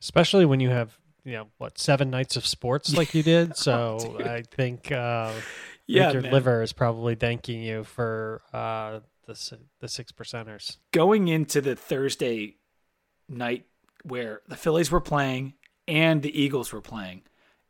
Especially 0.02 0.46
when 0.46 0.60
you 0.60 0.70
have 0.70 0.98
you 1.24 1.34
know 1.34 1.48
what 1.58 1.80
seven 1.80 2.10
nights 2.12 2.36
of 2.36 2.46
sports 2.46 2.96
like 2.96 3.13
you 3.15 3.24
did. 3.24 3.56
So 3.58 4.18
I 4.24 4.44
think 4.44 4.91
uh, 4.91 5.34
Yeah, 5.88 6.04
think 6.04 6.13
your 6.13 6.22
man. 6.24 6.32
liver 6.32 6.62
is 6.62 6.72
probably 6.72 7.15
thanking 7.15 7.62
you 7.62 7.84
for 7.84 8.41
uh, 8.54 9.00
the 9.26 9.60
the 9.80 9.88
six 9.88 10.12
percenters. 10.12 10.78
going 10.91 11.28
into 11.28 11.62
the 11.62 11.76
Thursday 11.76 12.58
night 13.28 13.66
where 14.04 14.41
the 14.47 14.56
Phillies 14.56 14.91
were 14.91 15.02
playing 15.02 15.54
and 15.88 16.22
the 16.22 16.39
Eagles 16.39 16.72
were 16.72 16.82
playing, 16.82 17.24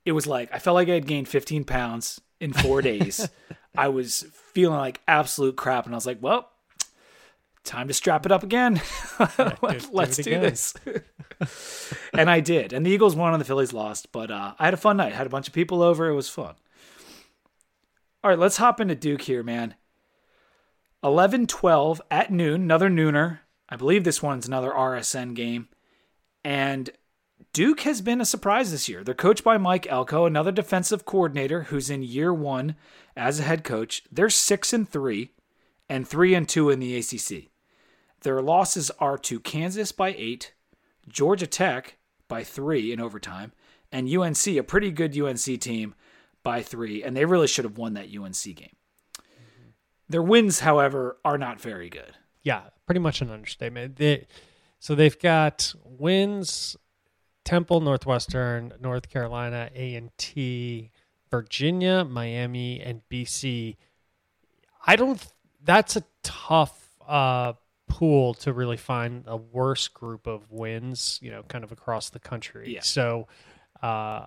it 0.05 0.11
was 0.13 0.27
like 0.27 0.53
I 0.53 0.59
felt 0.59 0.75
like 0.75 0.89
I 0.89 0.93
had 0.93 1.07
gained 1.07 1.27
15 1.27 1.63
pounds 1.63 2.21
in 2.39 2.53
four 2.53 2.81
days. 2.81 3.27
I 3.77 3.89
was 3.89 4.25
feeling 4.53 4.79
like 4.79 5.01
absolute 5.07 5.55
crap, 5.57 5.85
and 5.85 5.93
I 5.93 5.97
was 5.97 6.05
like, 6.05 6.19
well, 6.21 6.49
time 7.65 7.87
to 7.89 7.93
strap 7.93 8.25
it 8.25 8.31
up 8.31 8.43
again. 8.43 8.75
do 9.37 9.79
Let's 9.91 10.19
it 10.19 10.23
do 10.23 10.31
again. 10.31 10.41
this. 10.41 10.73
and 12.13 12.29
I 12.29 12.39
did. 12.39 12.71
And 12.71 12.85
the 12.85 12.91
Eagles 12.91 13.15
won 13.15 13.33
and 13.33 13.41
the 13.41 13.45
Phillies 13.45 13.73
lost, 13.73 14.11
but 14.11 14.31
uh, 14.31 14.53
I 14.57 14.65
had 14.65 14.73
a 14.73 14.77
fun 14.77 14.97
night. 14.97 15.13
had 15.13 15.27
a 15.27 15.29
bunch 15.29 15.47
of 15.47 15.53
people 15.53 15.81
over. 15.81 16.07
It 16.07 16.15
was 16.15 16.29
fun. 16.29 16.55
All 18.23 18.29
right, 18.29 18.39
let's 18.39 18.57
hop 18.57 18.79
into 18.79 18.95
Duke 18.95 19.21
here, 19.21 19.43
man. 19.43 19.75
11 21.05 21.45
12 21.45 22.01
at 22.09 22.31
noon, 22.31 22.63
another 22.63 22.89
nooner. 22.89 23.41
I 23.69 23.75
believe 23.75 24.03
this 24.03 24.23
one's 24.23 24.47
another 24.47 24.71
RSN 24.71 25.35
game. 25.35 25.67
And 26.43 26.89
Duke 27.53 27.81
has 27.81 28.01
been 28.01 28.19
a 28.19 28.25
surprise 28.25 28.71
this 28.71 28.89
year. 28.89 29.03
They're 29.03 29.13
coached 29.13 29.43
by 29.43 29.59
Mike 29.59 29.85
Elko, 29.87 30.25
another 30.25 30.51
defensive 30.51 31.05
coordinator 31.05 31.63
who's 31.63 31.91
in 31.91 32.01
year 32.01 32.33
one 32.33 32.75
as 33.15 33.39
a 33.39 33.43
head 33.43 33.63
coach. 33.63 34.01
They're 34.11 34.31
six 34.31 34.73
and 34.73 34.89
three, 34.89 35.29
and 35.87 36.07
three 36.07 36.33
and 36.33 36.49
two 36.49 36.71
in 36.71 36.79
the 36.79 36.97
ACC. 36.97 37.51
Their 38.21 38.41
losses 38.41 38.89
are 38.97 39.19
to 39.19 39.39
Kansas 39.39 39.91
by 39.91 40.15
eight, 40.17 40.53
Georgia 41.07 41.45
Tech 41.45 41.97
by 42.27 42.43
three 42.43 42.91
in 42.91 42.99
overtime, 42.99 43.51
and 43.91 44.11
UNC, 44.11 44.47
a 44.47 44.63
pretty 44.63 44.89
good 44.89 45.15
UNC 45.15 45.61
team, 45.61 45.93
by 46.41 46.63
three. 46.63 47.03
And 47.03 47.15
they 47.15 47.25
really 47.25 47.47
should 47.47 47.65
have 47.65 47.77
won 47.77 47.93
that 47.93 48.09
UNC 48.09 48.55
game. 48.55 48.75
Their 50.09 50.21
wins, 50.21 50.59
however, 50.59 51.17
are 51.25 51.37
not 51.37 51.59
very 51.59 51.89
good. 51.89 52.15
Yeah, 52.43 52.61
pretty 52.85 52.99
much 52.99 53.21
an 53.21 53.31
understatement. 53.31 53.95
They, 53.95 54.27
so 54.79 54.93
they've 54.93 55.17
got 55.17 55.73
wins 55.83 56.77
Temple, 57.43 57.79
Northwestern, 57.79 58.73
North 58.81 59.09
Carolina, 59.09 59.69
A&T, 59.73 60.91
Virginia, 61.29 62.03
Miami, 62.03 62.81
and 62.81 63.01
BC. 63.09 63.77
I 64.85 64.95
don't 64.95 65.25
that's 65.63 65.95
a 65.95 66.03
tough 66.23 66.89
uh, 67.07 67.53
pool 67.87 68.33
to 68.35 68.53
really 68.53 68.77
find 68.77 69.23
a 69.27 69.37
worse 69.37 69.87
group 69.87 70.27
of 70.27 70.51
wins, 70.51 71.19
you 71.21 71.31
know, 71.31 71.43
kind 71.43 71.63
of 71.63 71.71
across 71.71 72.09
the 72.09 72.19
country. 72.19 72.73
Yeah. 72.73 72.81
So 72.81 73.27
uh, 73.81 74.25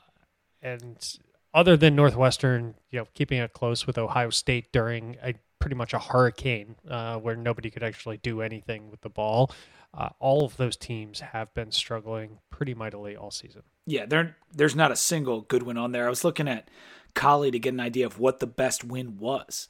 and 0.62 1.18
other 1.54 1.76
than 1.76 1.96
Northwestern, 1.96 2.74
you 2.90 3.00
know, 3.00 3.06
keeping 3.14 3.38
it 3.38 3.52
close 3.52 3.86
with 3.86 3.98
Ohio 3.98 4.30
State 4.30 4.72
during 4.72 5.16
a 5.22 5.34
pretty 5.59 5.76
much 5.76 5.92
a 5.92 5.98
hurricane 5.98 6.76
uh, 6.88 7.16
where 7.16 7.36
nobody 7.36 7.70
could 7.70 7.82
actually 7.82 8.16
do 8.18 8.40
anything 8.42 8.90
with 8.90 9.00
the 9.00 9.09
ball. 9.09 9.50
Uh, 9.96 10.11
all 10.18 10.44
of 10.44 10.56
those 10.56 10.76
teams 10.76 11.20
have 11.20 11.52
been 11.54 11.70
struggling 11.70 12.38
pretty 12.50 12.74
mightily 12.74 13.16
all 13.16 13.30
season. 13.30 13.62
Yeah, 13.86 14.06
there 14.06 14.36
there's 14.54 14.76
not 14.76 14.92
a 14.92 14.96
single 14.96 15.40
good 15.42 15.62
win 15.62 15.78
on 15.78 15.92
there. 15.92 16.06
I 16.06 16.11
was 16.11 16.24
looking 16.24 16.48
at 16.48 16.68
Kali 17.14 17.50
to 17.50 17.59
get 17.59 17.72
an 17.72 17.80
idea 17.80 18.06
of 18.06 18.18
what 18.18 18.38
the 18.38 18.46
best 18.46 18.84
win 18.84 19.18
was. 19.18 19.68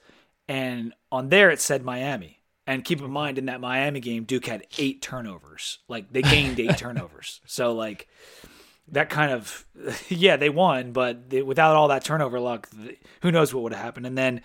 And 0.49 0.93
on 1.13 1.29
there 1.29 1.51
it 1.51 1.61
said 1.61 1.85
Miami. 1.85 2.41
And 2.67 2.85
keep 2.85 3.01
in 3.01 3.11
mind 3.11 3.39
in 3.39 3.47
that 3.47 3.61
Miami 3.61 4.01
game 4.01 4.25
Duke 4.25 4.47
had 4.47 4.67
8 4.77 5.01
turnovers. 5.01 5.79
Like 5.89 6.13
they 6.13 6.23
gained 6.23 6.61
8 6.61 6.77
turnovers. 6.77 7.41
So 7.47 7.73
like 7.73 8.09
that 8.89 9.09
kind 9.09 9.33
of 9.33 9.67
yeah, 10.09 10.37
they 10.37 10.51
won, 10.51 10.93
but 10.93 11.31
they, 11.31 11.43
without 11.43 11.77
all 11.77 11.89
that 11.89 12.05
turnover 12.05 12.41
luck, 12.41 12.69
who 13.23 13.31
knows 13.31 13.55
what 13.55 13.63
would 13.63 13.73
have 13.73 13.85
happened. 13.85 14.07
And 14.07 14.19
then 14.19 14.43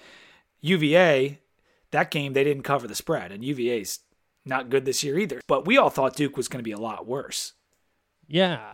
UVA, 0.63 1.39
that 1.91 2.09
game 2.09 2.33
they 2.33 2.43
didn't 2.43 2.63
cover 2.63 2.87
the 2.87 2.95
spread 2.95 3.31
and 3.31 3.43
UVA's 3.43 3.99
not 4.45 4.69
good 4.69 4.85
this 4.85 5.03
year 5.03 5.19
either. 5.19 5.41
But 5.47 5.67
we 5.67 5.77
all 5.77 5.89
thought 5.89 6.15
Duke 6.15 6.35
was 6.37 6.47
going 6.47 6.59
to 6.59 6.63
be 6.63 6.71
a 6.71 6.77
lot 6.77 7.05
worse. 7.05 7.53
Yeah. 8.27 8.73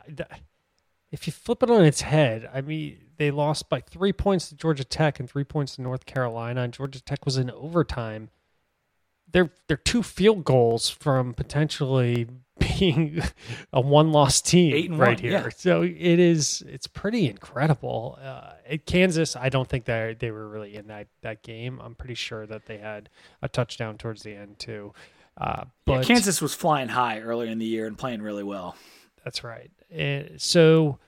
If 1.11 1.27
you 1.27 1.33
flip 1.33 1.63
it 1.63 1.71
on 1.71 1.83
its 1.83 2.01
head, 2.01 2.49
I 2.53 2.61
mean, 2.61 2.97
they 3.17 3.31
lost 3.31 3.69
by 3.69 3.81
three 3.81 4.13
points 4.13 4.49
to 4.49 4.55
Georgia 4.55 4.83
Tech 4.83 5.19
and 5.19 5.29
three 5.29 5.43
points 5.43 5.75
to 5.75 5.81
North 5.81 6.05
Carolina, 6.05 6.61
and 6.61 6.71
Georgia 6.73 7.01
Tech 7.01 7.25
was 7.25 7.37
in 7.37 7.49
overtime. 7.51 8.29
They're 9.31 9.51
they're 9.67 9.77
two 9.77 10.03
field 10.03 10.43
goals 10.43 10.89
from 10.89 11.33
potentially 11.33 12.27
being 12.59 13.21
a 13.71 13.81
one 13.81 14.11
loss 14.11 14.41
team 14.41 14.97
right 14.97 15.09
one, 15.09 15.17
here. 15.17 15.31
Yeah. 15.31 15.49
So 15.55 15.81
it 15.83 15.95
is 15.97 16.63
it's 16.67 16.87
pretty 16.87 17.27
incredible. 17.29 18.19
Uh, 18.21 18.51
at 18.67 18.85
Kansas, 18.85 19.35
I 19.35 19.49
don't 19.49 19.67
think 19.67 19.85
they 19.85 20.15
they 20.19 20.31
were 20.31 20.47
really 20.47 20.75
in 20.75 20.87
that 20.87 21.07
that 21.21 21.43
game. 21.43 21.79
I'm 21.83 21.95
pretty 21.95 22.15
sure 22.15 22.45
that 22.47 22.65
they 22.65 22.77
had 22.77 23.09
a 23.41 23.49
touchdown 23.49 23.97
towards 23.97 24.23
the 24.23 24.33
end 24.33 24.59
too. 24.59 24.93
Uh, 25.37 25.65
but 25.85 25.93
yeah, 25.93 26.03
Kansas 26.03 26.41
was 26.41 26.53
flying 26.53 26.89
high 26.89 27.19
earlier 27.19 27.49
in 27.49 27.59
the 27.59 27.65
year 27.65 27.87
and 27.87 27.97
playing 27.97 28.21
really 28.21 28.43
well. 28.43 28.75
That's 29.23 29.43
right. 29.43 29.71
And 29.89 30.39
so 30.39 30.99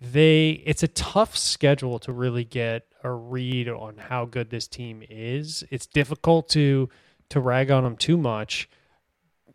they 0.00 0.62
it's 0.64 0.82
a 0.82 0.88
tough 0.88 1.36
schedule 1.36 1.98
to 2.00 2.12
really 2.12 2.44
get 2.44 2.86
a 3.04 3.10
read 3.10 3.68
on 3.68 3.96
how 3.96 4.24
good 4.24 4.50
this 4.50 4.66
team 4.66 5.02
is. 5.08 5.64
It's 5.70 5.86
difficult 5.86 6.48
to 6.50 6.88
to 7.30 7.40
rag 7.40 7.70
on 7.70 7.84
them 7.84 7.96
too 7.96 8.16
much, 8.16 8.68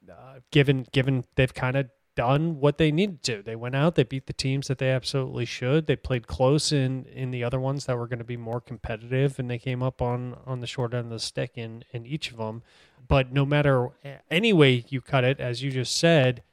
uh, 0.10 0.40
given 0.52 0.86
given 0.92 1.26
they've 1.36 1.54
kind 1.54 1.76
of 1.76 1.90
done 2.16 2.60
what 2.60 2.78
they 2.78 2.92
needed 2.92 3.24
to. 3.24 3.42
They 3.42 3.56
went 3.56 3.76
out, 3.76 3.96
they 3.96 4.04
beat 4.04 4.28
the 4.28 4.34
teams 4.34 4.68
that 4.68 4.78
they 4.78 4.90
absolutely 4.90 5.46
should. 5.46 5.88
They 5.88 5.96
played 5.96 6.28
close 6.28 6.72
in 6.72 7.06
in 7.06 7.32
the 7.32 7.44
other 7.44 7.60
ones 7.60 7.86
that 7.86 7.98
were 7.98 8.08
going 8.08 8.20
to 8.20 8.26
be 8.26 8.38
more 8.38 8.62
competitive, 8.62 9.40
and 9.40 9.50
they 9.50 9.60
came 9.60 9.82
up 9.82 10.02
on 10.02 10.38
on 10.46 10.60
the 10.60 10.68
short 10.68 10.94
end 10.94 11.06
of 11.06 11.12
the 11.12 11.20
stick 11.20 11.52
in 11.56 11.84
in 11.92 12.06
each 12.06 12.32
of 12.32 12.38
them. 12.38 12.64
But 13.08 13.34
no 13.34 13.46
matter 13.46 13.90
any 14.32 14.54
way 14.54 14.86
you 14.88 15.02
cut 15.02 15.24
it, 15.24 15.40
as 15.40 15.62
you 15.62 15.72
just 15.72 15.96
said, 15.98 16.44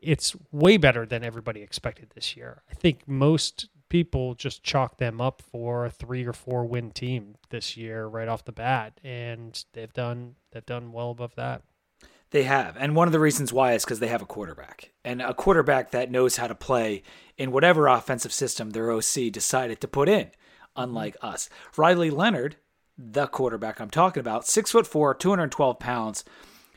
it's 0.00 0.34
way 0.50 0.76
better 0.76 1.06
than 1.06 1.22
everybody 1.22 1.62
expected 1.62 2.10
this 2.14 2.36
year. 2.36 2.62
I 2.70 2.74
think 2.74 3.06
most 3.06 3.68
people 3.94 4.34
just 4.34 4.64
chalk 4.64 4.96
them 4.96 5.20
up 5.20 5.40
for 5.40 5.86
a 5.86 5.90
three 5.90 6.26
or 6.26 6.32
four 6.32 6.64
win 6.64 6.90
team 6.90 7.36
this 7.50 7.76
year 7.76 8.06
right 8.06 8.26
off 8.26 8.44
the 8.44 8.50
bat, 8.50 8.98
and 9.04 9.64
they've 9.72 9.92
done 9.92 10.34
they've 10.50 10.66
done 10.66 10.90
well 10.90 11.12
above 11.12 11.32
that. 11.36 11.62
They 12.30 12.42
have, 12.42 12.76
and 12.76 12.96
one 12.96 13.06
of 13.06 13.12
the 13.12 13.20
reasons 13.20 13.52
why 13.52 13.74
is 13.74 13.84
because 13.84 14.00
they 14.00 14.08
have 14.08 14.20
a 14.20 14.26
quarterback, 14.26 14.90
and 15.04 15.22
a 15.22 15.32
quarterback 15.32 15.92
that 15.92 16.10
knows 16.10 16.38
how 16.38 16.48
to 16.48 16.56
play 16.56 17.04
in 17.38 17.52
whatever 17.52 17.86
offensive 17.86 18.32
system 18.32 18.70
their 18.70 18.90
OC 18.90 19.30
decided 19.30 19.80
to 19.80 19.86
put 19.86 20.08
in. 20.08 20.32
Unlike 20.74 21.14
mm-hmm. 21.18 21.26
us, 21.28 21.48
Riley 21.76 22.10
Leonard, 22.10 22.56
the 22.98 23.28
quarterback 23.28 23.78
I'm 23.78 23.90
talking 23.90 24.22
about, 24.22 24.44
six 24.44 24.72
foot 24.72 24.88
four, 24.88 25.14
212 25.14 25.78
pounds. 25.78 26.24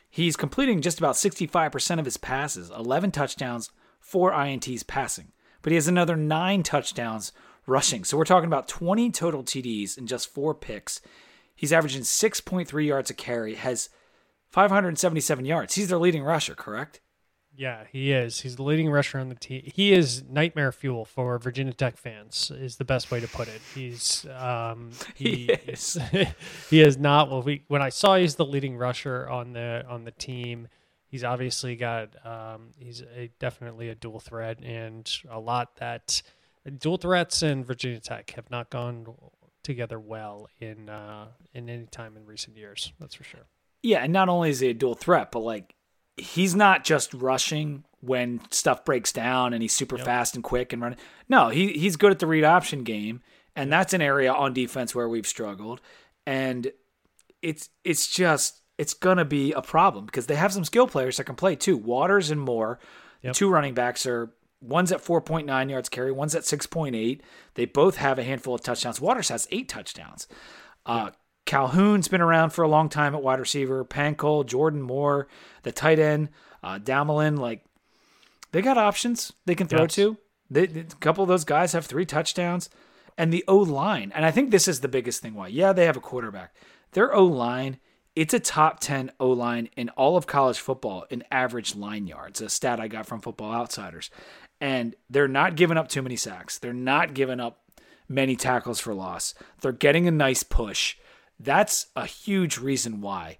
He's 0.08 0.36
completing 0.36 0.82
just 0.82 0.98
about 0.98 1.16
65% 1.16 1.98
of 1.98 2.04
his 2.04 2.16
passes, 2.16 2.70
11 2.70 3.10
touchdowns, 3.10 3.72
four 3.98 4.30
INTs 4.30 4.86
passing, 4.86 5.32
but 5.62 5.70
he 5.70 5.76
has 5.76 5.88
another 5.88 6.16
nine 6.16 6.62
touchdowns 6.62 7.32
rushing. 7.66 8.04
So 8.04 8.16
we're 8.16 8.24
talking 8.24 8.46
about 8.46 8.68
20 8.68 9.10
total 9.10 9.42
TDs 9.42 9.96
and 9.98 10.08
just 10.08 10.32
four 10.32 10.54
picks. 10.54 11.00
He's 11.54 11.72
averaging 11.72 12.02
6.3 12.02 12.86
yards 12.86 13.10
a 13.10 13.14
carry, 13.14 13.56
has 13.56 13.90
577 14.48 15.44
yards. 15.44 15.74
He's 15.74 15.88
their 15.88 15.98
leading 15.98 16.22
rusher, 16.22 16.54
correct? 16.54 17.00
Yeah, 17.58 17.84
he 17.90 18.12
is. 18.12 18.42
He's 18.42 18.54
the 18.54 18.62
leading 18.62 18.88
rusher 18.88 19.18
on 19.18 19.30
the 19.30 19.34
team. 19.34 19.62
He 19.64 19.92
is 19.92 20.22
nightmare 20.30 20.70
fuel 20.70 21.04
for 21.04 21.36
Virginia 21.40 21.72
Tech 21.72 21.96
fans. 21.96 22.52
Is 22.54 22.76
the 22.76 22.84
best 22.84 23.10
way 23.10 23.18
to 23.18 23.26
put 23.26 23.48
it. 23.48 23.60
He's 23.74 24.24
um, 24.38 24.92
he, 25.16 25.46
He 25.46 25.52
is. 25.52 25.98
he 26.70 26.80
is 26.80 26.98
not. 26.98 27.28
Well, 27.28 27.42
we 27.42 27.64
when 27.66 27.82
I 27.82 27.88
saw 27.88 28.14
he's 28.14 28.36
the 28.36 28.46
leading 28.46 28.76
rusher 28.76 29.28
on 29.28 29.54
the 29.54 29.84
on 29.88 30.04
the 30.04 30.12
team. 30.12 30.68
He's 31.08 31.24
obviously 31.24 31.74
got. 31.76 32.14
Um, 32.24 32.74
he's 32.78 33.02
a, 33.02 33.30
definitely 33.38 33.88
a 33.88 33.94
dual 33.94 34.20
threat, 34.20 34.62
and 34.62 35.10
a 35.30 35.40
lot 35.40 35.76
that 35.76 36.22
dual 36.78 36.98
threats 36.98 37.42
and 37.42 37.66
Virginia 37.66 37.98
Tech 38.00 38.30
have 38.32 38.50
not 38.50 38.68
gone 38.70 39.06
together 39.62 39.98
well 39.98 40.48
in 40.60 40.88
uh, 40.88 41.28
in 41.54 41.68
any 41.70 41.86
time 41.86 42.16
in 42.16 42.26
recent 42.26 42.56
years. 42.56 42.92
That's 43.00 43.14
for 43.14 43.24
sure. 43.24 43.46
Yeah, 43.82 43.98
and 44.00 44.12
not 44.12 44.28
only 44.28 44.50
is 44.50 44.60
he 44.60 44.68
a 44.70 44.74
dual 44.74 44.94
threat, 44.94 45.30
but 45.32 45.40
like 45.40 45.74
he's 46.16 46.54
not 46.54 46.84
just 46.84 47.14
rushing 47.14 47.84
when 48.00 48.40
stuff 48.50 48.84
breaks 48.84 49.12
down 49.12 49.52
and 49.52 49.62
he's 49.62 49.72
super 49.74 49.96
Yep. 49.96 50.04
fast 50.04 50.34
and 50.34 50.44
quick 50.44 50.72
and 50.72 50.82
running. 50.82 50.98
No, 51.28 51.48
he 51.48 51.72
he's 51.72 51.96
good 51.96 52.10
at 52.12 52.18
the 52.18 52.26
read 52.26 52.44
option 52.44 52.82
game, 52.84 53.22
and 53.56 53.72
that's 53.72 53.94
an 53.94 54.02
area 54.02 54.32
on 54.32 54.52
defense 54.52 54.94
where 54.94 55.08
we've 55.08 55.26
struggled. 55.26 55.80
And 56.26 56.70
it's 57.40 57.70
it's 57.84 58.06
just 58.08 58.60
it's 58.78 58.94
gonna 58.94 59.24
be 59.24 59.52
a 59.52 59.60
problem 59.62 60.06
because 60.06 60.26
they 60.26 60.36
have 60.36 60.52
some 60.52 60.64
skill 60.64 60.86
players 60.86 61.16
that 61.18 61.24
can 61.24 61.34
play 61.36 61.56
too. 61.56 61.76
Waters 61.76 62.30
and 62.30 62.40
Moore, 62.40 62.78
Yep. 63.22 63.34
two 63.34 63.50
running 63.50 63.74
backs 63.74 64.06
are 64.06 64.32
one's 64.60 64.90
at 64.92 65.00
4.9 65.04 65.68
yards 65.68 65.88
carry, 65.88 66.10
one's 66.12 66.34
at 66.34 66.44
6.8. 66.44 67.20
They 67.54 67.64
both 67.64 67.96
have 67.96 68.18
a 68.18 68.24
handful 68.24 68.54
of 68.54 68.60
touchdowns. 68.62 69.00
Waters 69.00 69.28
has 69.28 69.46
eight 69.50 69.68
touchdowns. 69.68 70.26
Uh, 70.86 71.10
Calhoun's 71.46 72.08
been 72.08 72.20
around 72.20 72.50
for 72.50 72.62
a 72.62 72.68
long 72.68 72.88
time 72.88 73.14
at 73.14 73.22
wide 73.22 73.40
receiver. 73.40 73.84
Pancol, 73.84 74.44
Jordan 74.46 74.82
Moore, 74.82 75.28
the 75.62 75.72
tight 75.72 75.98
end, 75.98 76.28
uh, 76.62 76.78
Dalmolin, 76.78 77.38
like 77.38 77.64
they 78.52 78.62
got 78.62 78.78
options 78.78 79.32
they 79.46 79.54
can 79.54 79.66
throw 79.66 79.82
Yes. 79.82 79.94
to. 79.94 80.16
They, 80.50 80.66
they- 80.66 80.80
a 80.80 80.84
couple 81.00 81.22
of 81.22 81.28
those 81.28 81.44
guys 81.44 81.72
have 81.72 81.86
three 81.86 82.06
touchdowns, 82.06 82.68
and 83.16 83.32
the 83.32 83.44
O 83.48 83.56
line. 83.56 84.12
And 84.14 84.24
I 84.24 84.30
think 84.30 84.50
this 84.50 84.68
is 84.68 84.80
the 84.80 84.88
biggest 84.88 85.20
thing. 85.22 85.34
Why? 85.34 85.48
Yeah, 85.48 85.72
they 85.72 85.86
have 85.86 85.96
a 85.96 86.00
quarterback. 86.00 86.54
Their 86.92 87.12
O 87.14 87.24
line. 87.24 87.78
It's 88.18 88.34
a 88.34 88.40
top 88.40 88.80
10 88.80 89.12
O 89.20 89.28
line 89.28 89.68
in 89.76 89.90
all 89.90 90.16
of 90.16 90.26
college 90.26 90.58
football 90.58 91.06
in 91.08 91.22
average 91.30 91.76
line 91.76 92.08
yards, 92.08 92.40
a 92.40 92.48
stat 92.48 92.80
I 92.80 92.88
got 92.88 93.06
from 93.06 93.20
Football 93.20 93.52
Outsiders. 93.52 94.10
And 94.60 94.96
they're 95.08 95.28
not 95.28 95.54
giving 95.54 95.76
up 95.76 95.86
too 95.86 96.02
many 96.02 96.16
sacks. 96.16 96.58
They're 96.58 96.72
not 96.72 97.14
giving 97.14 97.38
up 97.38 97.60
many 98.08 98.34
tackles 98.34 98.80
for 98.80 98.92
loss. 98.92 99.34
They're 99.60 99.70
getting 99.70 100.08
a 100.08 100.10
nice 100.10 100.42
push. 100.42 100.96
That's 101.38 101.86
a 101.94 102.06
huge 102.06 102.58
reason 102.58 103.00
why 103.02 103.38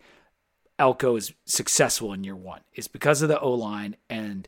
Elko 0.79 1.17
is 1.17 1.33
successful 1.45 2.13
in 2.13 2.23
year 2.23 2.37
one. 2.37 2.61
It's 2.73 2.87
because 2.87 3.21
of 3.21 3.29
the 3.29 3.41
O 3.41 3.55
line 3.55 3.97
and 4.09 4.47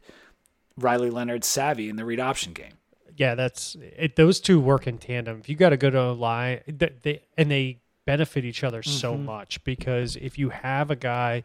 Riley 0.76 1.10
Leonard's 1.10 1.48
savvy 1.48 1.88
in 1.88 1.96
the 1.96 2.04
read 2.04 2.20
option 2.20 2.52
game. 2.52 2.74
Yeah, 3.16 3.34
that's 3.34 3.76
it. 3.80 4.14
Those 4.14 4.38
two 4.38 4.60
work 4.60 4.86
in 4.86 4.98
tandem. 4.98 5.40
If 5.40 5.48
you 5.48 5.56
got 5.56 5.72
a 5.72 5.76
good 5.76 5.96
O 5.96 6.12
line, 6.12 6.60
th- 6.78 6.98
they 7.02 7.22
and 7.36 7.50
they 7.50 7.80
benefit 8.06 8.44
each 8.44 8.64
other 8.64 8.82
so 8.82 9.14
Mm-hmm. 9.14 9.24
much 9.26 9.62
because 9.64 10.16
if 10.16 10.38
you 10.38 10.48
have 10.50 10.90
a 10.90 10.96
guy 10.96 11.44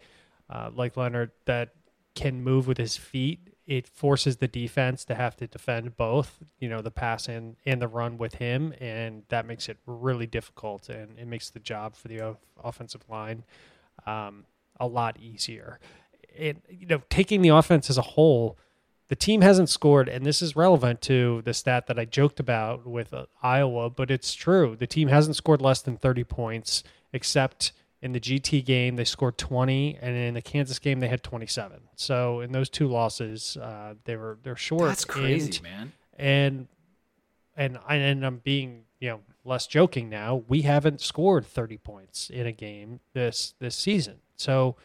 uh, 0.50 0.70
like 0.74 0.96
Leonard 0.98 1.32
that 1.46 1.74
can 2.16 2.42
move 2.44 2.68
with 2.68 2.78
his 2.78 2.96
feet 2.98 3.50
it 3.68 3.88
forces 3.88 4.38
the 4.38 4.48
defense 4.48 5.04
to 5.06 5.16
have 5.16 5.36
to 5.36 5.48
defend 5.48 5.98
both, 5.98 6.38
you 6.60 6.70
know, 6.70 6.82
the 6.84 6.92
pass 6.92 7.28
and, 7.28 7.56
and 7.66 7.82
the 7.82 7.88
run 7.88 8.16
with 8.20 8.36
him, 8.36 8.72
and 8.80 9.24
that 9.30 9.48
makes 9.48 9.68
it 9.68 9.78
really 9.88 10.28
difficult, 10.28 10.88
and 10.88 11.18
it 11.18 11.26
makes 11.28 11.50
the 11.50 11.60
job 11.60 11.96
for 11.96 12.08
the 12.08 12.22
o- 12.22 12.38
offensive 12.64 13.02
line 13.10 13.44
um, 14.06 14.46
a 14.80 14.86
lot 14.86 15.18
easier. 15.20 15.80
And 16.38 16.62
you 16.70 16.86
know, 16.86 17.02
taking 17.10 17.42
the 17.42 17.50
offense 17.50 17.90
as 17.90 17.98
a 17.98 18.04
whole, 18.04 18.56
the 19.08 19.16
team 19.16 19.42
hasn't 19.42 19.70
scored, 19.70 20.10
and 20.10 20.26
this 20.26 20.42
is 20.42 20.56
relevant 20.56 21.02
to 21.04 21.42
the 21.44 21.54
stat 21.54 21.88
that 21.88 22.00
I 22.00 22.06
joked 22.06 22.40
about 22.40 22.88
with 22.88 23.14
uh, 23.14 23.26
Iowa, 23.44 23.90
but 23.90 24.10
it's 24.10 24.34
true. 24.34 24.76
The 24.78 24.88
team 24.88 25.10
hasn't 25.10 25.36
scored 25.36 25.62
less 25.62 25.82
than 25.82 25.98
30 25.98 26.24
points, 26.24 26.84
except 27.14 27.72
in 28.02 28.14
the 28.14 28.20
GT 28.20 28.66
game, 28.66 28.96
they 28.96 29.04
scored 29.04 29.38
20, 29.38 29.98
and 30.02 30.16
in 30.16 30.34
the 30.34 30.42
Kansas 30.42 30.80
game, 30.80 31.00
they 31.00 31.08
had 31.08 31.24
27. 31.24 31.82
So 31.96 32.40
in 32.40 32.52
those 32.52 32.70
two 32.70 32.88
losses, 32.88 33.58
uh, 33.58 33.96
they 34.06 34.16
were 34.16 34.38
they're 34.44 34.56
short. 34.56 34.90
That's 34.90 35.06
crazy, 35.06 35.58
and, 35.58 35.64
man. 35.64 35.92
And 36.18 36.68
and 37.56 37.80
I 37.88 37.96
and 37.96 38.26
I'm 38.26 38.38
being 38.38 38.84
you 39.00 39.10
know 39.10 39.20
less 39.44 39.68
joking 39.68 40.10
now. 40.10 40.44
We 40.48 40.64
haven't 40.64 41.02
scored 41.02 41.46
30 41.46 41.78
points 41.78 42.30
in 42.30 42.46
a 42.46 42.52
game 42.52 43.00
this 43.14 43.54
this 43.60 43.76
season, 43.76 44.18
so 44.36 44.76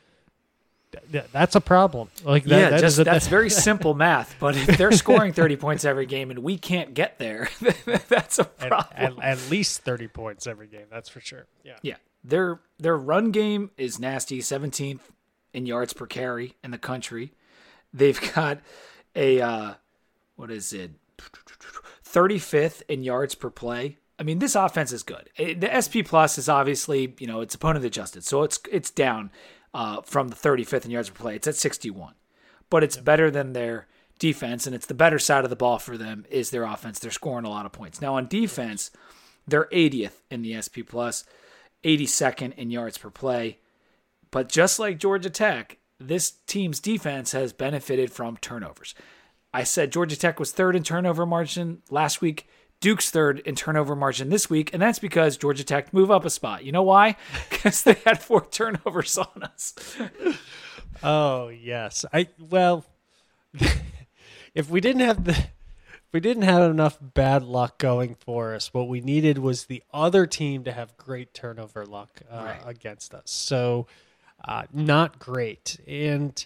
that's 1.32 1.54
a 1.54 1.60
problem. 1.60 2.08
Like 2.24 2.44
that, 2.44 2.58
yeah, 2.58 2.70
that 2.70 2.80
just 2.80 2.94
is 2.94 2.98
a- 3.00 3.04
that's 3.04 3.26
very 3.38 3.50
simple 3.50 3.94
math. 3.94 4.36
But 4.40 4.56
if 4.56 4.76
they're 4.76 4.92
scoring 4.92 5.32
30 5.32 5.56
points 5.56 5.84
every 5.84 6.06
game 6.06 6.30
and 6.30 6.40
we 6.40 6.58
can't 6.58 6.94
get 6.94 7.18
there, 7.18 7.48
that's 8.08 8.38
a 8.38 8.50
at, 8.60 8.68
problem. 8.68 9.18
at, 9.20 9.38
at 9.38 9.50
least 9.50 9.82
30 9.82 10.08
points 10.08 10.46
every 10.46 10.66
game. 10.66 10.86
That's 10.90 11.08
for 11.08 11.20
sure. 11.20 11.46
Yeah. 11.64 11.76
Yeah, 11.82 11.96
their 12.24 12.60
their 12.78 12.96
run 12.96 13.30
game 13.30 13.70
is 13.76 13.98
nasty, 13.98 14.40
17th 14.40 15.00
in 15.52 15.66
yards 15.66 15.92
per 15.92 16.06
carry 16.06 16.54
in 16.62 16.70
the 16.70 16.78
country. 16.78 17.32
They've 17.92 18.20
got 18.34 18.60
a 19.14 19.40
uh, 19.40 19.74
what 20.36 20.50
is 20.50 20.72
it, 20.72 20.92
35th 22.04 22.82
in 22.88 23.02
yards 23.02 23.34
per 23.34 23.50
play. 23.50 23.98
I 24.18 24.22
mean, 24.22 24.38
this 24.38 24.54
offense 24.54 24.92
is 24.92 25.02
good. 25.02 25.30
The 25.38 25.70
SP 25.80 26.04
plus 26.04 26.36
is 26.36 26.48
obviously 26.48 27.14
you 27.18 27.26
know 27.26 27.40
it's 27.40 27.54
opponent 27.54 27.84
adjusted, 27.84 28.24
so 28.24 28.42
it's 28.42 28.58
it's 28.70 28.90
down 28.90 29.30
uh, 29.74 30.00
from 30.02 30.28
the 30.28 30.36
35th 30.36 30.84
in 30.84 30.90
yards 30.90 31.10
per 31.10 31.22
play. 31.22 31.36
It's 31.36 31.48
at 31.48 31.56
61, 31.56 32.14
but 32.68 32.82
it's 32.82 32.96
better 32.96 33.30
than 33.30 33.52
their 33.52 33.86
defense, 34.18 34.66
and 34.66 34.74
it's 34.74 34.86
the 34.86 34.94
better 34.94 35.18
side 35.18 35.44
of 35.44 35.50
the 35.50 35.56
ball 35.56 35.78
for 35.78 35.96
them 35.96 36.24
is 36.30 36.50
their 36.50 36.64
offense. 36.64 36.98
They're 36.98 37.10
scoring 37.10 37.44
a 37.44 37.50
lot 37.50 37.66
of 37.66 37.72
points 37.72 38.00
now 38.00 38.14
on 38.14 38.28
defense. 38.28 38.90
They're 39.46 39.68
80th 39.72 40.20
in 40.30 40.42
the 40.42 40.60
SP 40.60 40.84
plus. 40.86 41.24
82nd 41.84 42.54
in 42.56 42.70
yards 42.70 42.98
per 42.98 43.10
play. 43.10 43.58
But 44.30 44.48
just 44.48 44.78
like 44.78 44.98
Georgia 44.98 45.30
Tech, 45.30 45.78
this 45.98 46.30
team's 46.46 46.80
defense 46.80 47.32
has 47.32 47.52
benefited 47.52 48.12
from 48.12 48.36
turnovers. 48.36 48.94
I 49.52 49.64
said 49.64 49.92
Georgia 49.92 50.16
Tech 50.16 50.38
was 50.38 50.52
third 50.52 50.76
in 50.76 50.82
turnover 50.82 51.26
margin 51.26 51.82
last 51.90 52.20
week. 52.20 52.48
Duke's 52.80 53.10
third 53.10 53.40
in 53.40 53.54
turnover 53.54 53.94
margin 53.94 54.30
this 54.30 54.48
week, 54.48 54.70
and 54.72 54.80
that's 54.80 54.98
because 54.98 55.36
Georgia 55.36 55.64
Tech 55.64 55.92
move 55.92 56.10
up 56.10 56.24
a 56.24 56.30
spot. 56.30 56.64
You 56.64 56.72
know 56.72 56.82
why? 56.82 57.16
Because 57.50 57.82
they 57.82 57.96
had 58.06 58.22
four 58.22 58.46
turnovers 58.46 59.18
on 59.18 59.42
us. 59.42 59.74
Oh 61.02 61.48
yes. 61.48 62.04
I 62.12 62.28
well, 62.38 62.84
if 64.54 64.70
we 64.70 64.80
didn't 64.80 65.02
have 65.02 65.24
the, 65.24 65.32
if 65.32 66.12
we 66.12 66.20
didn't 66.20 66.44
have 66.44 66.70
enough 66.70 66.98
bad 67.00 67.42
luck 67.42 67.78
going 67.78 68.14
for 68.14 68.54
us, 68.54 68.72
what 68.72 68.88
we 68.88 69.00
needed 69.00 69.38
was 69.38 69.66
the 69.66 69.82
other 69.92 70.26
team 70.26 70.64
to 70.64 70.72
have 70.72 70.96
great 70.96 71.34
turnover 71.34 71.84
luck 71.86 72.20
uh, 72.30 72.36
Right. 72.44 72.60
against 72.64 73.12
us. 73.14 73.30
So, 73.30 73.86
uh, 74.44 74.62
not 74.72 75.18
great. 75.18 75.78
And 75.86 76.44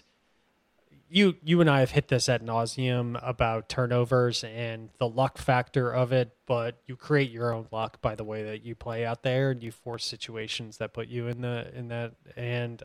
you 1.09 1.35
you 1.43 1.61
and 1.61 1.69
I 1.69 1.79
have 1.81 1.91
hit 1.91 2.07
this 2.07 2.27
at 2.29 2.43
nauseum 2.43 3.19
about 3.21 3.69
turnovers 3.69 4.43
and 4.43 4.89
the 4.97 5.07
luck 5.07 5.37
factor 5.37 5.91
of 5.91 6.11
it, 6.11 6.35
but 6.45 6.77
you 6.87 6.95
create 6.95 7.31
your 7.31 7.53
own 7.53 7.67
luck 7.71 8.01
by 8.01 8.15
the 8.15 8.23
way 8.23 8.43
that 8.43 8.65
you 8.65 8.75
play 8.75 9.05
out 9.05 9.23
there, 9.23 9.51
and 9.51 9.61
you 9.61 9.71
force 9.71 10.05
situations 10.05 10.77
that 10.77 10.93
put 10.93 11.07
you 11.07 11.27
in 11.27 11.41
the 11.41 11.71
in 11.75 11.87
that 11.89 12.13
and 12.35 12.83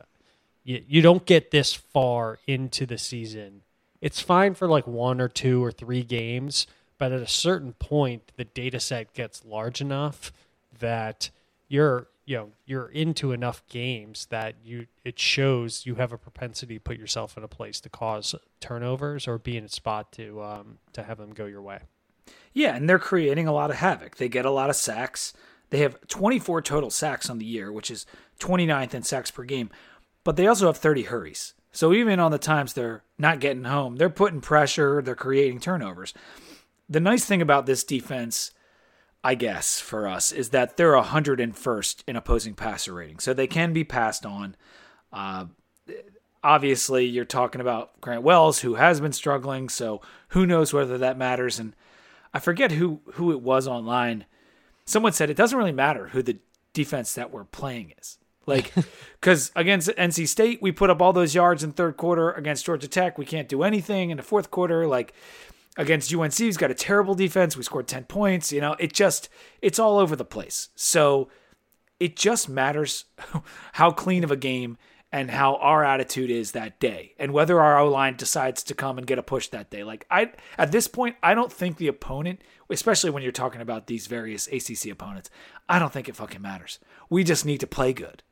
you, 0.63 0.83
you 0.87 1.01
don't 1.01 1.25
get 1.25 1.51
this 1.51 1.73
far 1.73 2.39
into 2.47 2.85
the 2.85 2.97
season. 2.97 3.61
It's 3.99 4.19
fine 4.19 4.53
for 4.53 4.67
like 4.67 4.87
one 4.87 5.19
or 5.19 5.27
two 5.27 5.63
or 5.63 5.71
three 5.71 6.03
games, 6.03 6.67
but 6.97 7.11
at 7.11 7.21
a 7.21 7.27
certain 7.27 7.73
point, 7.73 8.31
the 8.35 8.45
data 8.45 8.79
set 8.79 9.13
gets 9.13 9.43
large 9.45 9.81
enough 9.81 10.31
that 10.79 11.29
you're 11.67 12.07
you 12.25 12.37
know 12.37 12.49
you're 12.65 12.87
into 12.87 13.31
enough 13.31 13.63
games 13.67 14.27
that 14.27 14.55
you 14.63 14.87
it 15.03 15.19
shows 15.19 15.85
you 15.85 15.95
have 15.95 16.13
a 16.13 16.17
propensity 16.17 16.75
to 16.75 16.79
put 16.79 16.97
yourself 16.97 17.37
in 17.37 17.43
a 17.43 17.47
place 17.47 17.79
to 17.81 17.89
cause 17.89 18.35
turnovers 18.59 19.27
or 19.27 19.37
be 19.37 19.57
in 19.57 19.65
a 19.65 19.69
spot 19.69 20.11
to 20.13 20.41
um, 20.41 20.77
to 20.93 21.03
have 21.03 21.17
them 21.17 21.33
go 21.33 21.45
your 21.45 21.61
way. 21.61 21.79
Yeah, 22.53 22.75
and 22.75 22.89
they're 22.89 22.99
creating 22.99 23.47
a 23.47 23.53
lot 23.53 23.69
of 23.69 23.77
havoc. 23.77 24.17
They 24.17 24.29
get 24.29 24.45
a 24.45 24.51
lot 24.51 24.69
of 24.69 24.75
sacks. 24.75 25.33
They 25.69 25.79
have 25.79 26.05
24 26.07 26.61
total 26.61 26.89
sacks 26.89 27.29
on 27.29 27.37
the 27.37 27.45
year, 27.45 27.71
which 27.71 27.89
is 27.89 28.05
29th 28.39 28.93
in 28.93 29.03
sacks 29.03 29.31
per 29.31 29.43
game. 29.43 29.69
But 30.23 30.35
they 30.35 30.47
also 30.47 30.67
have 30.67 30.77
30 30.77 31.03
hurries. 31.03 31.53
So 31.71 31.93
even 31.93 32.19
on 32.19 32.31
the 32.31 32.37
times 32.37 32.73
they're 32.73 33.03
not 33.17 33.39
getting 33.39 33.63
home, 33.63 33.95
they're 33.95 34.09
putting 34.09 34.41
pressure, 34.41 35.01
they're 35.01 35.15
creating 35.15 35.61
turnovers. 35.61 36.13
The 36.89 36.99
nice 36.99 37.23
thing 37.23 37.41
about 37.41 37.65
this 37.65 37.85
defense, 37.85 38.51
I 39.23 39.35
guess, 39.35 39.79
for 39.79 40.07
us, 40.07 40.31
is 40.31 40.49
that 40.49 40.77
they're 40.77 40.93
101st 40.93 42.03
in 42.07 42.15
opposing 42.15 42.55
passer 42.55 42.93
rating. 42.93 43.19
So 43.19 43.33
they 43.33 43.47
can 43.47 43.71
be 43.71 43.83
passed 43.83 44.25
on. 44.25 44.55
Uh, 45.13 45.45
obviously, 46.43 47.05
you're 47.05 47.25
talking 47.25 47.61
about 47.61 47.99
Grant 48.01 48.23
Wells, 48.23 48.59
who 48.59 48.75
has 48.75 48.99
been 48.99 49.13
struggling. 49.13 49.69
So 49.69 50.01
who 50.29 50.45
knows 50.45 50.73
whether 50.73 50.97
that 50.97 51.17
matters. 51.17 51.59
And 51.59 51.75
I 52.33 52.39
forget 52.39 52.71
who 52.71 53.01
who 53.13 53.31
it 53.31 53.41
was 53.41 53.67
online. 53.67 54.25
Someone 54.85 55.13
said 55.13 55.29
it 55.29 55.37
doesn't 55.37 55.57
really 55.57 55.71
matter 55.71 56.07
who 56.09 56.23
the 56.23 56.39
defense 56.73 57.13
that 57.13 57.31
we're 57.31 57.43
playing 57.43 57.93
is. 57.99 58.17
Like, 58.47 58.73
because 59.19 59.51
against 59.55 59.89
NC 59.89 60.27
State, 60.27 60.61
we 60.61 60.71
put 60.71 60.89
up 60.89 61.01
all 61.01 61.13
those 61.13 61.35
yards 61.35 61.63
in 61.63 61.71
third 61.73 61.97
quarter. 61.97 62.31
Against 62.31 62.65
Georgia 62.65 62.87
Tech, 62.87 63.17
we 63.17 63.25
can't 63.25 63.47
do 63.47 63.63
anything 63.63 64.09
in 64.09 64.17
the 64.17 64.23
fourth 64.23 64.49
quarter. 64.49 64.87
Like, 64.87 65.13
against 65.77 66.13
UNC, 66.13 66.33
He's 66.33 66.57
got 66.57 66.71
a 66.71 66.75
terrible 66.75 67.15
defense, 67.15 67.55
we 67.55 67.63
scored 67.63 67.87
10 67.87 68.05
points. 68.05 68.51
You 68.51 68.61
know, 68.61 68.75
it 68.79 68.93
just, 68.93 69.29
it's 69.61 69.79
all 69.79 69.97
over 69.97 70.15
the 70.15 70.25
place. 70.25 70.69
So 70.75 71.29
it 71.99 72.15
just 72.15 72.49
matters 72.49 73.05
how 73.73 73.91
clean 73.91 74.23
of 74.23 74.31
a 74.31 74.35
game 74.35 74.77
and 75.11 75.29
how 75.29 75.55
our 75.55 75.83
attitude 75.83 76.31
is 76.31 76.53
that 76.53 76.79
day 76.79 77.13
and 77.19 77.33
whether 77.33 77.59
our 77.59 77.79
O 77.79 77.89
line 77.89 78.15
decides 78.15 78.63
to 78.63 78.73
come 78.73 78.97
and 78.97 79.05
get 79.05 79.19
a 79.19 79.23
push 79.23 79.49
that 79.49 79.69
day. 79.69 79.83
Like 79.83 80.05
I 80.09 80.31
at 80.57 80.71
this 80.71 80.87
point, 80.87 81.17
I 81.21 81.33
don't 81.33 81.51
think 81.51 81.77
the 81.77 81.89
opponent, 81.89 82.41
especially 82.69 83.09
when 83.09 83.21
you're 83.21 83.31
talking 83.31 83.61
about 83.61 83.87
these 83.87 84.07
various 84.07 84.47
ACC 84.47 84.91
opponents, 84.91 85.29
I 85.67 85.79
don't 85.79 85.91
think 85.91 86.07
it 86.07 86.15
fucking 86.15 86.41
matters. 86.41 86.79
We 87.11 87.25
just 87.25 87.45
need 87.45 87.59
to 87.59 87.67
play 87.67 87.91
good. 87.91 88.23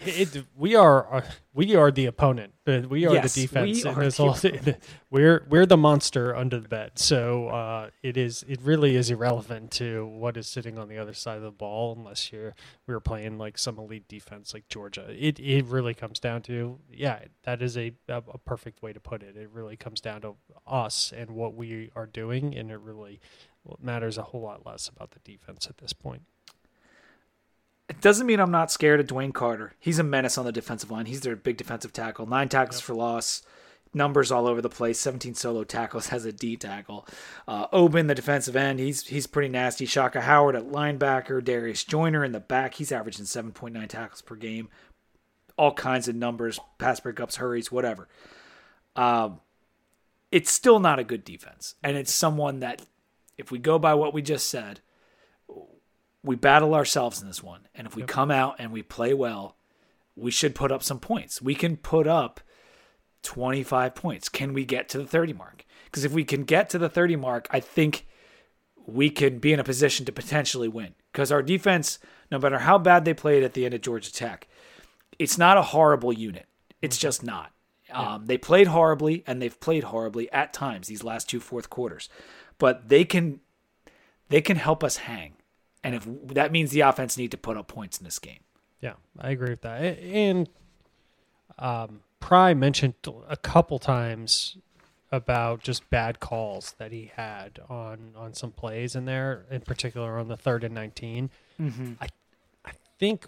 It, 0.00 0.44
we 0.56 0.74
are 0.74 1.12
uh, 1.12 1.22
we 1.52 1.74
are 1.74 1.90
the 1.90 2.06
opponent. 2.06 2.52
We 2.66 3.06
are 3.06 3.14
Yes, 3.14 3.34
the 3.34 3.42
defense 3.42 3.84
we 3.84 3.90
in 3.90 3.98
this 3.98 4.16
whole. 4.18 4.36
we're 5.10 5.46
we're 5.48 5.66
the 5.66 5.76
monster 5.76 6.36
under 6.36 6.60
the 6.60 6.68
bed. 6.68 6.98
So 6.98 7.48
uh, 7.48 7.90
it 8.02 8.16
is 8.16 8.44
it 8.46 8.60
really 8.62 8.96
is 8.96 9.10
irrelevant 9.10 9.70
to 9.72 10.06
what 10.06 10.36
is 10.36 10.46
sitting 10.46 10.78
on 10.78 10.88
the 10.88 10.98
other 10.98 11.14
side 11.14 11.38
of 11.38 11.42
the 11.42 11.50
ball 11.50 11.94
unless 11.98 12.30
you're 12.32 12.54
we 12.86 12.94
are 12.94 13.00
playing 13.00 13.38
like 13.38 13.58
some 13.58 13.78
elite 13.78 14.08
defense 14.08 14.54
like 14.54 14.68
Georgia. 14.68 15.06
It 15.08 15.40
it 15.40 15.64
really 15.64 15.94
comes 15.94 16.20
down 16.20 16.42
to 16.42 16.78
yeah 16.92 17.20
that 17.44 17.62
is 17.62 17.76
a 17.76 17.92
a, 18.08 18.22
a 18.32 18.38
perfect 18.38 18.82
way 18.82 18.92
to 18.92 19.00
put 19.00 19.22
it. 19.22 19.36
It 19.36 19.50
really 19.50 19.76
comes 19.76 20.00
down 20.00 20.20
to 20.20 20.36
us 20.66 21.12
and 21.16 21.30
what 21.30 21.54
we 21.54 21.90
are 21.96 22.06
doing, 22.06 22.54
and 22.54 22.70
it 22.70 22.80
really 22.80 23.20
matters 23.80 24.18
a 24.18 24.22
whole 24.22 24.42
lot 24.42 24.64
less 24.64 24.88
about 24.88 25.10
the 25.12 25.20
defense 25.20 25.66
at 25.66 25.78
this 25.78 25.92
point. 25.92 26.22
It 27.88 28.02
doesn't 28.02 28.26
mean 28.26 28.38
I'm 28.38 28.50
not 28.50 28.70
scared 28.70 29.00
of 29.00 29.06
DeWayne 29.06 29.32
Carter. 29.32 29.72
He's 29.78 29.98
a 29.98 30.02
menace 30.02 30.36
on 30.36 30.44
the 30.44 30.52
defensive 30.52 30.90
line. 30.90 31.06
He's 31.06 31.22
their 31.22 31.36
big 31.36 31.56
defensive 31.56 31.92
tackle. 31.92 32.26
Nine 32.26 32.50
tackles 32.50 32.80
for 32.80 32.94
loss, 32.94 33.42
numbers 33.94 34.30
all 34.30 34.46
over 34.46 34.60
the 34.60 34.68
place. 34.68 35.00
17 35.00 35.34
solo 35.34 35.64
tackles 35.64 36.08
has 36.08 36.26
a 36.26 36.32
D 36.32 36.56
tackle. 36.56 37.06
Uh, 37.46 37.66
Oben, 37.72 38.06
the 38.06 38.14
defensive 38.14 38.56
end, 38.56 38.78
he's 38.78 39.06
he's 39.06 39.26
pretty 39.26 39.48
nasty. 39.48 39.86
Shaka 39.86 40.20
Heyward 40.20 40.56
at 40.56 40.68
linebacker. 40.68 41.42
Darius 41.42 41.84
Joiner 41.84 42.24
in 42.24 42.32
the 42.32 42.40
back. 42.40 42.74
He's 42.74 42.92
averaging 42.92 43.24
7.9 43.24 43.88
tackles 43.88 44.22
per 44.22 44.36
game. 44.36 44.68
All 45.56 45.72
kinds 45.72 46.08
of 46.08 46.14
numbers, 46.14 46.60
pass 46.78 47.00
breakups, 47.00 47.36
hurries, 47.36 47.72
whatever. 47.72 48.06
Um, 48.94 49.40
it's 50.30 50.50
still 50.50 50.78
not 50.78 50.98
a 50.98 51.04
good 51.04 51.24
defense, 51.24 51.74
and 51.82 51.96
it's 51.96 52.12
someone 52.12 52.60
that, 52.60 52.82
if 53.38 53.50
we 53.50 53.58
go 53.58 53.78
by 53.78 53.94
what 53.94 54.12
we 54.12 54.22
just 54.22 54.48
said, 54.48 54.80
we 56.22 56.36
battle 56.36 56.74
ourselves 56.74 57.20
in 57.20 57.28
this 57.28 57.42
one. 57.42 57.68
And 57.74 57.86
if 57.86 57.96
we 57.96 58.02
come 58.02 58.30
out 58.30 58.56
and 58.58 58.72
we 58.72 58.82
play 58.82 59.14
well, 59.14 59.56
we 60.16 60.30
should 60.30 60.54
put 60.54 60.72
up 60.72 60.82
some 60.82 60.98
points. 60.98 61.40
We 61.40 61.54
can 61.54 61.76
put 61.76 62.06
up 62.06 62.40
25 63.22 63.94
points. 63.94 64.28
Can 64.28 64.52
we 64.52 64.64
get 64.64 64.88
to 64.90 64.98
the 64.98 65.06
30 65.06 65.32
mark? 65.32 65.64
Because 65.84 66.04
if 66.04 66.12
we 66.12 66.24
can 66.24 66.44
get 66.44 66.70
to 66.70 66.78
the 66.78 66.88
30 66.88 67.16
mark, 67.16 67.46
I 67.50 67.60
think 67.60 68.06
we 68.86 69.10
can 69.10 69.38
be 69.38 69.52
in 69.52 69.60
a 69.60 69.64
position 69.64 70.06
to 70.06 70.12
potentially 70.12 70.68
win. 70.68 70.94
Because 71.12 71.30
our 71.30 71.42
defense, 71.42 71.98
no 72.30 72.38
matter 72.38 72.58
how 72.58 72.78
bad 72.78 73.04
they 73.04 73.14
played 73.14 73.42
at 73.42 73.54
the 73.54 73.64
end 73.64 73.74
of 73.74 73.80
Georgia 73.80 74.12
Tech, 74.12 74.48
it's 75.18 75.38
not 75.38 75.56
a 75.56 75.62
horrible 75.62 76.12
unit. 76.12 76.46
It's 76.80 76.98
just 76.98 77.22
not. 77.22 77.52
Um, 77.92 78.26
They 78.26 78.38
played 78.38 78.66
horribly, 78.68 79.24
and 79.26 79.40
they've 79.40 79.58
played 79.58 79.84
horribly 79.84 80.30
at 80.30 80.52
times 80.52 80.88
these 80.88 81.02
last 81.02 81.28
two 81.28 81.40
fourth 81.40 81.70
quarters, 81.70 82.08
but 82.58 82.88
they 82.88 83.04
can 83.04 83.40
they 84.28 84.42
can 84.42 84.56
help 84.56 84.84
us 84.84 84.98
hang, 84.98 85.32
and 85.84 85.94
if 85.94 86.06
that 86.34 86.52
means 86.52 86.70
the 86.70 86.80
offense 86.80 87.16
need 87.16 87.30
to 87.30 87.36
put 87.36 87.56
up 87.56 87.68
points 87.68 87.98
in 87.98 88.04
this 88.04 88.18
game. 88.18 88.40
Yeah, 88.80 88.94
I 89.18 89.30
agree 89.30 89.50
with 89.50 89.62
that. 89.62 89.98
And 90.00 90.48
um, 91.58 92.00
Pry 92.20 92.54
mentioned 92.54 92.94
a 93.28 93.36
couple 93.36 93.78
times 93.78 94.56
about 95.10 95.62
just 95.62 95.88
bad 95.90 96.20
calls 96.20 96.74
that 96.78 96.92
he 96.92 97.10
had 97.16 97.58
on 97.68 98.12
on 98.16 98.34
some 98.34 98.50
plays 98.52 98.94
in 98.94 99.04
there, 99.04 99.46
in 99.50 99.62
particular 99.62 100.18
on 100.18 100.28
the 100.28 100.36
third 100.36 100.64
and 100.64 100.74
19 100.74 101.30
Mm-hmm. 101.60 101.92
I 102.00 102.08
I 102.64 102.72
think 102.98 103.26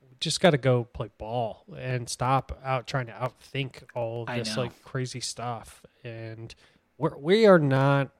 we 0.00 0.16
just 0.20 0.40
got 0.40 0.50
to 0.50 0.58
go 0.58 0.84
play 0.84 1.10
ball 1.18 1.64
and 1.76 2.08
stop 2.08 2.58
out 2.64 2.86
trying 2.86 3.06
to 3.06 3.12
outthink 3.12 3.82
all 3.94 4.24
this 4.26 4.56
like 4.56 4.82
crazy 4.82 5.20
stuff. 5.20 5.82
And 6.04 6.54
we're 6.98 7.16
we 7.16 7.46
are 7.46 7.58
not 7.58 8.10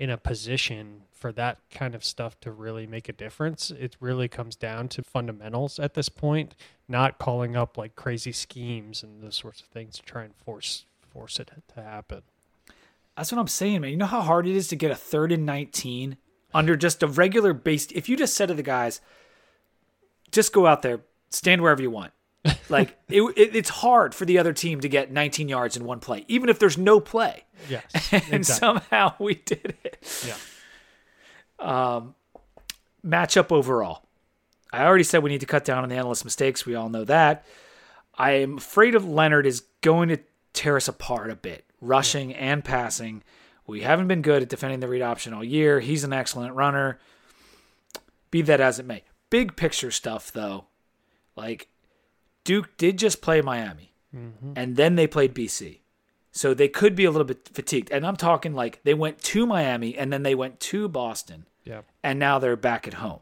in 0.00 0.08
a 0.08 0.16
position 0.16 1.02
for 1.12 1.30
that 1.30 1.58
kind 1.70 1.94
of 1.94 2.02
stuff 2.02 2.40
to 2.40 2.50
really 2.50 2.86
make 2.86 3.06
a 3.10 3.12
difference. 3.12 3.70
It 3.70 3.98
really 4.00 4.28
comes 4.28 4.56
down 4.56 4.88
to 4.88 5.02
fundamentals 5.02 5.78
at 5.78 5.92
this 5.92 6.08
point, 6.08 6.54
not 6.88 7.18
calling 7.18 7.54
up 7.54 7.76
like 7.76 7.96
crazy 7.96 8.32
schemes 8.32 9.02
and 9.02 9.22
those 9.22 9.36
sorts 9.36 9.60
of 9.60 9.66
things 9.66 9.96
to 9.96 10.02
try 10.02 10.24
and 10.24 10.34
force 10.34 10.86
force 11.12 11.38
it 11.38 11.50
to 11.74 11.82
happen. 11.82 12.22
That's 13.14 13.30
what 13.30 13.38
I'm 13.38 13.46
saying, 13.46 13.82
man. 13.82 13.90
You 13.90 13.98
know 13.98 14.06
how 14.06 14.22
hard 14.22 14.46
it 14.46 14.56
is 14.56 14.68
to 14.68 14.76
get 14.76 14.90
a 14.90 14.96
third 14.96 15.32
and 15.32 15.44
19 15.44 16.16
under 16.54 16.76
just 16.76 17.02
a 17.02 17.06
regular 17.06 17.52
base. 17.52 17.88
If 17.92 18.08
you 18.08 18.16
just 18.16 18.34
said 18.34 18.48
to 18.48 18.54
the 18.54 18.62
guys, 18.62 19.02
just 20.32 20.54
go 20.54 20.66
out 20.66 20.80
there, 20.80 21.00
stand 21.28 21.60
wherever 21.60 21.82
you 21.82 21.90
want. 21.90 22.12
Like 22.70 22.96
it, 23.08 23.20
it, 23.36 23.56
it's 23.56 23.68
hard 23.68 24.14
for 24.14 24.24
the 24.24 24.38
other 24.38 24.52
team 24.52 24.80
to 24.82 24.88
get 24.88 25.10
19 25.10 25.48
yards 25.48 25.76
in 25.76 25.84
one 25.84 25.98
play, 25.98 26.24
even 26.28 26.48
if 26.48 26.60
there's 26.60 26.78
no 26.78 27.00
play. 27.00 27.44
Yes. 27.68 27.84
and 28.12 28.22
exactly. 28.32 28.44
somehow 28.44 29.14
we 29.18 29.34
did 29.34 29.76
it. 29.82 30.24
Yeah. 30.24 30.36
Um, 31.58 32.14
Matchup 33.04 33.50
overall. 33.50 34.04
I 34.72 34.84
already 34.84 35.04
said 35.04 35.22
we 35.22 35.30
need 35.30 35.40
to 35.40 35.46
cut 35.46 35.64
down 35.64 35.82
on 35.82 35.88
the 35.88 35.96
analyst 35.96 36.24
mistakes. 36.24 36.64
We 36.64 36.76
all 36.76 36.88
know 36.88 37.04
that. 37.04 37.44
I 38.16 38.32
am 38.32 38.58
afraid 38.58 38.94
of 38.94 39.04
Leonard 39.04 39.46
is 39.46 39.64
going 39.80 40.10
to 40.10 40.18
tear 40.52 40.76
us 40.76 40.88
apart 40.88 41.30
a 41.30 41.36
bit, 41.36 41.64
rushing 41.80 42.34
and 42.34 42.64
passing. 42.64 43.22
We 43.66 43.80
haven't 43.80 44.08
been 44.08 44.22
good 44.22 44.42
at 44.42 44.48
defending 44.48 44.80
the 44.80 44.88
read 44.88 45.02
option 45.02 45.32
all 45.32 45.44
year. 45.44 45.80
He's 45.80 46.04
an 46.04 46.12
excellent 46.12 46.54
runner. 46.54 46.98
Be 48.30 48.42
that 48.42 48.60
as 48.60 48.78
it 48.78 48.86
may. 48.86 49.02
Big 49.30 49.56
picture 49.56 49.90
stuff, 49.90 50.32
though. 50.32 50.66
Like, 51.36 51.68
Duke 52.44 52.76
did 52.76 52.98
just 52.98 53.20
play 53.20 53.40
Miami, 53.40 53.92
mm-hmm. 54.14 54.52
and 54.56 54.76
then 54.76 54.96
they 54.96 55.06
played 55.06 55.34
BC. 55.34 55.80
So 56.32 56.54
they 56.54 56.68
could 56.68 56.94
be 56.94 57.04
a 57.04 57.10
little 57.10 57.26
bit 57.26 57.48
fatigued. 57.52 57.90
And 57.90 58.06
I'm 58.06 58.16
talking 58.16 58.54
like 58.54 58.80
they 58.84 58.94
went 58.94 59.18
to 59.24 59.46
Miami 59.46 59.96
and 59.96 60.12
then 60.12 60.22
they 60.22 60.34
went 60.34 60.60
to 60.60 60.88
Boston 60.88 61.46
Yeah. 61.64 61.82
and 62.04 62.18
now 62.18 62.38
they're 62.38 62.56
back 62.56 62.86
at 62.86 62.94
home. 62.94 63.20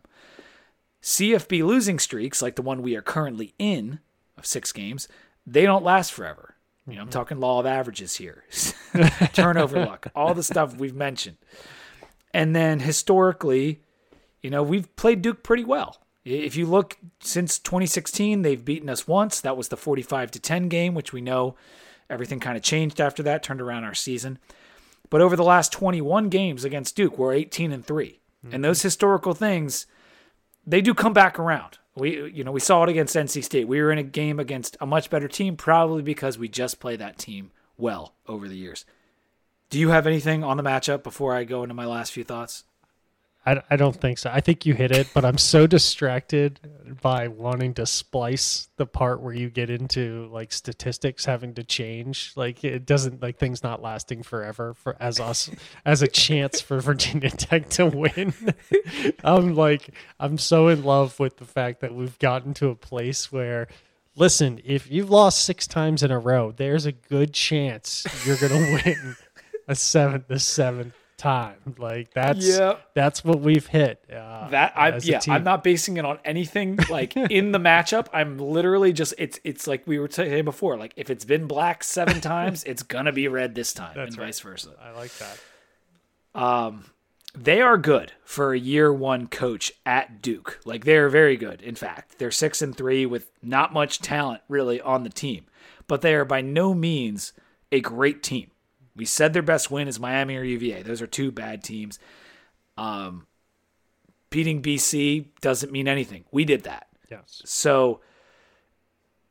CFB 1.02 1.64
losing 1.64 1.98
streaks, 1.98 2.42
like 2.42 2.56
the 2.56 2.62
one 2.62 2.82
we 2.82 2.96
are 2.96 3.02
currently 3.02 3.54
in 3.58 4.00
of 4.36 4.44
six 4.44 4.72
games, 4.72 5.08
they 5.46 5.62
don't 5.62 5.84
last 5.84 6.12
forever. 6.12 6.56
You 6.86 6.94
know, 6.94 7.00
I'm 7.00 7.06
mm-hmm. 7.06 7.12
talking 7.12 7.40
law 7.40 7.60
of 7.60 7.66
averages 7.66 8.16
here, 8.16 8.44
turnover 9.32 9.84
luck, 9.84 10.08
all 10.14 10.34
the 10.34 10.42
stuff 10.42 10.76
we've 10.76 10.94
mentioned. 10.94 11.36
And 12.34 12.54
then 12.54 12.80
historically, 12.80 13.82
you 14.42 14.50
know, 14.50 14.62
we've 14.62 14.94
played 14.96 15.22
Duke 15.22 15.42
pretty 15.42 15.64
well. 15.64 15.98
If 16.34 16.56
you 16.56 16.66
look 16.66 16.98
since 17.20 17.58
2016, 17.58 18.42
they've 18.42 18.64
beaten 18.64 18.90
us 18.90 19.08
once. 19.08 19.40
That 19.40 19.56
was 19.56 19.68
the 19.68 19.76
45 19.76 20.30
to 20.32 20.40
10 20.40 20.68
game, 20.68 20.94
which 20.94 21.12
we 21.12 21.20
know 21.20 21.54
everything 22.10 22.40
kind 22.40 22.56
of 22.56 22.62
changed 22.62 23.00
after 23.00 23.22
that, 23.22 23.42
turned 23.42 23.60
around 23.60 23.84
our 23.84 23.94
season. 23.94 24.38
But 25.10 25.20
over 25.20 25.36
the 25.36 25.44
last 25.44 25.72
21 25.72 26.28
games 26.28 26.64
against 26.64 26.96
Duke, 26.96 27.16
we're 27.16 27.32
18 27.32 27.72
and 27.72 27.84
3. 27.84 28.20
And 28.52 28.64
those 28.64 28.82
historical 28.82 29.34
things, 29.34 29.86
they 30.66 30.80
do 30.80 30.94
come 30.94 31.12
back 31.12 31.38
around. 31.38 31.78
We 31.94 32.30
you 32.30 32.44
know, 32.44 32.52
we 32.52 32.60
saw 32.60 32.84
it 32.84 32.88
against 32.88 33.16
NC 33.16 33.42
State. 33.42 33.66
We 33.66 33.80
were 33.80 33.90
in 33.90 33.98
a 33.98 34.04
game 34.04 34.38
against 34.38 34.76
a 34.80 34.86
much 34.86 35.10
better 35.10 35.28
team 35.28 35.56
probably 35.56 36.02
because 36.02 36.38
we 36.38 36.48
just 36.48 36.78
play 36.78 36.96
that 36.96 37.18
team 37.18 37.50
well 37.76 38.14
over 38.26 38.48
the 38.48 38.56
years. 38.56 38.84
Do 39.70 39.78
you 39.78 39.90
have 39.90 40.06
anything 40.06 40.44
on 40.44 40.56
the 40.56 40.62
matchup 40.62 41.02
before 41.02 41.34
I 41.34 41.44
go 41.44 41.62
into 41.62 41.74
my 41.74 41.84
last 41.84 42.12
few 42.12 42.24
thoughts? 42.24 42.64
I, 43.48 43.62
I 43.70 43.76
don't 43.76 43.98
think 43.98 44.18
so. 44.18 44.30
I 44.30 44.40
think 44.40 44.66
you 44.66 44.74
hit 44.74 44.92
it, 44.92 45.08
but 45.14 45.24
I'm 45.24 45.38
so 45.38 45.66
distracted 45.66 46.60
by 47.00 47.28
wanting 47.28 47.72
to 47.74 47.86
splice 47.86 48.68
the 48.76 48.84
part 48.84 49.22
where 49.22 49.32
you 49.32 49.48
get 49.48 49.70
into 49.70 50.28
like 50.30 50.52
statistics 50.52 51.24
having 51.24 51.54
to 51.54 51.64
change. 51.64 52.32
Like 52.36 52.62
it 52.62 52.84
doesn't 52.84 53.22
like 53.22 53.38
things 53.38 53.62
not 53.62 53.80
lasting 53.80 54.22
forever 54.22 54.74
for 54.74 54.96
as 55.00 55.18
us 55.18 55.48
as 55.86 56.02
a 56.02 56.08
chance 56.08 56.60
for 56.60 56.80
Virginia 56.80 57.30
Tech 57.30 57.70
to 57.70 57.86
win. 57.86 58.34
I'm 59.24 59.54
like 59.54 59.94
I'm 60.20 60.36
so 60.36 60.68
in 60.68 60.84
love 60.84 61.18
with 61.18 61.38
the 61.38 61.46
fact 61.46 61.80
that 61.80 61.94
we've 61.94 62.18
gotten 62.18 62.52
to 62.54 62.68
a 62.68 62.74
place 62.74 63.32
where 63.32 63.66
listen, 64.14 64.60
if 64.62 64.90
you've 64.90 65.10
lost 65.10 65.42
six 65.42 65.66
times 65.66 66.02
in 66.02 66.10
a 66.10 66.18
row, 66.18 66.52
there's 66.52 66.84
a 66.84 66.92
good 66.92 67.32
chance 67.32 68.04
you're 68.26 68.36
gonna 68.36 68.78
win 68.84 69.16
a 69.66 69.74
seventh 69.74 70.28
the 70.28 70.38
seventh 70.38 70.94
time. 71.18 71.56
Like 71.76 72.14
that's 72.14 72.46
Yep. 72.58 72.90
that's 72.94 73.22
what 73.24 73.40
we've 73.40 73.66
hit. 73.66 74.02
Uh, 74.10 74.48
That 74.48 74.72
I 74.76 74.96
yeah. 75.02 75.20
I'm 75.28 75.44
not 75.44 75.62
basing 75.62 75.98
it 75.98 76.04
on 76.06 76.18
anything 76.24 76.78
like 76.88 77.14
in 77.16 77.52
the 77.52 77.58
matchup. 77.58 78.06
I'm 78.14 78.38
literally 78.38 78.92
just 78.94 79.12
it's 79.18 79.38
it's 79.44 79.66
like 79.66 79.86
we 79.86 79.98
were 79.98 80.08
saying 80.10 80.44
before. 80.46 80.76
Like 80.78 80.94
if 80.96 81.10
it's 81.10 81.24
been 81.26 81.46
black 81.46 81.84
seven 81.84 82.20
times, 82.22 82.64
it's 82.64 82.82
gonna 82.82 83.12
be 83.12 83.28
red 83.28 83.54
this 83.54 83.74
time, 83.74 83.92
That's 83.94 84.10
and 84.14 84.18
right. 84.18 84.26
vice 84.28 84.40
versa. 84.40 84.70
I 84.82 84.92
like 84.92 85.12
that. 85.18 85.38
Um, 86.34 86.84
They 87.36 87.60
are 87.60 87.76
good 87.76 88.12
for 88.24 88.52
a 88.54 88.58
year 88.58 88.92
one 88.92 89.26
coach 89.26 89.70
at 89.84 90.22
Duke. 90.22 90.60
Like 90.64 90.84
they're 90.84 91.08
very 91.10 91.36
good. 91.36 91.60
In 91.62 91.74
fact, 91.74 92.18
they're 92.18 92.30
six 92.30 92.62
and 92.62 92.74
three 92.76 93.04
with 93.06 93.30
not 93.42 93.72
much 93.72 93.98
talent 94.00 94.40
really 94.48 94.80
on 94.80 95.02
the 95.02 95.10
team, 95.10 95.44
but 95.86 96.00
they 96.00 96.14
are 96.14 96.24
by 96.24 96.40
no 96.40 96.74
means 96.74 97.32
a 97.70 97.80
great 97.80 98.22
team. 98.22 98.50
We 98.98 99.04
said 99.04 99.32
their 99.32 99.42
best 99.42 99.70
win 99.70 99.88
is 99.88 99.98
Miami 99.98 100.36
or 100.36 100.42
UVA. 100.42 100.82
Those 100.82 101.00
are 101.00 101.06
two 101.06 101.30
bad 101.30 101.62
teams. 101.62 101.98
Um, 102.76 103.26
beating 104.28 104.60
BC 104.60 105.26
doesn't 105.40 105.72
mean 105.72 105.88
anything. 105.88 106.24
We 106.32 106.44
did 106.44 106.64
that. 106.64 106.88
Yes. 107.10 107.40
So 107.44 108.00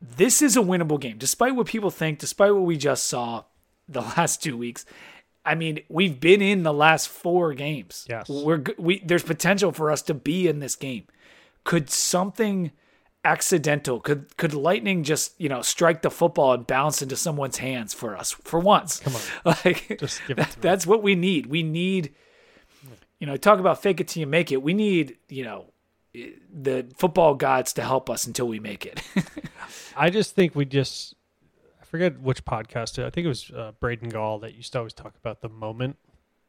this 0.00 0.42
is 0.42 0.56
a 0.56 0.60
winnable 0.60 0.98
game, 0.98 1.18
despite 1.18 1.54
what 1.54 1.66
people 1.66 1.90
think, 1.90 2.18
despite 2.18 2.54
what 2.54 2.64
we 2.64 2.76
just 2.76 3.06
saw 3.06 3.44
the 3.88 4.00
last 4.16 4.42
two 4.42 4.56
weeks. 4.56 4.84
I 5.44 5.54
mean, 5.54 5.80
we've 5.88 6.18
been 6.18 6.42
in 6.42 6.62
the 6.62 6.72
last 6.72 7.08
four 7.08 7.54
games. 7.54 8.06
Yes. 8.08 8.28
we're 8.28 8.62
we. 8.76 9.00
There's 9.00 9.22
potential 9.22 9.72
for 9.72 9.90
us 9.90 10.02
to 10.02 10.14
be 10.14 10.48
in 10.48 10.60
this 10.60 10.76
game. 10.76 11.04
Could 11.64 11.90
something 11.90 12.72
accidental? 13.28 14.00
Could 14.00 14.36
could 14.36 14.54
lightning 14.54 15.04
just 15.04 15.38
you 15.40 15.48
know 15.48 15.62
strike 15.62 16.02
the 16.02 16.10
football 16.10 16.52
and 16.54 16.66
bounce 16.66 17.02
into 17.02 17.16
someone's 17.16 17.58
hands 17.58 17.92
for 17.94 18.16
us 18.16 18.32
for 18.32 18.58
once? 18.60 19.00
Come 19.00 19.14
on. 19.16 19.54
like 19.64 19.98
Just 20.00 20.20
give 20.26 20.38
it 20.38 20.46
that- 20.48 20.56
that's 20.60 20.86
what 20.86 21.02
we 21.02 21.14
need. 21.14 21.46
We 21.46 21.62
need, 21.62 22.14
you 23.20 23.26
know, 23.26 23.36
talk 23.36 23.58
about 23.60 23.82
fake 23.82 24.00
it 24.00 24.08
till 24.08 24.20
you 24.20 24.26
make 24.26 24.50
it. 24.52 24.62
We 24.62 24.74
need, 24.74 25.16
you 25.28 25.44
know, 25.44 25.66
the 26.14 26.86
football 26.96 27.34
gods 27.34 27.72
to 27.74 27.82
help 27.82 28.08
us 28.10 28.26
until 28.26 28.48
we 28.48 28.58
make 28.60 28.86
it. 28.86 29.02
I 29.96 30.10
just 30.10 30.34
think 30.34 30.54
we 30.54 30.64
just 30.64 31.14
I 31.80 31.84
forget 31.84 32.20
which 32.20 32.44
podcast. 32.44 33.02
I 33.04 33.10
think 33.10 33.24
it 33.26 33.28
was 33.28 33.50
uh, 33.50 33.72
Braden 33.78 34.08
Gall 34.08 34.38
that 34.40 34.54
used 34.54 34.72
to 34.72 34.78
always 34.78 34.94
talk 34.94 35.14
about 35.16 35.42
the 35.42 35.48
moment, 35.48 35.96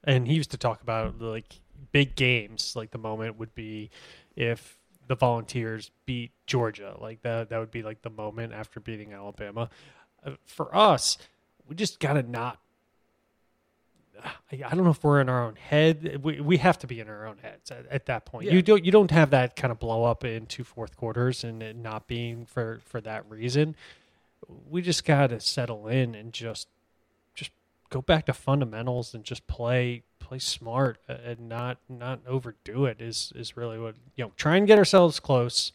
and 0.04 0.28
he 0.28 0.34
used 0.34 0.52
to 0.52 0.58
talk 0.58 0.82
about 0.82 1.20
like 1.22 1.62
big 1.92 2.16
games. 2.16 2.74
Like 2.76 2.92
the 2.92 2.98
moment 2.98 3.38
would 3.38 3.54
be 3.54 3.90
if 4.36 4.79
the 5.10 5.16
Volunteers 5.16 5.90
beat 6.06 6.32
Georgia. 6.46 6.96
Like 7.02 7.24
that 7.24 7.50
that 7.50 7.58
would 7.58 7.72
be 7.72 7.82
like 7.84 8.04
the 8.04 8.12
moment 8.12 8.54
after 8.54 8.80
beating 8.80 9.12
Alabama. 9.12 9.70
Uh, 10.24 10.32
for 10.46 10.74
us, 10.74 11.18
we 11.68 11.76
just 11.76 12.00
gotta 12.00 12.24
not. 12.24 12.60
I 14.24 14.62
I 14.66 14.76
don't 14.76 14.84
know 14.84 14.92
if 14.92 15.04
we're 15.04 15.20
in 15.20 15.28
our 15.28 15.44
own 15.44 15.56
head. 15.56 16.20
We 16.24 16.40
we 16.40 16.58
have 16.58 16.78
to 16.80 16.88
be 16.88 17.00
in 17.00 17.10
our 17.10 17.26
own 17.26 17.40
heads 17.40 17.72
at, 17.72 17.88
at 17.90 18.06
that 18.06 18.26
point. 18.26 18.46
Yeah. 18.46 18.54
You 18.54 18.62
don't 18.62 18.86
you 18.86 18.92
don't 18.92 19.10
have 19.10 19.32
that 19.32 19.56
kind 19.56 19.72
of 19.72 19.80
blow 19.80 20.04
up 20.04 20.24
into 20.24 20.64
fourth 20.64 20.96
quarters 20.96 21.44
and 21.44 21.64
it 21.64 21.76
not 21.76 22.08
being 22.08 22.46
for 22.46 22.80
for 22.86 23.02
that 23.02 23.28
reason. 23.30 23.76
We 24.70 24.84
just 24.84 25.06
got 25.06 25.28
to 25.28 25.40
settle 25.40 25.88
in 25.88 26.14
and 26.14 26.32
just 26.32 26.68
just 27.34 27.52
go 27.90 28.04
back 28.04 28.28
to 28.28 28.34
fundamentals 28.34 29.16
and 29.16 29.24
just 29.24 29.48
play 29.48 30.04
play 30.30 30.40
smart 30.40 31.00
and 31.08 31.50
not 31.50 31.80
not 31.90 32.20
overdo 32.28 32.86
it 32.86 33.02
is 33.02 33.34
is 33.36 33.58
really 33.58 33.80
what 33.80 33.96
you 34.16 34.24
know. 34.24 34.32
Try 34.38 34.58
and 34.58 34.68
get 34.68 34.78
ourselves 34.78 35.20
close 35.20 35.72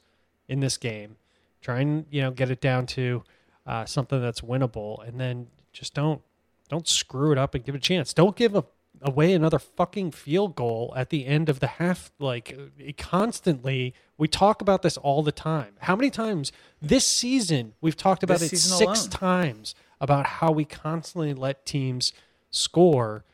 in 0.48 0.60
this 0.60 0.76
game. 0.76 1.16
Try 1.60 1.80
and 1.80 2.06
you 2.08 2.22
know 2.22 2.30
get 2.30 2.50
it 2.50 2.60
down 2.60 2.86
to 2.86 3.24
uh, 3.66 3.84
something 3.84 4.22
that's 4.22 4.42
winnable, 4.42 5.06
and 5.06 5.20
then 5.20 5.48
just 5.72 5.92
don't 5.92 6.22
don't 6.68 6.86
screw 6.86 7.32
it 7.32 7.38
up 7.38 7.54
and 7.54 7.64
give 7.64 7.74
it 7.74 7.78
a 7.78 7.80
chance. 7.80 8.14
Don't 8.14 8.36
give 8.36 8.54
a, 8.54 8.64
away 9.02 9.32
another 9.32 9.58
fucking 9.58 10.12
field 10.12 10.54
goal 10.54 10.94
at 10.96 11.10
the 11.10 11.26
end 11.26 11.48
of 11.48 11.58
the 11.58 11.66
half. 11.66 12.12
Like 12.20 12.56
it 12.78 12.96
constantly, 12.96 13.92
we 14.16 14.28
talk 14.28 14.62
about 14.62 14.82
this 14.82 14.96
all 14.96 15.24
the 15.24 15.32
time. 15.32 15.74
How 15.80 15.96
many 15.96 16.10
times 16.10 16.52
this 16.80 17.04
season 17.04 17.74
we've 17.80 17.96
talked 17.96 18.22
about 18.22 18.38
This 18.38 18.52
it 18.52 18.58
six 18.58 19.00
alone. 19.00 19.10
times 19.10 19.74
about 20.00 20.26
how 20.26 20.52
we 20.52 20.64
constantly 20.64 21.34
let 21.34 21.66
teams 21.66 22.12
score. 22.52 23.24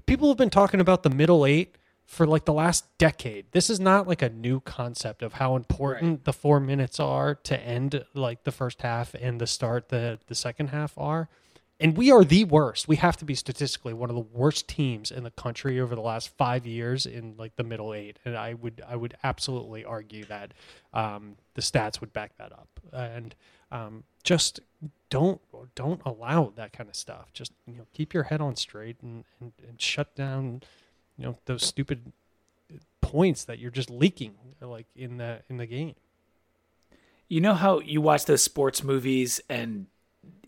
People 0.00 0.28
have 0.28 0.36
been 0.36 0.50
talking 0.50 0.80
about 0.80 1.02
the 1.02 1.10
middle 1.10 1.46
eight 1.46 1.76
for 2.06 2.26
like 2.26 2.44
the 2.44 2.52
last 2.52 2.86
decade. 2.98 3.46
This 3.52 3.70
is 3.70 3.80
not 3.80 4.06
like 4.06 4.22
a 4.22 4.28
new 4.28 4.60
concept 4.60 5.22
of 5.22 5.34
how 5.34 5.56
important 5.56 6.24
the 6.24 6.32
four 6.32 6.60
minutes 6.60 7.00
are 7.00 7.34
to 7.34 7.58
end 7.60 8.04
like 8.14 8.44
the 8.44 8.52
first 8.52 8.82
half 8.82 9.14
and 9.14 9.40
the 9.40 9.46
start 9.46 9.88
the 9.88 10.18
the 10.26 10.34
second 10.34 10.68
half 10.68 10.96
are. 10.98 11.28
And 11.80 11.96
we 11.96 12.12
are 12.12 12.24
the 12.24 12.44
worst. 12.44 12.86
We 12.86 12.96
have 12.96 13.16
to 13.16 13.24
be 13.24 13.34
statistically 13.34 13.92
one 13.94 14.08
of 14.08 14.14
the 14.14 14.22
worst 14.22 14.68
teams 14.68 15.10
in 15.10 15.24
the 15.24 15.30
country 15.30 15.80
over 15.80 15.94
the 15.94 16.00
last 16.00 16.28
five 16.36 16.66
years 16.66 17.04
in 17.04 17.34
like 17.36 17.56
the 17.56 17.64
middle 17.64 17.92
eight. 17.92 18.18
And 18.24 18.36
I 18.36 18.54
would 18.54 18.82
I 18.86 18.96
would 18.96 19.16
absolutely 19.24 19.84
argue 19.84 20.24
that 20.26 20.52
um, 20.92 21.36
the 21.54 21.62
stats 21.62 22.00
would 22.00 22.12
back 22.12 22.36
that 22.38 22.52
up. 22.52 22.68
And 22.92 23.34
um, 23.74 24.04
just 24.22 24.60
don't 25.10 25.40
don't 25.74 26.00
allow 26.06 26.52
that 26.56 26.72
kind 26.72 26.88
of 26.88 26.96
stuff. 26.96 27.32
Just 27.32 27.52
you 27.66 27.76
know 27.76 27.86
keep 27.92 28.14
your 28.14 28.24
head 28.24 28.40
on 28.40 28.56
straight 28.56 28.96
and, 29.02 29.24
and, 29.40 29.52
and 29.68 29.80
shut 29.80 30.14
down 30.14 30.62
you 31.18 31.24
know 31.24 31.38
those 31.46 31.64
stupid 31.64 32.12
points 33.00 33.44
that 33.44 33.58
you're 33.58 33.70
just 33.70 33.90
leaking 33.90 34.34
like 34.60 34.86
in 34.96 35.18
the 35.18 35.40
in 35.48 35.56
the 35.56 35.66
game. 35.66 35.94
You 37.28 37.40
know 37.40 37.54
how 37.54 37.80
you 37.80 38.00
watch 38.00 38.26
those 38.26 38.42
sports 38.42 38.84
movies 38.84 39.40
and 39.48 39.86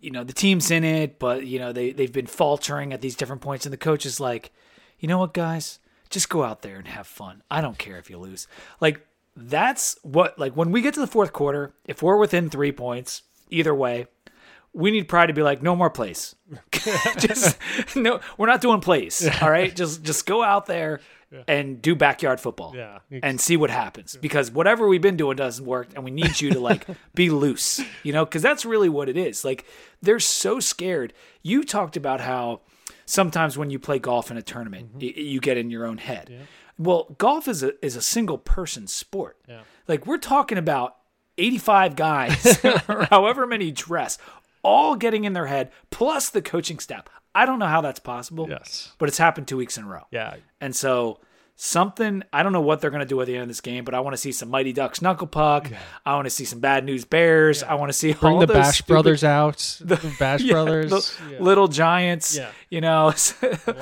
you 0.00 0.10
know 0.10 0.24
the 0.24 0.32
team's 0.32 0.70
in 0.70 0.84
it, 0.84 1.18
but 1.18 1.46
you 1.46 1.58
know 1.58 1.72
they 1.72 1.90
they've 1.92 2.12
been 2.12 2.26
faltering 2.26 2.92
at 2.92 3.00
these 3.00 3.16
different 3.16 3.42
points, 3.42 3.66
and 3.66 3.72
the 3.72 3.78
coach 3.78 4.06
is 4.06 4.20
like, 4.20 4.52
you 4.98 5.08
know 5.08 5.18
what, 5.18 5.34
guys, 5.34 5.80
just 6.10 6.28
go 6.28 6.44
out 6.44 6.62
there 6.62 6.76
and 6.76 6.88
have 6.88 7.06
fun. 7.06 7.42
I 7.50 7.60
don't 7.60 7.78
care 7.78 7.98
if 7.98 8.08
you 8.08 8.18
lose. 8.18 8.46
Like 8.80 9.06
that's 9.36 9.98
what 10.02 10.38
like 10.38 10.56
when 10.56 10.72
we 10.72 10.80
get 10.80 10.94
to 10.94 11.00
the 11.00 11.06
fourth 11.06 11.32
quarter, 11.32 11.74
if 11.84 12.02
we're 12.02 12.16
within 12.16 12.48
three 12.48 12.72
points, 12.72 13.22
either 13.50 13.74
way, 13.74 14.06
we 14.72 14.90
need 14.90 15.08
Pry 15.08 15.26
to 15.26 15.32
be 15.32 15.42
like, 15.42 15.62
no 15.62 15.76
more 15.76 15.90
plays. 15.90 16.34
just 17.18 17.58
no, 17.94 18.20
we're 18.38 18.46
not 18.46 18.60
doing 18.60 18.80
plays. 18.80 19.28
All 19.42 19.50
right, 19.50 19.74
just 19.74 20.02
just 20.02 20.26
go 20.26 20.42
out 20.42 20.66
there 20.66 21.00
and 21.48 21.82
do 21.82 21.94
backyard 21.94 22.40
football. 22.40 22.74
Yeah. 22.74 23.00
and 23.22 23.40
see 23.40 23.56
what 23.56 23.70
happens 23.70 24.16
because 24.16 24.50
whatever 24.50 24.86
we've 24.86 25.02
been 25.02 25.16
doing 25.16 25.36
doesn't 25.36 25.64
work, 25.64 25.88
and 25.94 26.04
we 26.04 26.10
need 26.10 26.40
you 26.40 26.50
to 26.52 26.60
like 26.60 26.86
be 27.14 27.30
loose. 27.30 27.80
You 28.02 28.12
know, 28.12 28.24
because 28.24 28.42
that's 28.42 28.64
really 28.64 28.88
what 28.88 29.08
it 29.08 29.16
is. 29.16 29.44
Like 29.44 29.66
they're 30.00 30.20
so 30.20 30.60
scared. 30.60 31.12
You 31.42 31.64
talked 31.64 31.96
about 31.96 32.20
how 32.20 32.60
sometimes 33.06 33.58
when 33.58 33.70
you 33.70 33.78
play 33.78 33.98
golf 33.98 34.30
in 34.30 34.36
a 34.36 34.42
tournament, 34.42 34.90
mm-hmm. 34.90 35.00
y- 35.00 35.12
you 35.16 35.40
get 35.40 35.56
in 35.56 35.70
your 35.70 35.86
own 35.86 35.98
head. 35.98 36.46
Well, 36.78 37.14
golf 37.18 37.48
is 37.48 37.62
a 37.62 37.84
is 37.84 37.96
a 37.96 38.02
single 38.02 38.38
person 38.38 38.86
sport. 38.86 39.38
Yeah. 39.48 39.60
Like 39.88 40.06
we're 40.06 40.18
talking 40.18 40.58
about 40.58 40.96
85 41.38 41.96
guys 41.96 42.64
or 42.88 43.04
however 43.10 43.46
many 43.46 43.70
dress 43.70 44.18
all 44.62 44.96
getting 44.96 45.24
in 45.24 45.32
their 45.32 45.46
head 45.46 45.70
plus 45.90 46.30
the 46.30 46.42
coaching 46.42 46.78
staff. 46.78 47.04
I 47.34 47.46
don't 47.46 47.58
know 47.58 47.66
how 47.66 47.80
that's 47.80 48.00
possible. 48.00 48.46
Yes. 48.48 48.92
But 48.98 49.08
it's 49.08 49.18
happened 49.18 49.46
2 49.46 49.56
weeks 49.56 49.76
in 49.76 49.84
a 49.84 49.86
row. 49.88 50.06
Yeah. 50.10 50.36
And 50.60 50.74
so 50.74 51.20
something 51.58 52.22
I 52.34 52.42
don't 52.42 52.52
know 52.52 52.60
what 52.60 52.80
they're 52.80 52.90
going 52.90 53.00
to 53.00 53.06
do 53.06 53.18
at 53.20 53.26
the 53.26 53.34
end 53.34 53.42
of 53.42 53.48
this 53.48 53.60
game, 53.62 53.84
but 53.84 53.94
I 53.94 54.00
want 54.00 54.12
to 54.14 54.18
see 54.18 54.30
some 54.30 54.50
Mighty 54.50 54.72
Ducks 54.74 55.00
knuckle 55.00 55.26
puck. 55.26 55.70
I 56.04 56.14
want 56.14 56.26
to 56.26 56.30
see 56.30 56.44
some 56.44 56.60
Bad 56.60 56.84
News 56.84 57.04
Bears. 57.06 57.62
I 57.62 57.74
want 57.74 57.88
to 57.88 57.94
see 57.94 58.12
Bring 58.12 58.34
all 58.34 58.40
the 58.40 58.46
those 58.46 58.56
Bash 58.56 58.74
stupid- 58.76 58.88
Brothers 58.92 59.24
out. 59.24 59.80
The, 59.84 60.14
Bash 60.18 60.42
Yeah, 60.42 60.52
Brothers. 60.52 60.90
the 60.90 61.32
Yeah. 61.32 61.38
Little 61.40 61.68
Giants. 61.68 62.36
Yeah. 62.36 62.50
You 62.68 62.80
know, 62.82 63.12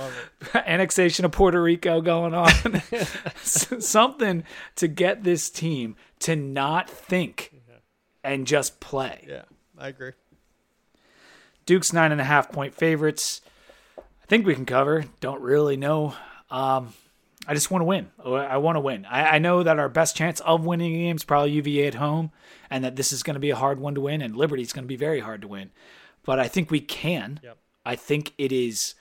annexation 0.54 1.24
of 1.24 1.32
Puerto 1.32 1.60
Rico 1.62 2.00
going 2.00 2.34
on. 2.34 2.50
Something 3.42 4.44
to 4.76 4.88
get 4.88 5.24
this 5.24 5.50
team 5.50 5.96
to 6.20 6.36
not 6.36 6.88
think 6.88 7.52
and 8.22 8.46
just 8.46 8.80
play. 8.80 9.26
Yeah, 9.28 9.42
I 9.78 9.88
agree. 9.88 10.12
Duke's 11.66 11.92
nine 11.92 12.12
and 12.12 12.20
a 12.20 12.24
half 12.24 12.52
point 12.52 12.74
favorites. 12.74 13.40
I 13.98 14.26
think 14.26 14.46
we 14.46 14.54
can 14.54 14.66
cover. 14.66 15.04
Don't 15.20 15.40
really 15.40 15.76
know. 15.76 16.14
Um, 16.50 16.92
I 17.46 17.54
just 17.54 17.70
want 17.70 17.82
to 17.82 17.86
win. 17.86 18.10
Oh, 18.22 18.34
I 18.34 18.56
want 18.56 18.76
to 18.76 18.80
win. 18.80 19.04
I, 19.06 19.36
I 19.36 19.38
know 19.38 19.62
that 19.62 19.78
our 19.78 19.88
best 19.88 20.16
chance 20.16 20.40
of 20.40 20.64
winning 20.64 20.94
a 20.94 20.98
game 20.98 21.16
is 21.16 21.24
probably 21.24 21.52
UVA 21.52 21.86
at 21.86 21.94
home, 21.94 22.30
and 22.70 22.84
that 22.84 22.96
this 22.96 23.12
is 23.12 23.22
going 23.22 23.34
to 23.34 23.40
be 23.40 23.50
a 23.50 23.56
hard 23.56 23.78
one 23.78 23.94
to 23.94 24.00
win, 24.00 24.22
and 24.22 24.36
Liberty 24.36 24.62
is 24.62 24.72
going 24.72 24.84
to 24.84 24.88
be 24.88 24.96
very 24.96 25.20
hard 25.20 25.42
to 25.42 25.48
win. 25.48 25.70
But 26.24 26.38
I 26.38 26.48
think 26.48 26.70
we 26.70 26.80
can. 26.80 27.40
Yep. 27.42 27.58
I 27.84 27.96
think 27.96 28.32
it 28.38 28.52
is 28.52 28.94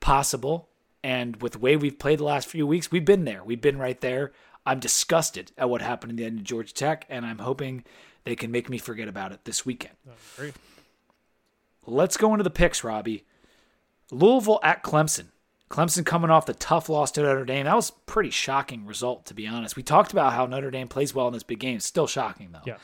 possible. 0.00 0.68
And 1.04 1.40
with 1.42 1.52
the 1.52 1.58
way 1.58 1.76
we've 1.76 1.98
played 1.98 2.18
the 2.18 2.24
last 2.24 2.48
few 2.48 2.66
weeks, 2.66 2.90
we've 2.90 3.04
been 3.04 3.24
there. 3.24 3.44
We've 3.44 3.60
been 3.60 3.78
right 3.78 4.00
there. 4.00 4.32
I'm 4.66 4.80
disgusted 4.80 5.52
at 5.56 5.70
what 5.70 5.80
happened 5.80 6.12
at 6.12 6.16
the 6.16 6.24
end 6.24 6.38
of 6.40 6.44
Georgia 6.44 6.74
Tech, 6.74 7.06
and 7.08 7.24
I'm 7.24 7.38
hoping 7.38 7.84
they 8.24 8.36
can 8.36 8.50
make 8.50 8.68
me 8.68 8.78
forget 8.78 9.08
about 9.08 9.32
it 9.32 9.44
this 9.44 9.64
weekend. 9.64 9.94
Let's 11.86 12.16
go 12.16 12.32
into 12.34 12.44
the 12.44 12.50
picks, 12.50 12.84
Robbie. 12.84 13.24
Louisville 14.10 14.60
at 14.62 14.82
Clemson. 14.82 15.26
Clemson 15.68 16.04
coming 16.04 16.30
off 16.30 16.46
the 16.46 16.54
tough 16.54 16.88
loss 16.88 17.10
to 17.12 17.22
Notre 17.22 17.44
Dame. 17.44 17.66
That 17.66 17.76
was 17.76 17.90
a 17.90 17.92
pretty 18.06 18.30
shocking 18.30 18.86
result, 18.86 19.26
to 19.26 19.34
be 19.34 19.46
honest. 19.46 19.76
We 19.76 19.82
talked 19.82 20.12
about 20.12 20.32
how 20.32 20.46
Notre 20.46 20.70
Dame 20.70 20.88
plays 20.88 21.14
well 21.14 21.26
in 21.26 21.34
this 21.34 21.42
big 21.42 21.58
game. 21.58 21.80
Still 21.80 22.06
shocking, 22.06 22.50
though. 22.52 22.62
Yes. 22.64 22.80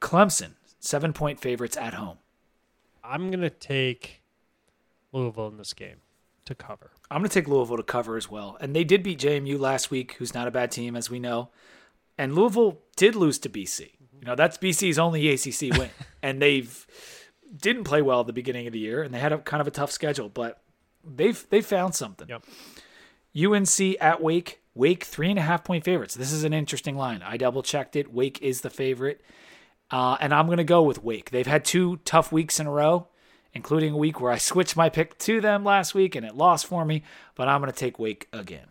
Clemson, 0.00 0.52
seven 0.78 1.12
point 1.12 1.40
favorites 1.40 1.76
at 1.76 1.94
home. 1.94 2.18
I'm 3.04 3.30
gonna 3.30 3.50
take 3.50 4.22
Louisville 5.12 5.48
in 5.48 5.58
this 5.58 5.74
game 5.74 5.96
to 6.46 6.54
cover. 6.54 6.90
I'm 7.10 7.22
going 7.22 7.30
to 7.30 7.34
take 7.34 7.48
Louisville 7.48 7.76
to 7.76 7.82
cover 7.82 8.16
as 8.16 8.30
well. 8.30 8.56
And 8.60 8.74
they 8.74 8.84
did 8.84 9.02
beat 9.02 9.18
JMU 9.18 9.58
last 9.58 9.90
week, 9.90 10.12
who's 10.14 10.34
not 10.34 10.46
a 10.46 10.50
bad 10.50 10.70
team, 10.70 10.94
as 10.94 11.10
we 11.10 11.18
know. 11.18 11.48
And 12.18 12.34
Louisville 12.34 12.78
did 12.96 13.14
lose 13.14 13.38
to 13.40 13.48
BC. 13.48 13.80
You 14.20 14.26
know, 14.26 14.34
that's 14.34 14.58
BC's 14.58 14.98
only 14.98 15.28
ACC 15.28 15.76
win. 15.76 15.90
and 16.22 16.40
they've 16.40 16.86
didn't 17.56 17.84
play 17.84 18.02
well 18.02 18.20
at 18.20 18.26
the 18.26 18.32
beginning 18.32 18.66
of 18.66 18.72
the 18.72 18.78
year, 18.78 19.02
and 19.02 19.12
they 19.12 19.18
had 19.18 19.32
a 19.32 19.38
kind 19.38 19.60
of 19.60 19.66
a 19.66 19.72
tough 19.72 19.90
schedule, 19.90 20.28
but 20.28 20.62
they've 21.04 21.46
they 21.50 21.60
found 21.60 21.94
something. 21.94 22.28
Yep. 22.28 22.44
UNC 23.36 23.96
at 24.00 24.22
Wake. 24.22 24.60
Wake 24.74 25.04
three 25.04 25.30
and 25.30 25.38
a 25.38 25.42
half 25.42 25.64
point 25.64 25.84
favorites. 25.84 26.14
This 26.14 26.32
is 26.32 26.44
an 26.44 26.52
interesting 26.52 26.96
line. 26.96 27.22
I 27.22 27.36
double 27.36 27.62
checked 27.62 27.96
it. 27.96 28.12
Wake 28.12 28.40
is 28.40 28.60
the 28.60 28.70
favorite, 28.70 29.20
uh, 29.90 30.16
and 30.20 30.32
I'm 30.32 30.46
going 30.46 30.58
to 30.58 30.64
go 30.64 30.82
with 30.82 31.02
Wake. 31.02 31.30
They've 31.30 31.46
had 31.46 31.64
two 31.64 31.98
tough 32.04 32.30
weeks 32.30 32.60
in 32.60 32.66
a 32.66 32.70
row, 32.70 33.08
including 33.52 33.92
a 33.92 33.96
week 33.96 34.20
where 34.20 34.32
I 34.32 34.38
switched 34.38 34.76
my 34.76 34.88
pick 34.88 35.18
to 35.18 35.40
them 35.40 35.64
last 35.64 35.94
week 35.94 36.14
and 36.14 36.24
it 36.24 36.36
lost 36.36 36.66
for 36.66 36.84
me. 36.84 37.02
But 37.34 37.48
I'm 37.48 37.60
going 37.60 37.72
to 37.72 37.78
take 37.78 37.98
Wake 37.98 38.28
again. 38.32 38.68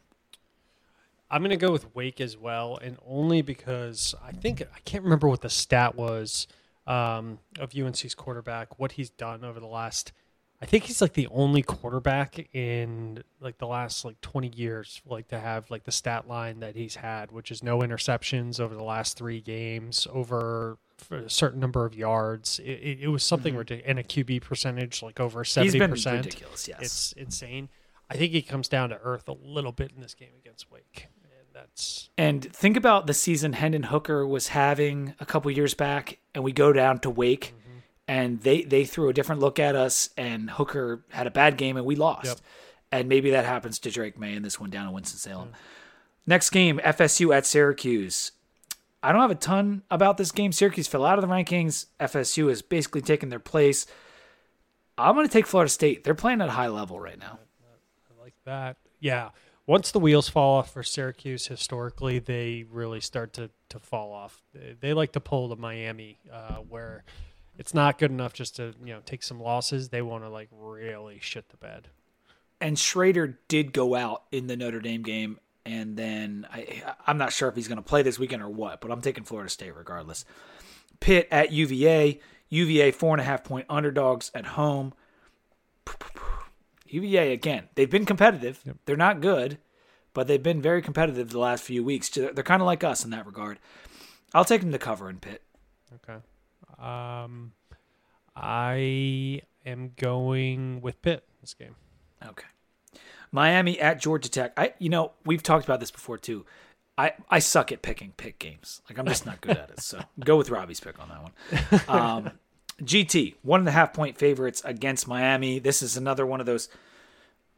I'm 1.31 1.41
going 1.41 1.51
to 1.51 1.57
go 1.57 1.71
with 1.71 1.93
Wake 1.93 2.19
as 2.21 2.37
well, 2.37 2.79
and 2.81 2.97
only 3.05 3.41
because 3.41 4.15
I 4.25 4.31
think 4.31 4.61
I 4.61 4.79
can't 4.85 5.03
remember 5.03 5.27
what 5.27 5.41
the 5.41 5.49
stat 5.49 5.95
was 5.95 6.47
um, 6.87 7.39
of 7.59 7.75
UNC's 7.77 8.15
quarterback, 8.15 8.79
what 8.79 8.93
he's 8.93 9.11
done 9.11 9.43
over 9.45 9.59
the 9.59 9.67
last. 9.67 10.11
I 10.61 10.65
think 10.65 10.83
he's 10.83 11.01
like 11.01 11.13
the 11.13 11.27
only 11.31 11.61
quarterback 11.61 12.53
in 12.53 13.23
like 13.39 13.57
the 13.59 13.67
last 13.67 14.03
like 14.03 14.19
20 14.21 14.49
years, 14.49 15.01
like 15.05 15.29
to 15.29 15.39
have 15.39 15.71
like 15.71 15.85
the 15.85 15.91
stat 15.91 16.27
line 16.27 16.59
that 16.59 16.75
he's 16.75 16.95
had, 16.95 17.31
which 17.31 17.49
is 17.49 17.63
no 17.63 17.79
interceptions 17.79 18.59
over 18.59 18.75
the 18.75 18.83
last 18.83 19.17
three 19.17 19.39
games, 19.39 20.05
over 20.11 20.77
a 21.11 21.29
certain 21.29 21.61
number 21.61 21.85
of 21.85 21.95
yards. 21.95 22.59
It, 22.59 22.71
it, 22.71 22.99
it 23.01 23.07
was 23.07 23.23
something 23.23 23.53
mm-hmm. 23.53 23.59
ridiculous, 23.59 23.89
and 23.89 23.99
a 23.99 24.03
QB 24.03 24.41
percentage 24.41 25.01
like 25.01 25.19
over 25.19 25.45
70 25.45 25.71
He's 25.71 25.79
been 25.79 25.91
ridiculous, 25.91 26.67
yes. 26.67 26.79
it's 26.81 27.11
insane. 27.13 27.69
I 28.09 28.17
think 28.17 28.33
he 28.33 28.41
comes 28.41 28.67
down 28.67 28.89
to 28.89 28.99
earth 29.01 29.29
a 29.29 29.33
little 29.33 29.71
bit 29.71 29.91
in 29.95 30.01
this 30.01 30.13
game 30.13 30.33
against 30.43 30.69
Wake, 30.71 31.07
and 31.23 31.47
that's 31.53 32.09
And 32.17 32.43
think 32.53 32.75
about 32.75 33.07
the 33.07 33.13
season 33.13 33.53
Hendon 33.53 33.83
Hooker 33.83 34.27
was 34.27 34.49
having 34.49 35.13
a 35.19 35.25
couple 35.25 35.51
years 35.51 35.73
back, 35.73 36.19
and 36.33 36.43
we 36.43 36.51
go 36.51 36.73
down 36.73 36.99
to 36.99 37.09
Wake, 37.09 37.53
mm-hmm. 37.55 37.58
And 38.09 38.41
they 38.41 38.63
they 38.63 38.85
threw 38.85 39.07
a 39.09 39.13
different 39.13 39.39
look 39.39 39.59
at 39.59 39.75
us, 39.75 40.09
and 40.17 40.49
Hooker 40.49 41.05
had 41.09 41.27
a 41.27 41.31
bad 41.31 41.57
game, 41.57 41.77
and 41.77 41.85
we 41.85 41.95
lost. 41.95 42.25
Yep. 42.25 42.37
And 42.91 43.07
maybe 43.07 43.29
that 43.29 43.45
happens 43.45 43.77
to 43.79 43.91
Drake 43.91 44.17
Maye 44.17 44.33
in 44.33 44.41
this 44.41 44.59
one 44.59 44.71
down 44.71 44.87
in 44.87 44.93
Winston 44.93 45.19
Salem. 45.19 45.49
Next 46.25 46.49
game, 46.49 46.79
FSU 46.83 47.35
at 47.35 47.45
Syracuse. 47.45 48.31
I 49.01 49.11
don't 49.11 49.21
have 49.21 49.31
a 49.31 49.35
ton 49.35 49.83
about 49.89 50.17
this 50.17 50.31
game. 50.31 50.51
Syracuse 50.51 50.87
fell 50.87 51.05
out 51.05 51.17
of 51.17 51.21
the 51.21 51.33
rankings. 51.33 51.85
FSU 51.99 52.49
has 52.49 52.61
basically 52.61 53.01
taken 53.01 53.29
their 53.29 53.39
place. 53.39 53.85
I'm 54.97 55.15
going 55.15 55.25
to 55.25 55.31
take 55.31 55.47
Florida 55.47 55.69
State. 55.69 56.03
They're 56.03 56.15
playing 56.15 56.41
at 56.41 56.49
a 56.49 56.51
high 56.51 56.67
level 56.67 56.99
right 56.99 57.17
now. 57.17 57.39
I 58.11 58.21
like 58.21 58.33
that. 58.45 58.77
Yeah. 58.99 59.29
Once 59.65 59.91
the 59.91 59.99
wheels 59.99 60.27
fall 60.27 60.57
off 60.57 60.73
for 60.73 60.83
Syracuse, 60.83 61.47
historically, 61.47 62.19
they 62.19 62.65
really 62.69 62.99
start 62.99 63.33
to, 63.33 63.49
to 63.69 63.79
fall 63.79 64.11
off. 64.11 64.41
They, 64.53 64.75
they 64.79 64.93
like 64.93 65.13
to 65.13 65.19
pull 65.19 65.47
the 65.47 65.55
Miami, 65.55 66.19
uh, 66.33 66.55
where 66.57 67.03
it's 67.59 67.73
not 67.75 67.99
good 67.99 68.09
enough 68.09 68.33
just 68.33 68.55
to 68.55 68.73
you 68.83 68.93
know 68.93 69.01
take 69.05 69.21
some 69.21 69.39
losses. 69.39 69.89
They 69.89 70.01
want 70.01 70.23
to 70.23 70.29
like 70.29 70.49
really 70.51 71.19
shit 71.21 71.49
the 71.49 71.57
bed. 71.57 71.89
and 72.61 72.75
Shrader 72.77 73.35
did 73.47 73.73
go 73.73 73.93
out 73.95 74.23
in 74.31 74.47
the 74.47 74.57
Notre 74.57 74.79
Dame 74.79 75.03
game, 75.03 75.39
and 75.65 75.95
then 75.95 76.47
I, 76.51 76.81
I'm 77.05 77.17
not 77.17 77.31
sure 77.33 77.47
if 77.49 77.55
he's 77.55 77.67
going 77.67 77.77
to 77.77 77.83
play 77.83 78.01
this 78.01 78.17
weekend 78.17 78.41
or 78.41 78.49
what, 78.49 78.81
but 78.81 78.91
I'm 78.91 79.01
taking 79.01 79.23
Florida 79.25 79.49
State 79.49 79.75
regardless. 79.75 80.25
Pitt 80.99 81.27
at 81.31 81.51
UVA, 81.51 82.19
UVA 82.49 82.91
four 82.91 83.13
and 83.13 83.21
a 83.21 83.25
half 83.25 83.43
point 83.43 83.65
underdogs 83.69 84.31
at 84.33 84.45
home. 84.47 84.93
UVA 86.87 87.33
again. 87.33 87.69
They've 87.75 87.89
been 87.89 88.05
competitive. 88.05 88.63
They're 88.85 88.97
not 88.97 89.21
good, 89.21 89.59
but 90.13 90.27
they've 90.27 90.41
been 90.41 90.61
very 90.61 90.81
competitive 90.81 91.29
the 91.29 91.39
last 91.39 91.63
few 91.63 91.83
weeks. 91.83 92.09
They're 92.09 92.33
kind 92.33 92.61
of 92.61 92.65
like 92.65 92.83
us 92.83 93.03
in 93.05 93.11
that 93.11 93.27
regard. 93.27 93.59
I'll 94.33 94.45
take 94.45 94.61
them 94.61 94.71
to 94.71 94.79
cover 94.79 95.09
in 95.09 95.19
Pitt. 95.19 95.43
Okay. 95.93 96.19
Um, 96.77 97.53
I 98.35 99.41
am 99.65 99.93
going 99.97 100.81
with 100.81 101.01
Pitt 101.01 101.23
this 101.41 101.53
game. 101.53 101.75
Okay. 102.25 102.47
Miami 103.31 103.79
at 103.79 103.99
Georgia 103.99 104.29
Tech. 104.29 104.53
I 104.57 104.73
you 104.79 104.89
know, 104.89 105.11
we've 105.25 105.43
talked 105.43 105.65
about 105.65 105.79
this 105.79 105.91
before 105.91 106.17
too. 106.17 106.45
I, 106.97 107.13
I 107.29 107.39
suck 107.39 107.71
at 107.71 107.81
picking 107.81 108.11
pick 108.17 108.39
games. 108.39 108.81
Like 108.89 108.97
I'm 108.97 109.05
just 109.05 109.25
not 109.25 109.39
good 109.39 109.57
at 109.57 109.69
it. 109.69 109.79
So 109.79 110.01
go 110.19 110.37
with 110.37 110.49
Robbie's 110.49 110.81
pick 110.81 110.99
on 110.99 111.07
that 111.09 111.23
one. 111.23 111.81
Um, 111.87 112.31
GT 112.81 113.35
one 113.41 113.61
and 113.61 113.69
a 113.69 113.71
half 113.71 113.93
point 113.93 114.17
favorites 114.17 114.61
against 114.65 115.07
Miami. 115.07 115.59
This 115.59 115.81
is 115.81 115.95
another 115.95 116.25
one 116.25 116.39
of 116.39 116.45
those 116.45 116.67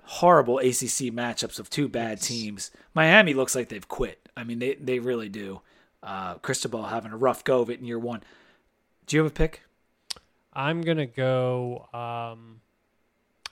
horrible 0.04 0.60
ACC 0.60 1.10
matchups 1.12 1.60
of 1.60 1.70
two 1.70 1.88
bad 1.88 2.22
teams. 2.22 2.72
Miami 2.94 3.34
looks 3.34 3.56
like 3.56 3.70
they've 3.70 3.88
quit. 3.88 4.30
I 4.36 4.44
mean, 4.44 4.60
they 4.60 4.76
they 4.76 5.00
really 5.00 5.30
do. 5.30 5.62
Uh, 6.04 6.36
Cristobal 6.36 6.84
having 6.84 7.12
a 7.12 7.18
rough 7.18 7.44
go 7.44 7.62
of 7.62 7.70
it 7.70 7.80
in 7.80 7.86
year 7.86 8.00
one. 8.00 8.24
Do 9.12 9.18
you 9.18 9.24
have 9.24 9.32
a 9.34 9.36
pick? 9.36 9.64
I'm 10.54 10.80
gonna 10.80 11.06
go. 11.06 11.90
Um, 11.94 12.62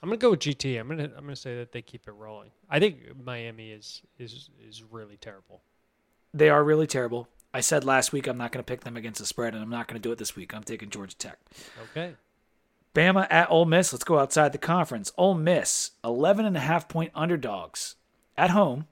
I'm 0.02 0.08
gonna 0.08 0.16
go 0.16 0.30
with 0.30 0.40
GT. 0.40 0.80
I'm 0.80 0.88
gonna 0.88 1.10
I'm 1.14 1.24
gonna 1.24 1.36
say 1.36 1.54
that 1.58 1.70
they 1.70 1.82
keep 1.82 2.08
it 2.08 2.12
rolling. 2.12 2.48
I 2.70 2.80
think 2.80 2.96
Miami 3.22 3.70
is 3.70 4.00
is 4.18 4.48
is 4.66 4.82
really 4.82 5.18
terrible. 5.18 5.60
They 6.32 6.48
are 6.48 6.64
really 6.64 6.86
terrible. 6.86 7.28
I 7.52 7.60
said 7.60 7.84
last 7.84 8.10
week 8.10 8.26
I'm 8.26 8.38
not 8.38 8.52
going 8.52 8.64
to 8.64 8.66
pick 8.66 8.84
them 8.84 8.96
against 8.96 9.20
the 9.20 9.26
spread, 9.26 9.52
and 9.52 9.62
I'm 9.62 9.68
not 9.68 9.86
going 9.86 10.00
to 10.00 10.08
do 10.08 10.10
it 10.10 10.16
this 10.16 10.34
week. 10.34 10.54
I'm 10.54 10.62
taking 10.62 10.88
Georgia 10.88 11.14
Tech. 11.16 11.38
Okay. 11.90 12.14
Bama 12.94 13.26
at 13.28 13.50
Ole 13.50 13.66
Miss. 13.66 13.92
Let's 13.92 14.02
go 14.02 14.18
outside 14.18 14.52
the 14.52 14.58
conference. 14.58 15.12
Ole 15.18 15.34
Miss, 15.34 15.90
11 16.02 16.46
and 16.46 16.56
a 16.56 16.60
half 16.60 16.88
point 16.88 17.12
underdogs 17.14 17.96
at 18.34 18.48
home, 18.48 18.86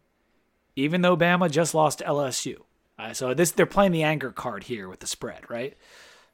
even 0.77 1.01
though 1.01 1.16
Bama 1.16 1.51
just 1.51 1.73
lost 1.73 2.01
to 2.01 2.05
LSU. 2.05 2.57
Uh, 2.99 3.14
so 3.14 3.33
this 3.33 3.53
they're 3.53 3.64
playing 3.64 3.93
the 3.93 4.03
anger 4.03 4.33
card 4.33 4.64
here 4.64 4.87
with 4.87 5.01
the 5.01 5.07
spread, 5.07 5.49
right? 5.49 5.75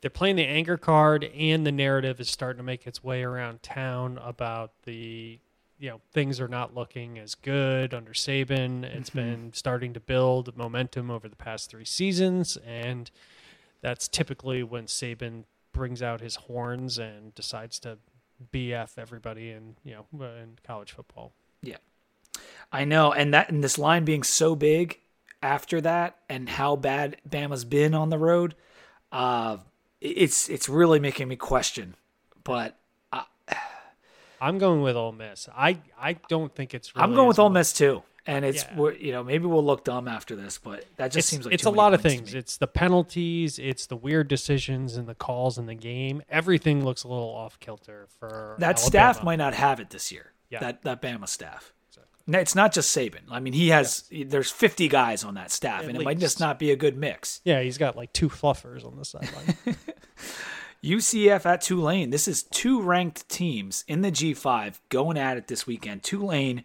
They're 0.05 0.11
playing 0.11 0.37
the 0.37 0.45
anger 0.45 0.77
card, 0.77 1.25
and 1.25 1.67
the 1.67 1.73
narrative 1.73 2.21
is 2.21 2.29
starting 2.29 2.59
to 2.59 2.63
make 2.63 2.87
its 2.87 3.03
way 3.03 3.23
around 3.23 3.63
town 3.63 4.19
about 4.23 4.73
the, 4.83 5.39
you 5.79 5.89
know, 5.89 6.03
things 6.13 6.43
are 6.43 6.47
not 6.47 6.75
looking 6.75 7.19
as 7.19 7.35
good 7.35 7.95
under 7.95 8.13
Saban. 8.13 8.85
It's 8.85 9.09
Mm-hmm. 9.09 9.19
been 9.19 9.53
starting 9.55 9.95
to 9.95 10.01
build 10.01 10.55
momentum 10.59 11.11
over 11.11 11.27
the 11.27 11.37
past 11.37 11.71
three 11.71 11.87
seasons, 11.87 12.59
and 12.67 13.11
that's 13.81 14.07
typically 14.07 14.63
when 14.63 14.85
Saban 14.85 15.45
brings 15.73 16.03
out 16.03 16.21
his 16.21 16.35
horns 16.37 16.99
and 16.99 17.35
decides 17.35 17.79
to 17.79 17.97
BF 18.53 18.99
everybody 18.99 19.53
in, 19.53 19.77
you 19.85 19.95
know, 19.95 20.27
in 20.27 20.59
college 20.63 20.93
football. 20.93 21.33
Yeah. 21.63 21.79
I 22.71 22.85
know, 22.85 23.11
and 23.15 23.33
that 23.33 23.49
and 23.49 23.65
this 23.65 23.79
line 23.79 24.05
being 24.05 24.23
so 24.23 24.55
big 24.55 24.99
after 25.43 25.81
that, 25.81 26.19
and 26.29 26.47
how 26.47 26.77
bad 26.77 27.23
Bama's 27.27 27.65
been 27.65 27.95
on 27.95 28.11
the 28.11 28.19
road, 28.19 28.55
uh, 29.11 29.57
it's 30.05 30.49
it's 30.49 30.69
really 30.69 31.01
making 31.01 31.29
me 31.29 31.37
question. 31.37 31.97
But 32.45 32.77
I'm 34.41 34.59
going 34.59 34.83
with 34.83 34.97
Ole 34.97 35.13
Miss. 35.13 35.49
I 35.57 35.79
I 35.99 36.15
don't 36.29 36.55
think 36.55 36.75
it's. 36.75 36.95
Really 36.95 37.05
I'm 37.05 37.15
going 37.15 37.29
with 37.29 37.39
Ole 37.39 37.51
Miss 37.51 37.73
too. 37.73 38.03
And 38.27 38.45
it's 38.45 38.65
Yeah. 38.77 38.91
you 38.99 39.13
know 39.13 39.23
maybe 39.23 39.47
we'll 39.47 39.65
look 39.65 39.85
dumb 39.85 40.09
after 40.09 40.35
this, 40.35 40.59
but 40.59 40.85
that 40.97 41.09
just 41.09 41.19
it's, 41.19 41.29
seems 41.29 41.45
like 41.45 41.55
it's 41.55 41.65
a 41.65 41.71
lot 41.71 41.93
of 41.93 42.01
things. 42.01 42.35
It's 42.35 42.57
the 42.57 42.67
penalties, 42.67 43.59
it's 43.59 43.87
the 43.87 43.97
weird 43.97 44.29
decisions 44.29 44.97
and 44.97 45.07
the 45.07 45.15
calls 45.15 45.59
in 45.59 45.67
the 45.67 45.75
game. 45.75 46.23
Everything 46.31 46.85
looks 46.85 47.05
a 47.05 47.09
little 47.09 47.29
off 47.29 47.59
kilter 47.61 48.07
for 48.19 48.57
that 48.61 48.79
staff 48.79 49.23
might 49.23 49.37
not 49.37 49.53
have 49.55 49.79
it 49.79 49.91
this 49.91 50.11
year. 50.11 50.33
Yeah. 50.49 50.61
That 50.61 50.83
that 50.83 51.03
Bama 51.03 51.29
staff. 51.29 51.74
No, 52.27 52.39
it's 52.39 52.55
not 52.55 52.73
just 52.73 52.97
Saban. 52.97 53.23
I 53.31 53.41
mean, 53.41 53.53
he 53.53 53.69
has 53.69 54.05
there's 54.11 54.51
50 54.51 54.89
guys 54.89 55.25
on 55.25 55.35
that 55.35 55.51
staff, 55.51 55.83
At 55.83 55.91
and 55.91 55.99
it 55.99 56.05
might 56.05 56.19
just 56.19 56.41
not 56.41 56.59
be 56.59 56.71
a 56.71 56.77
good 56.77 56.97
mix. 56.97 57.41
Yeah, 57.45 57.61
he's 57.61 57.77
got 57.77 57.97
like 57.97 58.13
two 58.13 58.31
fluffers 58.31 58.85
on 58.87 58.97
the 58.97 59.05
sideline. 59.05 59.57
UCF 60.83 61.47
at 61.47 61.61
Tulane. 61.63 62.11
This 62.11 62.29
is 62.29 62.43
two 62.43 62.81
ranked 62.83 63.29
teams 63.29 63.85
in 63.89 64.03
the 64.03 64.11
G5 64.11 64.81
going 64.91 65.17
at 65.17 65.37
it 65.37 65.49
this 65.49 65.67
weekend. 65.67 66.03
Tulane, 66.03 66.65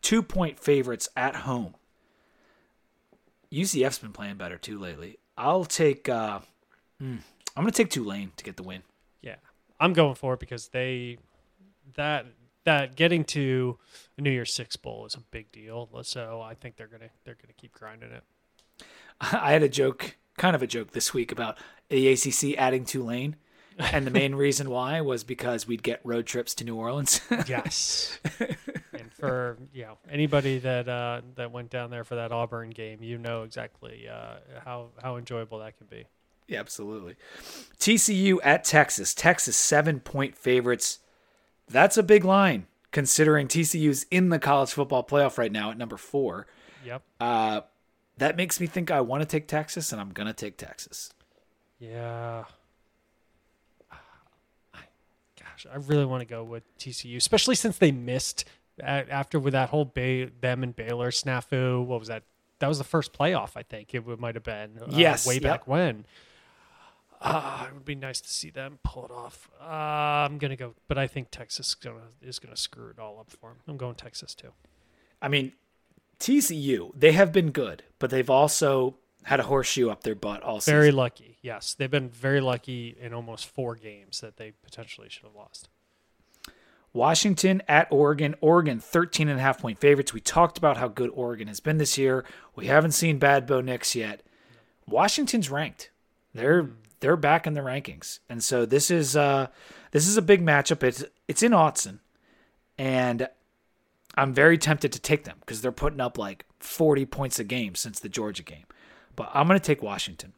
two 0.00 0.22
point 0.22 0.58
favorites 0.58 1.08
at 1.16 1.36
home. 1.36 1.74
UCF's 3.52 3.98
been 3.98 4.12
playing 4.12 4.36
better 4.36 4.56
too 4.56 4.78
lately. 4.78 5.18
I'll 5.36 5.64
take. 5.64 6.08
Uh, 6.08 6.40
hmm, 6.98 7.16
I'm 7.56 7.64
going 7.64 7.72
to 7.72 7.76
take 7.76 7.90
Tulane 7.90 8.32
to 8.36 8.44
get 8.44 8.56
the 8.56 8.62
win. 8.62 8.82
yeah, 9.22 9.36
I'm 9.80 9.92
going 9.92 10.14
for 10.14 10.34
it 10.34 10.40
because 10.40 10.68
they 10.68 11.18
that 11.94 12.26
that 12.64 12.96
getting 12.96 13.24
to 13.24 13.78
a 14.18 14.20
New 14.20 14.30
Year's 14.30 14.52
Six 14.52 14.76
bowl 14.76 15.06
is 15.06 15.14
a 15.14 15.20
big 15.20 15.50
deal. 15.52 15.88
So 16.02 16.40
I 16.40 16.54
think 16.54 16.76
they're 16.76 16.86
gonna 16.86 17.10
they're 17.24 17.36
gonna 17.40 17.54
keep 17.56 17.72
grinding 17.72 18.12
it. 18.12 18.24
I 19.20 19.52
had 19.52 19.62
a 19.62 19.68
joke, 19.68 20.16
kind 20.36 20.54
of 20.56 20.62
a 20.62 20.66
joke 20.66 20.92
this 20.92 21.12
week 21.14 21.32
about 21.32 21.58
the 21.88 22.08
ACC 22.08 22.58
adding 22.58 22.84
Tulane, 22.84 23.36
and 23.78 24.06
the 24.06 24.10
main 24.20 24.34
reason 24.34 24.70
why 24.70 25.00
was 25.00 25.24
because 25.24 25.66
we'd 25.66 25.82
get 25.82 26.00
road 26.04 26.26
trips 26.26 26.54
to 26.56 26.64
New 26.64 26.76
Orleans. 26.76 27.20
Yes. 27.46 28.18
and 28.92 29.12
for 29.12 29.58
you 29.72 29.82
know 29.82 29.98
anybody 30.10 30.58
that 30.58 30.88
uh, 30.88 31.20
that 31.36 31.52
went 31.52 31.70
down 31.70 31.90
there 31.90 32.04
for 32.04 32.16
that 32.16 32.32
Auburn 32.32 32.70
game, 32.70 33.02
you 33.02 33.18
know 33.18 33.42
exactly 33.42 34.08
uh, 34.08 34.36
how 34.64 34.88
how 35.02 35.16
enjoyable 35.16 35.58
that 35.60 35.76
can 35.78 35.86
be. 35.86 36.06
Yeah, 36.48 36.60
absolutely. 36.60 37.16
TCU 37.78 38.38
at 38.42 38.64
Texas. 38.64 39.14
Texas 39.14 39.56
seven 39.56 40.00
point 40.00 40.36
favorites. 40.36 40.98
That's 41.72 41.96
a 41.96 42.02
big 42.02 42.24
line 42.24 42.66
considering 42.90 43.48
TCU's 43.48 44.06
in 44.10 44.28
the 44.28 44.38
college 44.38 44.70
football 44.72 45.02
playoff 45.04 45.38
right 45.38 45.50
now 45.50 45.70
at 45.70 45.78
number 45.78 45.96
four. 45.96 46.46
Yep. 46.84 47.02
Uh, 47.20 47.60
that 48.18 48.36
makes 48.36 48.60
me 48.60 48.66
think 48.66 48.90
I 48.90 49.00
want 49.00 49.22
to 49.22 49.26
take 49.26 49.48
Texas, 49.48 49.92
and 49.92 50.00
I'm 50.00 50.10
gonna 50.10 50.34
take 50.34 50.56
Texas. 50.56 51.12
Yeah. 51.78 52.44
Gosh, 55.40 55.66
I 55.72 55.76
really 55.76 56.04
want 56.04 56.20
to 56.20 56.26
go 56.26 56.44
with 56.44 56.62
TCU, 56.78 57.16
especially 57.16 57.54
since 57.54 57.78
they 57.78 57.90
missed 57.92 58.44
after 58.80 59.38
with 59.38 59.52
that 59.52 59.68
whole 59.70 59.84
Bay, 59.84 60.24
them 60.24 60.62
and 60.62 60.74
Baylor 60.74 61.10
snafu. 61.10 61.84
What 61.84 61.98
was 61.98 62.08
that? 62.08 62.22
That 62.60 62.68
was 62.68 62.78
the 62.78 62.84
first 62.84 63.12
playoff, 63.12 63.50
I 63.56 63.62
think 63.64 63.92
it 63.94 64.06
might 64.20 64.36
have 64.36 64.44
been. 64.44 64.78
uh, 64.80 64.86
Yes, 64.90 65.26
way 65.26 65.34
yep. 65.34 65.42
back 65.42 65.66
when. 65.66 66.04
Uh, 67.22 67.66
it 67.68 67.74
would 67.74 67.84
be 67.84 67.94
nice 67.94 68.20
to 68.20 68.28
see 68.28 68.50
them 68.50 68.78
pull 68.82 69.04
it 69.04 69.10
off. 69.10 69.48
Uh, 69.60 69.64
I'm 69.64 70.38
gonna 70.38 70.56
go, 70.56 70.74
but 70.88 70.98
I 70.98 71.06
think 71.06 71.28
Texas 71.30 71.68
is 71.68 71.74
gonna, 71.74 72.08
is 72.20 72.38
gonna 72.38 72.56
screw 72.56 72.88
it 72.88 72.98
all 72.98 73.20
up 73.20 73.30
for 73.30 73.50
them. 73.50 73.58
I'm 73.68 73.76
going 73.76 73.94
Texas 73.94 74.34
too. 74.34 74.52
I 75.20 75.28
mean, 75.28 75.52
TCU 76.18 76.90
they 76.96 77.12
have 77.12 77.32
been 77.32 77.50
good, 77.50 77.84
but 77.98 78.10
they've 78.10 78.28
also 78.28 78.96
had 79.24 79.38
a 79.38 79.44
horseshoe 79.44 79.88
up 79.88 80.02
their 80.02 80.16
butt 80.16 80.42
all 80.42 80.60
season. 80.60 80.74
Very 80.74 80.90
lucky. 80.90 81.38
Yes, 81.42 81.74
they've 81.74 81.90
been 81.90 82.08
very 82.08 82.40
lucky 82.40 82.96
in 83.00 83.14
almost 83.14 83.46
four 83.46 83.76
games 83.76 84.20
that 84.20 84.36
they 84.36 84.52
potentially 84.64 85.08
should 85.08 85.24
have 85.24 85.34
lost. 85.36 85.68
Washington 86.92 87.62
at 87.68 87.88
Oregon. 87.90 88.34
Oregon 88.40 88.80
13 88.80 89.28
and 89.28 89.38
a 89.38 89.42
half 89.42 89.60
point 89.60 89.78
favorites. 89.78 90.12
We 90.12 90.20
talked 90.20 90.58
about 90.58 90.76
how 90.76 90.88
good 90.88 91.10
Oregon 91.14 91.48
has 91.48 91.60
been 91.60 91.78
this 91.78 91.96
year. 91.96 92.24
We 92.54 92.66
haven't 92.66 92.92
seen 92.92 93.18
bad 93.18 93.46
Bo 93.46 93.60
Nix 93.60 93.94
yet. 93.94 94.22
Washington's 94.86 95.50
ranked. 95.50 95.90
They're 96.34 96.70
they're 97.02 97.16
back 97.16 97.46
in 97.46 97.52
the 97.52 97.60
rankings. 97.60 98.20
And 98.30 98.42
so 98.42 98.64
this 98.64 98.90
is 98.90 99.14
uh 99.14 99.48
this 99.90 100.08
is 100.08 100.16
a 100.16 100.22
big 100.22 100.40
matchup. 100.40 100.82
It's 100.82 101.04
it's 101.28 101.42
in 101.42 101.52
Autzen. 101.52 101.98
And 102.78 103.28
I'm 104.14 104.32
very 104.32 104.56
tempted 104.56 104.92
to 104.92 105.00
take 105.00 105.24
them 105.24 105.36
because 105.40 105.60
they're 105.60 105.72
putting 105.72 106.00
up 106.00 106.16
like 106.16 106.46
40 106.60 107.04
points 107.06 107.38
a 107.38 107.44
game 107.44 107.74
since 107.74 107.98
the 107.98 108.08
Georgia 108.08 108.42
game. 108.42 108.64
But 109.16 109.30
I'm 109.34 109.46
going 109.46 109.58
to 109.58 109.64
take 109.64 109.82
Washington. 109.82 110.32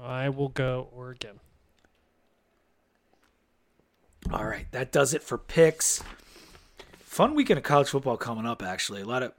I 0.00 0.28
will 0.28 0.48
go 0.48 0.88
Oregon. 0.92 1.40
All 4.32 4.44
right, 4.44 4.66
that 4.72 4.90
does 4.90 5.14
it 5.14 5.22
for 5.22 5.38
picks. 5.38 6.02
Fun 6.98 7.34
weekend 7.34 7.58
of 7.58 7.64
college 7.64 7.88
football 7.88 8.16
coming 8.16 8.46
up. 8.46 8.62
Actually, 8.62 9.02
a 9.02 9.06
lot 9.06 9.22
of 9.22 9.32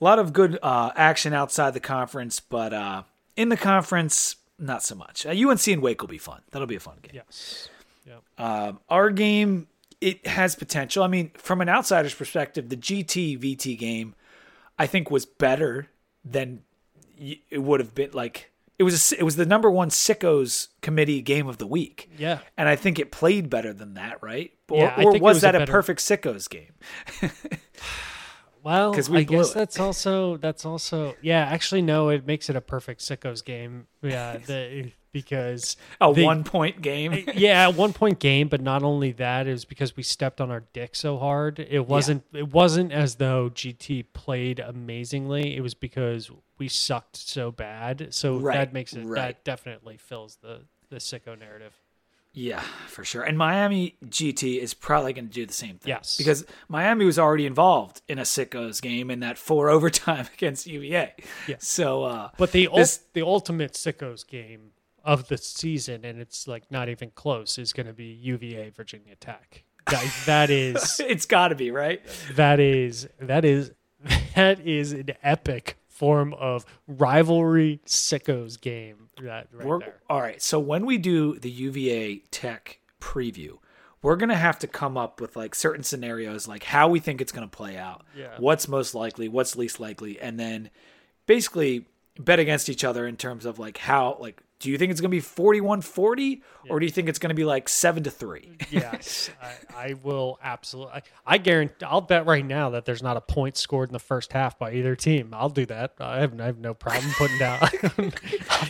a 0.00 0.04
lot 0.04 0.18
of 0.18 0.32
good 0.32 0.58
uh, 0.62 0.92
action 0.94 1.32
outside 1.32 1.74
the 1.74 1.80
conference, 1.80 2.40
but 2.40 2.72
uh, 2.72 3.02
in 3.36 3.48
the 3.48 3.56
conference, 3.56 4.36
not 4.58 4.82
so 4.82 4.94
much. 4.94 5.24
Uh, 5.26 5.30
UNC 5.30 5.66
and 5.68 5.82
Wake 5.82 6.00
will 6.00 6.08
be 6.08 6.18
fun. 6.18 6.40
That'll 6.50 6.66
be 6.66 6.76
a 6.76 6.80
fun 6.80 6.96
game. 7.02 7.12
Yes. 7.14 7.68
Yep. 8.06 8.22
Um, 8.38 8.80
our 8.88 9.10
game, 9.10 9.68
it 10.00 10.26
has 10.26 10.54
potential. 10.56 11.02
I 11.04 11.08
mean, 11.08 11.30
from 11.34 11.60
an 11.60 11.68
outsider's 11.68 12.14
perspective, 12.14 12.68
the 12.68 12.76
GT 12.76 13.38
VT 13.38 13.78
game, 13.78 14.14
I 14.78 14.86
think, 14.86 15.10
was 15.10 15.26
better 15.26 15.88
than 16.24 16.62
it 17.18 17.58
would 17.62 17.80
have 17.80 17.94
been. 17.94 18.10
Like 18.12 18.50
it 18.78 18.84
was, 18.84 19.12
a, 19.12 19.18
it 19.18 19.22
was 19.24 19.36
the 19.36 19.44
number 19.46 19.70
one 19.70 19.90
sickos 19.90 20.68
committee 20.82 21.20
game 21.20 21.48
of 21.48 21.58
the 21.58 21.66
week. 21.66 22.10
Yeah. 22.16 22.38
and 22.56 22.68
I 22.68 22.76
think 22.76 22.98
it 22.98 23.10
played 23.10 23.50
better 23.50 23.72
than 23.72 23.94
that, 23.94 24.22
right? 24.22 24.52
Or, 24.70 24.78
Yeah, 24.78 25.02
or 25.02 25.12
was, 25.12 25.20
was 25.20 25.40
that 25.42 25.54
a 25.54 25.60
better- 25.60 25.72
perfect 25.72 26.00
sickos 26.00 26.48
game? 26.48 26.72
Well, 28.68 28.92
we 29.10 29.18
I 29.18 29.22
guess 29.22 29.50
it. 29.52 29.54
that's 29.54 29.80
also 29.80 30.36
that's 30.36 30.64
also 30.66 31.14
yeah. 31.22 31.44
Actually, 31.44 31.82
no, 31.82 32.10
it 32.10 32.26
makes 32.26 32.50
it 32.50 32.56
a 32.56 32.60
perfect 32.60 33.00
sickos 33.00 33.44
game. 33.44 33.86
Yeah, 34.02 34.36
the, 34.46 34.92
because 35.12 35.76
A 36.00 36.12
the- 36.12 36.24
one 36.24 36.44
point 36.44 36.82
game. 36.82 37.24
yeah, 37.34 37.68
one 37.68 37.92
point 37.92 38.18
game. 38.18 38.48
But 38.48 38.60
not 38.60 38.82
only 38.82 39.12
that 39.12 39.46
is 39.46 39.64
because 39.64 39.96
we 39.96 40.02
stepped 40.02 40.40
on 40.40 40.50
our 40.50 40.64
dick 40.72 40.94
so 40.96 41.16
hard. 41.18 41.58
It 41.58 41.86
wasn't. 41.86 42.24
It 42.34 42.52
wasn't 42.52 42.92
as 42.92 43.14
though 43.16 43.48
GT 43.50 44.04
played 44.12 44.60
amazingly. 44.60 45.56
It 45.56 45.60
was 45.62 45.74
because 45.74 46.30
we 46.58 46.68
sucked 46.68 47.16
so 47.16 47.50
bad. 47.50 48.08
So 48.10 48.36
Right, 48.38 48.54
that 48.56 48.72
makes 48.72 48.92
it. 48.92 49.04
right. 49.04 49.16
That 49.34 49.44
definitely 49.44 49.96
fills 49.96 50.36
the 50.42 50.60
the 50.90 50.96
sicko 50.96 51.38
narrative. 51.38 51.72
Yeah, 52.32 52.60
for 52.86 53.04
sure. 53.04 53.22
And 53.22 53.36
Miami 53.36 53.96
GT 54.06 54.60
is 54.60 54.74
probably 54.74 55.12
going 55.12 55.26
to 55.28 55.32
do 55.32 55.44
the 55.46 55.52
same 55.52 55.78
thing. 55.78 55.88
Yes. 55.88 56.16
Because 56.16 56.44
Miami 56.68 57.04
was 57.04 57.18
already 57.18 57.46
involved 57.46 58.02
in 58.08 58.18
a 58.18 58.22
sickos 58.22 58.80
game 58.80 59.10
in 59.10 59.20
that 59.20 59.38
four 59.38 59.68
overtime 59.76 60.26
against 60.34 60.66
UVA. 60.66 61.14
Yeah. 61.46 61.56
So, 61.58 62.04
uh, 62.04 62.30
But 62.38 62.52
the 62.52 62.68
ul- 62.68 62.84
the 63.12 63.22
ultimate 63.22 63.72
sickos 63.72 64.26
game 64.26 64.70
of 65.04 65.28
the 65.28 65.38
season, 65.38 66.04
and 66.04 66.20
it's 66.20 66.46
like 66.46 66.70
not 66.70 66.88
even 66.88 67.10
close, 67.14 67.58
is 67.58 67.72
going 67.72 67.86
to 67.86 67.92
be 67.92 68.04
UVA 68.04 68.70
Virginia 68.70 69.16
Tech. 69.16 69.64
That, 69.90 70.12
that 70.26 70.50
is 70.50 71.00
it's 71.06 71.26
got 71.26 71.48
to 71.48 71.54
be, 71.54 71.70
right? 71.70 72.02
that 72.34 72.60
is 72.60 73.08
that 73.20 73.44
is 73.44 73.72
that 74.36 74.60
is 74.60 74.92
an 74.92 75.08
epic 75.22 75.76
form 75.98 76.32
of 76.34 76.64
rivalry 76.86 77.80
sickos 77.86 78.60
game. 78.60 79.08
That 79.22 79.48
right 79.52 79.66
We're, 79.66 79.78
there. 79.80 79.94
all 80.08 80.20
right. 80.20 80.40
So, 80.40 80.58
when 80.60 80.86
we 80.86 80.96
do 80.98 81.38
the 81.38 81.50
UVA 81.50 82.18
Tech 82.30 82.78
preview, 83.00 83.58
we're 84.00 84.16
going 84.16 84.28
to 84.28 84.36
have 84.36 84.58
to 84.60 84.66
come 84.68 84.96
up 84.96 85.20
with 85.20 85.34
like 85.36 85.54
certain 85.56 85.82
scenarios, 85.82 86.46
like 86.46 86.62
how 86.62 86.88
we 86.88 87.00
think 87.00 87.20
it's 87.20 87.32
going 87.32 87.48
to 87.48 87.56
play 87.56 87.76
out, 87.76 88.04
Yeah. 88.16 88.36
what's 88.38 88.68
most 88.68 88.94
likely, 88.94 89.28
what's 89.28 89.56
least 89.56 89.80
likely, 89.80 90.20
and 90.20 90.38
then 90.38 90.70
basically 91.26 91.86
bet 92.18 92.38
against 92.38 92.68
each 92.68 92.84
other 92.84 93.06
in 93.06 93.16
terms 93.16 93.44
of 93.44 93.58
like 93.58 93.78
how, 93.78 94.16
like, 94.20 94.42
do 94.60 94.70
you 94.70 94.78
think 94.78 94.90
it's 94.90 95.00
going 95.00 95.10
to 95.10 95.16
be 95.16 95.20
41 95.20 95.82
40 95.82 96.42
or 96.68 96.80
do 96.80 96.86
you 96.86 96.90
think 96.90 97.08
it's 97.08 97.20
going 97.20 97.28
to 97.28 97.34
be 97.34 97.44
like 97.44 97.68
7 97.68 98.02
to 98.04 98.10
3? 98.10 98.58
Yes, 98.70 99.30
I, 99.40 99.88
I 99.88 99.94
will 100.02 100.38
absolutely. 100.42 100.94
I, 100.94 101.02
I 101.26 101.38
guarantee. 101.38 101.84
I'll 101.86 102.00
bet 102.00 102.26
right 102.26 102.44
now 102.44 102.70
that 102.70 102.84
there's 102.84 103.02
not 103.02 103.16
a 103.16 103.20
point 103.20 103.56
scored 103.56 103.88
in 103.88 103.92
the 103.92 103.98
first 103.98 104.32
half 104.32 104.58
by 104.58 104.72
either 104.72 104.94
team. 104.96 105.30
I'll 105.32 105.48
do 105.48 105.64
that. 105.66 105.94
I 106.00 106.20
have, 106.20 106.38
I 106.40 106.46
have 106.46 106.58
no 106.58 106.74
problem 106.74 107.10
putting 107.16 107.38
down. 107.38 107.60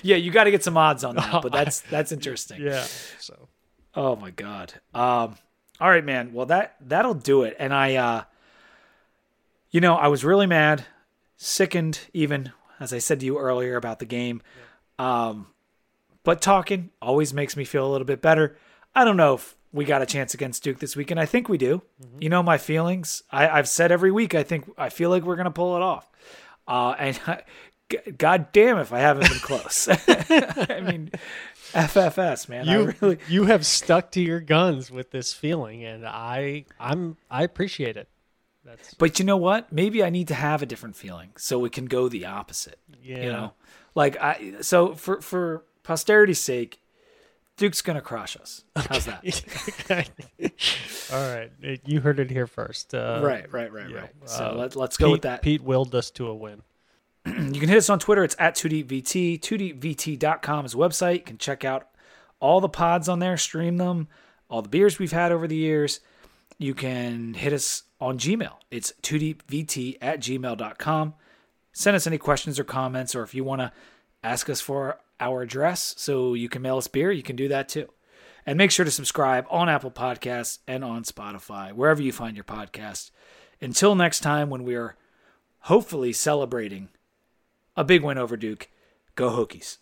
yeah, 0.02 0.16
you 0.16 0.30
got 0.30 0.44
to 0.44 0.50
get 0.50 0.62
some 0.62 0.76
odds 0.76 1.04
on 1.04 1.16
that, 1.16 1.42
but 1.42 1.52
that's 1.52 1.80
that's 1.90 2.12
interesting. 2.12 2.60
yeah. 2.60 2.86
So 3.18 3.48
Oh 3.94 4.14
my 4.14 4.30
god. 4.30 4.74
Um 4.94 5.36
all 5.80 5.90
right 5.90 6.04
man. 6.04 6.32
Well 6.32 6.46
that 6.46 6.76
that'll 6.80 7.14
do 7.14 7.42
it. 7.42 7.56
And 7.58 7.72
I 7.72 7.96
uh 7.96 8.22
you 9.70 9.80
know, 9.80 9.94
I 9.96 10.08
was 10.08 10.24
really 10.24 10.46
mad, 10.46 10.84
sickened 11.36 12.00
even 12.12 12.52
as 12.78 12.92
I 12.92 12.98
said 12.98 13.20
to 13.20 13.26
you 13.26 13.38
earlier 13.38 13.76
about 13.76 13.98
the 13.98 14.06
game. 14.06 14.42
Um 14.98 15.46
but 16.24 16.40
talking 16.40 16.90
always 17.00 17.32
makes 17.32 17.56
me 17.56 17.64
feel 17.64 17.86
a 17.86 17.90
little 17.90 18.06
bit 18.06 18.20
better. 18.22 18.56
I 18.94 19.04
don't 19.04 19.16
know 19.16 19.34
if 19.34 19.54
we 19.72 19.84
got 19.84 20.02
a 20.02 20.06
chance 20.06 20.34
against 20.34 20.62
Duke 20.62 20.78
this 20.78 20.96
weekend. 20.96 21.20
I 21.20 21.26
think 21.26 21.48
we 21.48 21.58
do. 21.58 21.82
You 22.18 22.28
know 22.28 22.42
my 22.42 22.58
feelings. 22.58 23.22
I, 23.30 23.48
I've 23.48 23.68
said 23.68 23.92
every 23.92 24.10
week. 24.10 24.34
I 24.34 24.42
think 24.42 24.70
I 24.78 24.88
feel 24.88 25.10
like 25.10 25.22
we're 25.24 25.36
gonna 25.36 25.50
pull 25.50 25.76
it 25.76 25.82
off. 25.82 26.10
Uh, 26.66 26.94
and 26.98 27.20
g- 27.90 28.10
God 28.12 28.52
damn 28.52 28.78
if 28.78 28.92
I 28.92 28.98
haven't 29.00 29.28
been 29.28 29.38
close. 29.40 29.88
I 30.08 30.80
mean, 30.84 31.10
FFS 31.72 32.48
man. 32.48 32.68
I 32.68 32.72
you 32.78 32.94
really 33.00 33.18
you 33.28 33.44
have 33.44 33.64
stuck 33.66 34.10
to 34.12 34.20
your 34.20 34.40
guns 34.40 34.90
with 34.90 35.10
this 35.10 35.32
feeling, 35.32 35.84
and 35.84 36.06
I 36.06 36.64
I'm 36.80 37.16
I 37.30 37.42
appreciate 37.44 37.96
it. 37.96 38.08
That's 38.64 38.94
But 38.94 39.18
you 39.18 39.24
know 39.24 39.36
what? 39.36 39.72
Maybe 39.72 40.02
I 40.02 40.10
need 40.10 40.28
to 40.28 40.34
have 40.34 40.62
a 40.62 40.66
different 40.66 40.96
feeling 40.96 41.30
so 41.36 41.64
it 41.64 41.72
can 41.72 41.86
go 41.86 42.08
the 42.08 42.26
opposite. 42.26 42.78
yeah. 43.02 43.16
You 43.22 43.32
know, 43.32 43.52
like 43.94 44.16
I. 44.20 44.56
So 44.62 44.94
for 44.94 45.20
for 45.20 45.64
posterity's 45.88 46.38
sake, 46.38 46.82
Duke's 47.56 47.80
gonna 47.80 48.02
crush 48.02 48.36
us. 48.36 48.62
How's 48.76 49.06
that? 49.06 49.24
All 51.12 51.34
right, 51.34 51.50
you 51.86 52.00
heard 52.00 52.20
it 52.20 52.30
here 52.30 52.46
first. 52.46 52.94
Uh, 52.94 53.22
right, 53.24 53.50
right, 53.50 53.72
right, 53.72 53.88
yeah, 53.88 54.00
right. 54.00 54.10
So 54.26 54.50
uh, 54.50 54.54
let, 54.54 54.76
let's 54.76 54.98
go 54.98 55.10
with 55.10 55.22
that. 55.22 55.40
Pete 55.40 55.62
willed 55.62 55.94
us 55.94 56.10
to 56.12 56.26
a 56.28 56.34
win. 56.34 56.62
You 57.26 57.60
can 57.60 57.68
hit 57.68 57.78
us 57.78 57.90
on 57.90 57.98
Twitter. 57.98 58.22
It's 58.22 58.36
at 58.38 58.54
2DVT. 58.54 59.40
2DVT.com 59.40 60.64
is 60.64 60.72
a 60.72 60.76
website. 60.76 61.14
You 61.14 61.20
can 61.20 61.38
check 61.38 61.62
out 61.64 61.88
all 62.40 62.60
the 62.60 62.68
pods 62.68 63.08
on 63.08 63.18
there, 63.18 63.36
stream 63.36 63.76
them, 63.76 64.08
all 64.48 64.62
the 64.62 64.68
beers 64.68 64.98
we've 64.98 65.12
had 65.12 65.30
over 65.32 65.46
the 65.46 65.56
years. 65.56 66.00
You 66.58 66.74
can 66.74 67.34
hit 67.34 67.52
us 67.52 67.82
on 68.00 68.18
Gmail. 68.18 68.54
It's 68.70 68.92
2DVT 69.02 69.98
at 70.00 70.20
gmail.com. 70.20 71.14
Send 71.72 71.96
us 71.96 72.06
any 72.06 72.18
questions 72.18 72.58
or 72.58 72.64
comments, 72.64 73.14
or 73.14 73.22
if 73.24 73.34
you 73.34 73.44
want 73.44 73.60
to 73.60 73.72
ask 74.22 74.48
us 74.48 74.60
for 74.60 74.98
our 75.20 75.42
address 75.42 75.94
so 75.98 76.34
you 76.34 76.48
can 76.48 76.62
mail 76.62 76.78
us 76.78 76.88
beer, 76.88 77.10
you 77.10 77.22
can 77.22 77.36
do 77.36 77.48
that 77.48 77.68
too. 77.68 77.88
And 78.46 78.56
make 78.56 78.70
sure 78.70 78.84
to 78.84 78.90
subscribe 78.90 79.46
on 79.50 79.68
Apple 79.68 79.90
Podcasts 79.90 80.58
and 80.66 80.82
on 80.82 81.04
Spotify, 81.04 81.72
wherever 81.72 82.00
you 82.00 82.12
find 82.12 82.36
your 82.36 82.44
podcast. 82.44 83.10
Until 83.60 83.94
next 83.94 84.20
time, 84.20 84.48
when 84.48 84.64
we 84.64 84.74
are 84.74 84.96
hopefully 85.62 86.12
celebrating 86.12 86.88
a 87.76 87.84
big 87.84 88.02
win 88.02 88.18
over 88.18 88.36
Duke. 88.36 88.68
Go 89.14 89.30
Hokies. 89.30 89.78